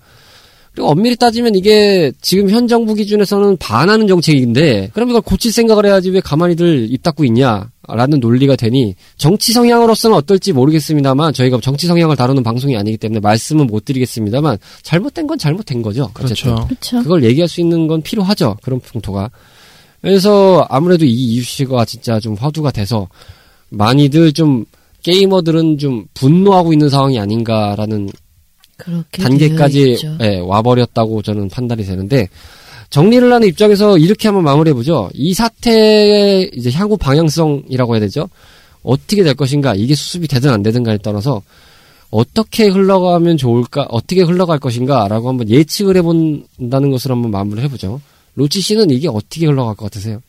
그리고 0.78 0.92
엄밀히 0.92 1.16
따지면 1.16 1.56
이게 1.56 2.12
지금 2.22 2.48
현 2.50 2.68
정부 2.68 2.94
기준에서는 2.94 3.56
반하는 3.56 4.06
정책인데 4.06 4.90
그럼 4.94 5.10
이걸 5.10 5.20
고칠 5.22 5.50
생각을 5.50 5.84
해야지 5.84 6.10
왜 6.10 6.20
가만히들 6.20 6.86
입 6.92 7.02
닫고 7.02 7.24
있냐라는 7.24 8.20
논리가 8.20 8.54
되니 8.54 8.94
정치 9.16 9.52
성향으로서는 9.52 10.16
어떨지 10.16 10.52
모르겠습니다만 10.52 11.32
저희가 11.32 11.58
정치 11.60 11.88
성향을 11.88 12.14
다루는 12.14 12.44
방송이 12.44 12.76
아니기 12.76 12.96
때문에 12.96 13.18
말씀은 13.18 13.66
못 13.66 13.86
드리겠습니다만 13.86 14.58
잘못된 14.82 15.26
건 15.26 15.36
잘못된 15.36 15.82
거죠. 15.82 16.12
어쨌든. 16.14 16.54
그렇죠. 16.54 16.66
그렇죠. 16.68 17.02
그걸 17.02 17.24
얘기할 17.24 17.48
수 17.48 17.60
있는 17.60 17.88
건 17.88 18.00
필요하죠. 18.00 18.58
그런 18.62 18.78
풍토가. 18.78 19.32
그래서 20.00 20.64
아무래도 20.70 21.04
이 21.06 21.10
이슈가 21.12 21.86
진짜 21.86 22.20
좀 22.20 22.34
화두가 22.34 22.70
돼서 22.70 23.08
많이들 23.70 24.32
좀 24.32 24.64
게이머들은 25.02 25.78
좀 25.78 26.06
분노하고 26.14 26.72
있는 26.72 26.88
상황이 26.88 27.18
아닌가라는 27.18 28.10
단계까지. 29.10 29.96
예, 30.22 30.38
와버렸다고 30.38 31.22
저는 31.22 31.48
판단이 31.48 31.84
되는데 31.84 32.28
정리를 32.90 33.30
하는 33.32 33.46
입장에서 33.48 33.98
이렇게 33.98 34.28
한번 34.28 34.44
마무리해보죠. 34.44 35.10
이 35.14 35.34
사태의 35.34 36.52
이제 36.54 36.70
향후 36.70 36.96
방향성이라고 36.96 37.94
해야 37.94 38.00
되죠. 38.00 38.28
어떻게 38.82 39.22
될 39.22 39.34
것인가, 39.34 39.74
이게 39.74 39.94
수습이 39.94 40.28
되든 40.28 40.50
안 40.50 40.62
되든가에 40.62 40.98
따라서 41.02 41.42
어떻게 42.10 42.68
흘러가면 42.68 43.36
좋을까, 43.36 43.86
어떻게 43.90 44.22
흘러갈 44.22 44.58
것인가라고 44.58 45.28
한번 45.28 45.50
예측을 45.50 45.96
해본다는 45.98 46.90
것을 46.90 47.10
한번 47.10 47.30
마무리를 47.30 47.64
해보죠. 47.64 48.00
로치 48.34 48.60
씨는 48.62 48.90
이게 48.90 49.08
어떻게 49.08 49.44
흘러갈 49.46 49.74
것 49.74 49.84
같으세요? 49.90 50.22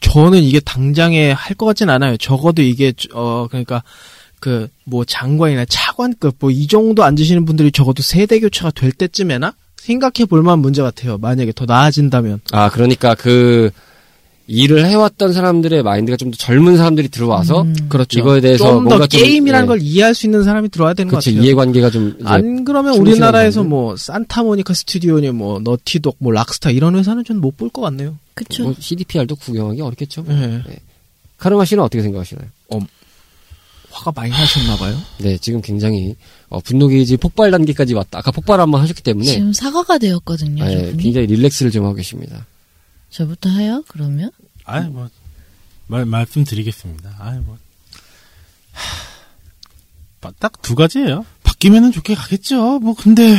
저는 0.00 0.42
이게 0.42 0.58
당장에 0.60 1.30
할 1.32 1.54
것 1.56 1.66
같진 1.66 1.90
않아요. 1.90 2.16
적어도 2.16 2.62
이게 2.62 2.92
어 3.12 3.46
그러니까 3.48 3.82
그 4.40 4.68
뭐 4.88 5.04
장관이나 5.04 5.64
차관급 5.66 6.36
뭐 6.38 6.50
이 6.50 6.66
정도 6.68 7.02
앉으시는 7.04 7.44
분들이 7.44 7.72
적어도 7.72 8.02
세대 8.02 8.38
교체가 8.40 8.70
될 8.70 8.92
때쯤에나 8.92 9.54
생각해 9.76 10.26
볼 10.28 10.42
만한 10.42 10.60
문제 10.60 10.80
같아요. 10.82 11.18
만약에 11.18 11.52
더 11.54 11.64
나아진다면. 11.64 12.40
아, 12.52 12.70
그러니까 12.70 13.14
그 13.14 13.70
일을 14.48 14.86
해왔던 14.86 15.32
사람들의 15.32 15.82
마인드가 15.82 16.16
좀 16.16 16.30
더 16.30 16.36
젊은 16.36 16.76
사람들이 16.76 17.08
들어와서 17.08 17.62
음. 17.62 17.74
그렇죠. 17.88 18.20
이거에 18.20 18.40
대해서 18.40 18.64
좀더 18.64 18.80
뭔가 18.88 19.06
좀, 19.08 19.20
게임이라는 19.20 19.64
예. 19.64 19.66
걸 19.66 19.80
이해할 19.82 20.14
수 20.14 20.26
있는 20.26 20.44
사람이 20.44 20.68
들어와야 20.68 20.94
되는 20.94 21.10
것 21.10 21.16
그렇죠. 21.18 21.30
같아요. 21.32 21.44
이해관계가 21.44 21.90
좀 21.90 22.16
안 22.24 22.64
그러면 22.64 22.94
우리나라에서? 22.96 23.64
뭐 23.64 23.96
산타모니카 23.96 24.72
스튜디오니 24.72 25.30
뭐 25.32 25.58
너티독 25.58 26.16
뭐 26.20 26.30
락스타 26.32 26.70
이런 26.70 26.94
회사는 26.96 27.24
전 27.24 27.38
못 27.40 27.56
볼 27.56 27.70
것 27.70 27.82
같네요. 27.82 28.16
그렇죠. 28.34 28.62
뭐 28.64 28.74
CDPR도 28.78 29.34
구경하기 29.36 29.80
어렵겠죠. 29.82 30.24
예. 30.28 30.62
카르마 31.38 31.64
씨는 31.64 31.82
어떻게 31.82 32.02
생각하시나요? 32.02 32.46
화가 33.96 34.12
많이 34.14 34.30
나셨나 34.30 34.76
봐요. 34.76 34.96
네, 35.18 35.38
지금 35.38 35.60
굉장히 35.62 36.14
어, 36.48 36.60
분노 36.60 36.88
게이지 36.88 37.16
폭발 37.16 37.50
단계까지 37.50 37.94
왔다. 37.94 38.18
아까 38.18 38.30
폭발 38.30 38.60
한번 38.60 38.80
하셨기 38.82 39.02
때문에 39.02 39.26
지금 39.26 39.52
사과가 39.52 39.98
되었거든요. 39.98 40.64
네, 40.64 40.86
저분이. 40.86 41.02
굉장히 41.02 41.26
릴렉스를 41.28 41.70
좀 41.72 41.84
하고 41.84 41.94
계십니다. 41.94 42.46
저부터 43.10 43.48
해요? 43.50 43.82
그러면 43.88 44.30
아니 44.64 44.90
뭐 44.90 45.08
말, 45.86 46.04
말씀드리겠습니다. 46.04 47.16
아이, 47.18 47.38
뭐. 47.38 47.56
딱 50.40 50.60
두 50.60 50.74
가지예요. 50.74 51.24
바뀌면은 51.44 51.92
좋게 51.92 52.14
가겠죠. 52.16 52.80
뭐, 52.80 52.94
근데, 52.94 53.38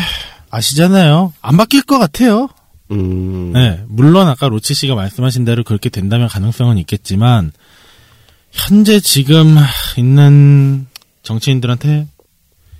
아시잖아요. 0.50 1.34
안 1.42 1.58
바뀔 1.58 1.84
것 1.84 2.00
같아요. 2.00 2.48
음. 2.92 3.52
네, 3.52 3.84
물론 3.90 4.30
아까 4.30 4.48
로치 4.48 4.74
씨가 4.74 4.96
말씀하신 4.96 5.44
대로 5.44 5.66
그렇게 5.66 5.90
된다면 5.90 6.30
가능성은 6.30 6.78
있겠지만, 6.78 7.52
현재 8.58 9.00
지금 9.00 9.56
있는 9.98 10.88
정치인들한테 11.24 12.08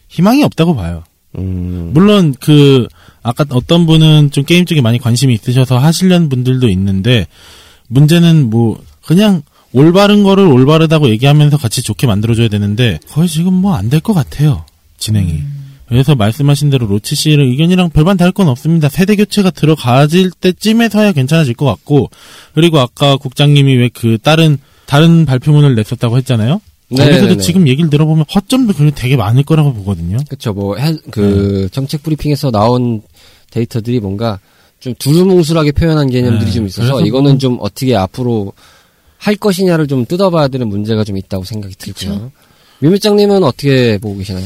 희망이 0.10 0.44
없다고 0.44 0.76
봐요. 0.76 1.04
음. 1.38 1.92
물론 1.94 2.34
그 2.40 2.88
아까 3.22 3.46
어떤 3.50 3.86
분은 3.86 4.32
좀 4.32 4.44
게임 4.44 4.66
쪽에 4.66 4.82
많이 4.82 4.98
관심이 5.00 5.34
있으셔서 5.34 5.78
하시려는 5.78 6.30
분들도 6.30 6.68
있는데 6.70 7.28
문제는 7.88 8.50
뭐 8.50 8.82
그냥 9.06 9.44
올바른 9.74 10.24
거를 10.24 10.46
올바르다고 10.48 11.10
얘기하면서 11.10 11.58
같이 11.58 11.84
좋게 11.84 12.08
만들어줘야 12.08 12.48
되는데 12.48 13.00
거의 13.10 13.28
지금 13.28 13.54
뭐 13.54 13.76
안 13.76 13.90
될 13.90 14.00
것 14.02 14.14
같아요 14.14 14.66
진행이. 14.98 15.42
그래서 15.88 16.16
말씀하신 16.16 16.70
대로 16.70 16.86
로치 16.88 17.16
씨의 17.16 17.38
의견이랑 17.38 17.92
별반 17.92 18.18
다를 18.18 18.34
건 18.34 18.48
없습니다. 18.50 18.90
세대 18.90 19.16
교체가 19.16 19.52
들어가질 19.52 20.32
때쯤에서야 20.32 21.14
괜찮아질 21.14 21.54
것 21.54 21.66
같고 21.66 22.10
그리고 22.54 22.80
아까 22.80 23.16
국장님이 23.16 23.76
왜 23.76 23.90
그 23.94 24.18
다른 24.22 24.58
다른 24.88 25.26
발표문을 25.26 25.76
냈었다고 25.76 26.18
했잖아요. 26.18 26.60
거기서도 26.90 27.14
네네네. 27.22 27.38
지금 27.42 27.68
얘기를 27.68 27.90
들어보면 27.90 28.26
허점도 28.34 28.74
되게 28.96 29.18
많을 29.18 29.44
거라고 29.44 29.74
보거든요. 29.74 30.18
그쵸, 30.30 30.54
뭐, 30.54 30.78
해, 30.78 30.96
그, 31.12 31.68
정책 31.72 32.02
브리핑에서 32.04 32.50
나온 32.50 33.02
데이터들이 33.52 34.00
뭔가 34.00 34.40
좀 34.80 34.94
두루뭉술하게 34.98 35.74
표현한 35.74 36.10
개념들이 36.10 36.46
네, 36.46 36.52
좀 36.56 36.66
있어서 36.68 37.02
이거는 37.02 37.32
뭐- 37.32 37.38
좀 37.40 37.58
어떻게 37.60 37.96
앞으로 37.96 38.54
할 39.18 39.36
것이냐를 39.36 39.88
좀 39.88 40.06
뜯어봐야 40.06 40.48
되는 40.48 40.70
문제가 40.70 41.04
좀 41.04 41.18
있다고 41.18 41.44
생각이 41.44 41.76
들고요. 41.76 42.32
뮤미장님은 42.80 43.44
어떻게 43.44 43.98
보고 43.98 44.18
계시나요? 44.20 44.46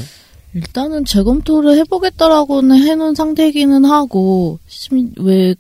일단은 0.55 1.05
재검토를 1.05 1.77
해보겠다라고는 1.79 2.77
해놓은 2.87 3.13
상태이기는 3.15 3.85
하고, 3.85 4.57
심- 4.67 5.11
왜 5.17 5.53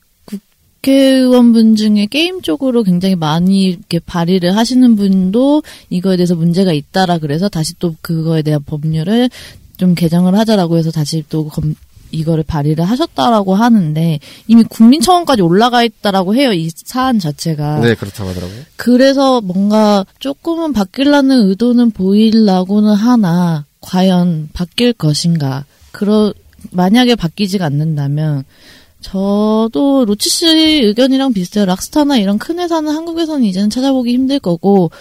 국회의원분 0.81 1.75
중에 1.75 2.07
게임 2.07 2.41
쪽으로 2.41 2.83
굉장히 2.83 3.15
많이 3.15 3.63
이렇게 3.63 3.99
발의를 3.99 4.57
하시는 4.57 4.95
분도 4.95 5.63
이거에 5.89 6.17
대해서 6.17 6.35
문제가 6.35 6.73
있다라 6.73 7.19
그래서 7.19 7.49
다시 7.49 7.75
또 7.79 7.95
그거에 8.01 8.41
대한 8.41 8.63
법률을 8.65 9.29
좀 9.77 9.95
개정을 9.95 10.37
하자라고 10.37 10.77
해서 10.77 10.91
다시 10.91 11.23
또 11.29 11.47
검, 11.47 11.75
이거를 12.11 12.43
발의를 12.43 12.83
하셨다라고 12.83 13.55
하는데 13.55 14.19
이미 14.47 14.63
국민청원까지 14.63 15.41
올라가 15.41 15.83
있다라고 15.83 16.35
해요 16.35 16.51
이 16.51 16.69
사안 16.75 17.19
자체가 17.19 17.79
네, 17.79 17.95
그렇다고 17.95 18.29
하더라고요. 18.31 18.61
그래서 18.75 19.39
뭔가 19.39 20.05
조금은 20.19 20.73
바뀌려는 20.73 21.47
의도는 21.49 21.91
보이려고는 21.91 22.93
하나 22.93 23.65
과연 23.81 24.49
바뀔 24.53 24.93
것인가 24.93 25.65
그러 25.91 26.33
만약에 26.71 27.15
바뀌지가 27.15 27.65
않는다면 27.65 28.43
저도 29.01 30.05
로치 30.05 30.29
씨 30.29 30.47
의견이랑 30.47 31.33
비슷해요. 31.33 31.65
락스타나 31.65 32.17
이런 32.17 32.37
큰 32.37 32.59
회사는 32.59 32.91
한국에서는 32.93 33.43
이제는 33.43 33.69
찾아보기 33.69 34.11
힘들 34.13 34.39
거고 34.39 34.91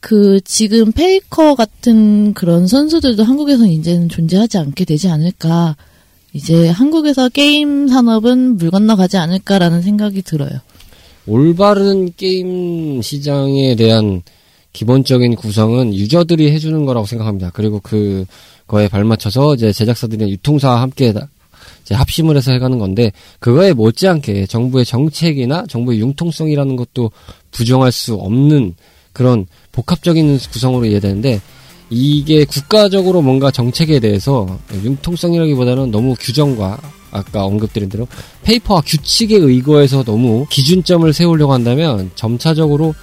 그 0.00 0.40
지금 0.44 0.92
페이커 0.92 1.54
같은 1.54 2.34
그런 2.34 2.66
선수들도 2.66 3.24
한국에서는 3.24 3.70
이제는 3.70 4.08
존재하지 4.08 4.58
않게 4.58 4.84
되지 4.84 5.08
않을까. 5.08 5.76
이제 6.32 6.68
한국에서 6.68 7.28
게임 7.30 7.88
산업은 7.88 8.56
물 8.58 8.70
건너가지 8.70 9.16
않을까라는 9.16 9.80
생각이 9.82 10.22
들어요. 10.22 10.50
올바른 11.26 12.12
게임 12.16 13.00
시장에 13.00 13.74
대한 13.74 14.22
기본적인 14.72 15.34
구성은 15.36 15.94
유저들이 15.94 16.52
해주는 16.52 16.84
거라고 16.84 17.06
생각합니다. 17.06 17.50
그리고 17.54 17.80
그 17.82 18.26
거에 18.66 18.88
발맞춰서 18.88 19.54
이제 19.54 19.72
제작사들이나 19.72 20.28
유통사와 20.28 20.82
함께 20.82 21.12
다- 21.12 21.28
이제 21.86 21.94
합심을 21.94 22.36
해서 22.36 22.50
해가는 22.50 22.78
건데 22.78 23.12
그거에 23.38 23.72
못지않게 23.72 24.46
정부의 24.46 24.84
정책이나 24.84 25.64
정부의 25.68 26.00
융통성이라는 26.00 26.74
것도 26.74 27.12
부정할 27.52 27.92
수 27.92 28.14
없는 28.14 28.74
그런 29.12 29.46
복합적인 29.70 30.38
구성으로 30.50 30.86
이해되는데 30.86 31.40
이게 31.88 32.44
국가적으로 32.44 33.22
뭔가 33.22 33.52
정책에 33.52 34.00
대해서 34.00 34.58
융통성이라기보다는 34.82 35.92
너무 35.92 36.16
규정과 36.18 36.80
아까 37.12 37.44
언급드린 37.44 37.88
대로 37.88 38.08
페이퍼와 38.42 38.82
규칙에 38.84 39.36
의거해서 39.36 40.02
너무 40.02 40.44
기준점을 40.50 41.10
세우려고 41.12 41.52
한다면 41.52 42.10
점차적으로 42.16 42.96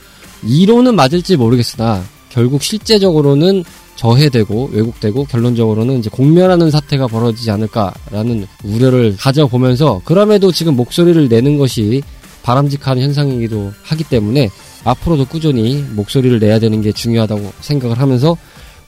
이론은 0.45 0.95
맞을지 0.95 1.37
모르겠으나 1.37 2.03
결국 2.29 2.61
실제적으로는 2.61 3.63
저해되고 3.95 4.71
왜곡되고 4.73 5.25
결론적으로는 5.25 5.99
이제 5.99 6.09
공멸하는 6.09 6.71
사태가 6.71 7.07
벌어지지 7.07 7.51
않을까라는 7.51 8.47
우려를 8.63 9.15
가져보면서 9.17 10.01
그럼에도 10.05 10.51
지금 10.51 10.75
목소리를 10.75 11.27
내는 11.27 11.57
것이 11.57 12.01
바람직한 12.43 12.99
현상이기도 12.99 13.71
하기 13.83 14.03
때문에 14.03 14.49
앞으로도 14.83 15.25
꾸준히 15.25 15.83
목소리를 15.91 16.39
내야 16.39 16.59
되는 16.59 16.81
게 16.81 16.91
중요하다고 16.91 17.53
생각을 17.61 17.99
하면서 17.99 18.35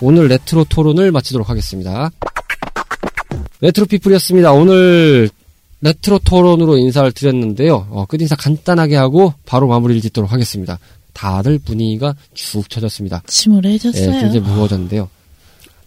오늘 0.01 0.27
레트로 0.27 0.65
토론을 0.65 1.11
마치도록 1.11 1.49
하겠습니다. 1.49 2.11
레트로 3.61 3.85
피플이었습니다. 3.85 4.51
오늘 4.51 5.29
레트로 5.81 6.19
토론으로 6.19 6.77
인사를 6.77 7.11
드렸는데요. 7.11 7.87
어, 7.91 8.05
끝인사 8.05 8.35
간단하게 8.35 8.95
하고 8.95 9.33
바로 9.45 9.67
마무리를 9.67 10.01
짓도록 10.01 10.31
하겠습니다. 10.31 10.79
다들 11.15 11.57
분위기가 11.59 12.13
축 12.33 12.69
처졌습니다. 12.69 13.21
예, 13.25 13.31
침울해졌어요. 13.31 14.11
굉장히 14.11 14.41
무거워졌는데요. 14.41 15.09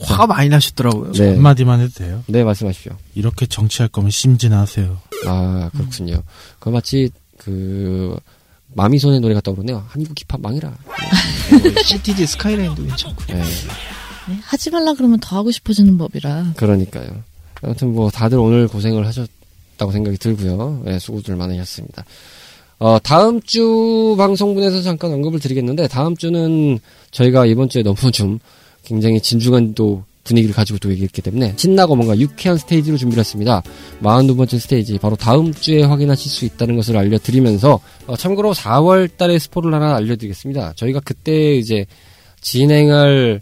화가 0.01 0.27
많이 0.27 0.49
나셨더라고요. 0.49 1.13
네. 1.13 1.35
한마디만 1.35 1.81
해도 1.81 1.93
돼요. 1.93 2.25
네, 2.27 2.43
말씀하십시오. 2.43 2.93
이렇게 3.15 3.47
정치할 3.47 3.89
거면 3.89 4.11
심진하세요. 4.11 4.99
아, 5.27 5.71
그렇군요. 5.75 6.23
그 6.59 6.71
마치 6.71 7.11
그 7.37 8.17
마미손의 8.75 9.21
노래가 9.21 9.41
떠오르네요. 9.41 9.85
한국 9.89 10.15
힙합 10.19 10.41
망해라. 10.41 10.77
CTG 11.85 12.27
스카이라인도 12.27 12.85
괜찮고. 12.85 13.25
네, 13.27 13.43
네, 14.29 14.39
하지 14.45 14.71
말라 14.71 14.95
그러면 14.95 15.19
더 15.21 15.37
하고 15.37 15.51
싶어지는 15.51 15.99
법이라. 15.99 16.55
그러니까요. 16.57 17.23
아무튼 17.63 17.93
뭐 17.93 18.11
다들 18.11 18.39
오늘 18.39 18.69
고생을 18.69 19.07
하셨다고 19.07 19.93
생각이 19.93 20.17
들고요. 20.17 20.83
네, 20.85 20.99
수고들 20.99 21.37
많으셨습니다. 21.37 22.05
어, 22.79 22.99
다음 23.01 23.41
주 23.43 24.15
방송분에서 24.17 24.83
잠깐 24.83 25.13
언급을 25.13 25.41
드리겠는데 25.41 25.89
다음 25.89 26.17
주는 26.17 26.79
저희가 27.11 27.47
이번 27.47 27.69
주에 27.69 27.83
너무 27.83 27.97
좀 28.13 28.39
굉장히 28.85 29.21
진중한 29.21 29.75
또 29.75 30.05
분위기를 30.25 30.55
가지고 30.55 30.79
또 30.79 30.91
얘기했기 30.91 31.23
때문에 31.23 31.55
신나고 31.57 31.97
뭔가 31.97 32.17
유쾌한 32.19 32.59
스테이지로 32.59 32.99
준비를 32.99 33.21
했습니다. 33.21 33.63
42번째 34.03 34.59
스테이지 34.61 34.99
바로 34.99 35.17
다음 35.17 35.53
주에 35.53 35.83
확인하실 35.83 36.31
수 36.31 36.45
있다는 36.45 36.77
것을 36.77 36.97
알려드리면서 36.97 37.81
어, 38.07 38.17
참고로 38.17 38.53
4월 38.53 39.09
달에 39.17 39.39
스포를 39.39 39.73
하나 39.75 39.97
알려드리겠습니다. 39.97 40.75
저희가 40.77 41.01
그때 41.01 41.55
이제 41.57 41.87
진행할 42.41 43.41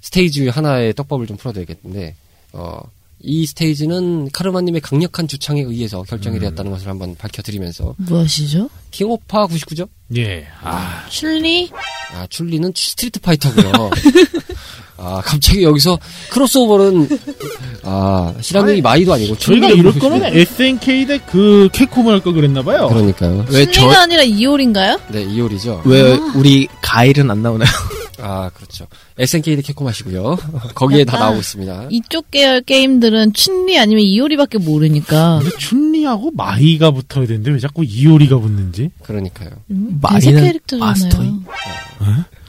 스테이지 0.00 0.40
중 0.40 0.48
하나의 0.48 0.94
떡밥을 0.94 1.26
좀 1.26 1.36
풀어드리겠는데 1.36 2.14
어, 2.54 2.80
이 3.22 3.46
스테이지는 3.46 4.30
카르마님의 4.32 4.80
강력한 4.80 5.28
주창에 5.28 5.60
의해서 5.62 6.02
결정이 6.02 6.38
되었다는 6.38 6.70
것을 6.70 6.88
한번 6.88 7.14
밝혀드리면서 7.16 7.94
무엇이죠? 7.98 8.70
킹오파 8.90 9.46
99죠? 9.46 9.88
예. 10.16 10.46
아, 10.62 11.04
춘리? 11.10 11.70
아 12.14 12.26
춘리는 12.28 12.72
스트리트 12.74 13.20
파이터고요. 13.20 13.90
아 15.02 15.22
갑자기 15.24 15.62
여기서 15.62 15.98
크로스오버는 16.30 17.08
아 17.84 18.34
시라누이 18.40 18.82
마이도 18.82 19.12
아니고 19.14 19.36
저희가 19.38 19.68
이럴 19.70 19.94
거면 19.98 20.24
SNK 20.36 21.06
대 21.06 21.18
그 21.30 21.68
캡콤을 21.72 22.12
할 22.12 22.20
거 22.20 22.32
그랬나 22.32 22.62
봐요. 22.62 22.88
그러니까요. 22.88 23.46
왜 23.50 23.64
춘리가 23.64 23.94
저, 23.94 24.00
아니라 24.00 24.22
이오리인가요? 24.22 25.00
네 25.10 25.22
이오리죠. 25.22 25.82
왜 25.86 26.12
우리 26.34 26.68
가일은 26.82 27.30
안 27.30 27.42
나오나요? 27.42 27.68
아 28.22 28.50
그렇죠. 28.54 28.86
SNK도 29.18 29.62
캡콤 29.62 29.86
하시고요. 29.86 30.36
거기에 30.74 31.04
다 31.04 31.14
약간 31.14 31.26
나오고 31.26 31.40
있습니다. 31.40 31.88
이쪽 31.90 32.30
계열 32.30 32.60
게임들은 32.62 33.32
춘리 33.32 33.78
아니면 33.78 34.02
이오리밖에 34.04 34.58
모르니까 34.58 35.40
근데 35.42 35.56
춘리하고 35.58 36.30
마이가 36.32 36.90
붙어야 36.90 37.26
되는데 37.26 37.50
왜 37.52 37.58
자꾸 37.58 37.84
이오리가 37.84 38.38
붙는지? 38.38 38.90
그러니까요. 39.02 39.50
음, 39.70 39.98
마리는 40.00 40.34
대세 40.34 40.46
캐릭터잖아요. 40.46 40.86
마스터이. 40.90 41.30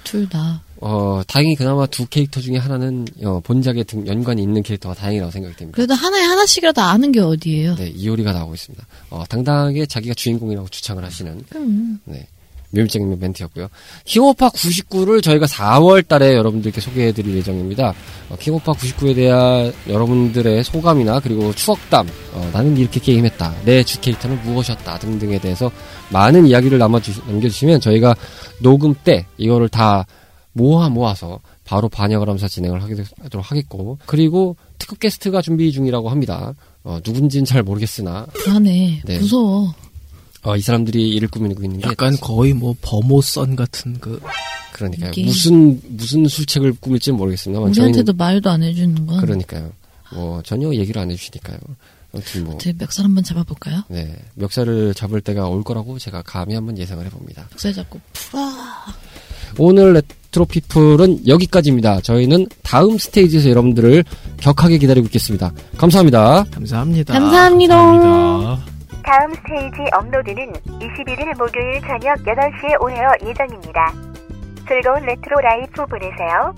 둘 0.04 0.28
다. 0.30 0.62
어 0.84 1.22
다행히 1.28 1.56
그나마 1.56 1.86
두 1.86 2.08
캐릭터 2.08 2.42
중에 2.42 2.58
하나는 2.58 3.06
어, 3.24 3.40
본작에 3.44 3.84
등 3.84 4.08
연관이 4.08 4.42
있는 4.42 4.64
캐릭터가 4.64 4.96
다행이라고 4.96 5.32
생각이 5.32 5.56
됩니다. 5.56 5.76
그래도 5.76 5.94
하나에 5.94 6.24
하나씩이라도 6.24 6.82
아는 6.82 7.12
게 7.12 7.20
어디예요? 7.20 7.76
네 7.76 7.88
이올이가 7.96 8.34
나오고 8.34 8.56
있습니다. 8.56 8.84
어 9.12 9.24
당당하게 9.30 9.86
자기가 9.86 10.16
주인공이라고 10.16 10.70
주창을 10.70 11.04
하시는 11.06 11.46
음. 11.56 12.00
네. 12.06 12.26
묘미적인 12.72 13.18
멘트였고요. 13.20 13.68
킹오파 14.06 14.50
99를 14.50 15.22
저희가 15.22 15.46
4월 15.46 16.08
달에 16.08 16.36
여러분들께 16.36 16.80
소개해 16.82 17.12
드릴 17.12 17.36
예정입니다. 17.38 17.94
어, 18.30 18.36
킹오파 18.40 18.74
99에 18.74 19.16
대한 19.16 19.74
여러분들의 19.88 20.64
소감이나 20.64 21.20
그리고 21.20 21.54
추억담, 21.54 22.08
어, 22.34 22.50
나는 22.54 22.78
이렇게 22.78 23.00
게임했다, 23.00 23.54
내 23.66 23.84
주 23.84 24.00
캐릭터는 24.00 24.42
무엇이었다 24.44 25.00
등등에 25.00 25.40
대해서 25.40 25.72
많은 26.10 26.46
이야기를 26.48 26.78
남아주, 26.78 27.12
남겨주시면 27.28 27.82
저희가 27.82 28.16
녹음 28.62 28.94
때 29.04 29.26
이거를 29.38 29.70
다 29.70 30.06
모아 30.54 30.90
모아서 30.90 31.40
바로 31.66 31.88
반영을 31.90 32.28
하면서 32.28 32.48
진행을 32.48 32.82
하도록 33.24 33.50
하겠고 33.52 33.98
그리고 34.06 34.58
특급 34.78 35.00
게스트가 35.00 35.42
준비 35.42 35.72
중이라고 35.72 36.10
합니다. 36.10 36.54
어, 36.84 37.00
누군지는 37.06 37.46
잘 37.46 37.64
모르겠으나 37.64 38.26
불안해. 38.34 39.02
네. 39.06 39.20
무서워. 39.20 39.74
어, 40.44 40.56
이 40.56 40.62
사람들이 40.62 41.10
일을 41.10 41.28
꾸미고 41.28 41.64
있는 41.64 41.80
게 41.80 41.88
약간 41.90 42.16
거의 42.20 42.54
뭐 42.54 42.76
버모선 42.82 43.56
같은 43.56 43.98
그 44.00 44.20
그러니까요. 44.74 45.12
이게- 45.12 45.26
무슨 45.26 45.80
무슨 45.90 46.28
술책을 46.28 46.74
꾸밀지는 46.80 47.18
모르겠습니다만 47.18 47.74
저희는 47.74 47.92
우리한테도 47.94 48.18
말도 48.18 48.50
안 48.50 48.64
해주는 48.64 49.06
건. 49.06 49.22
그러니까요. 49.22 49.72
뭐 50.14 50.42
전혀 50.44 50.74
얘기를 50.74 51.00
안 51.02 51.12
해주시니까요. 51.12 51.58
아무튼 52.14 52.44
뭐 52.44 52.56
어떻게 52.56 52.74
멱살 52.74 53.06
한번 53.06 53.24
잡아볼까요? 53.24 53.84
네, 53.88 54.18
멱살을 54.36 54.94
잡을 54.96 55.22
때가 55.22 55.48
올 55.48 55.64
거라고 55.64 55.98
제가 56.00 56.24
감히 56.24 56.56
한번 56.56 56.78
예상을 56.78 57.06
해봅니다. 57.06 57.48
멱살 57.52 57.74
잡고 57.74 58.00
풀어. 58.14 58.42
오늘 59.58 59.94
레트로피플은 59.94 61.28
여기까지입니다. 61.28 62.02
저희는 62.02 62.48
다음 62.64 62.98
스테이지에서 62.98 63.50
여러분들을 63.50 64.04
격하게 64.38 64.78
기다리고 64.80 65.06
있겠습니다. 65.08 65.54
감사합니다. 65.78 66.46
감사합니다. 66.52 67.14
감사합니다. 67.14 67.76
감사합니다. 67.76 68.71
다음 69.04 69.34
스테이지 69.34 69.90
업로드는 69.94 70.54
21일 70.54 71.38
목요일 71.38 71.82
저녁 71.82 72.18
8시에 72.20 72.78
오늘 72.80 72.98
예정입니다. 73.24 73.92
즐거운 74.68 75.04
레트로 75.04 75.38
라이프 75.42 75.86
보내세요. 75.86 76.54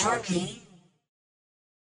talking. 0.00 0.69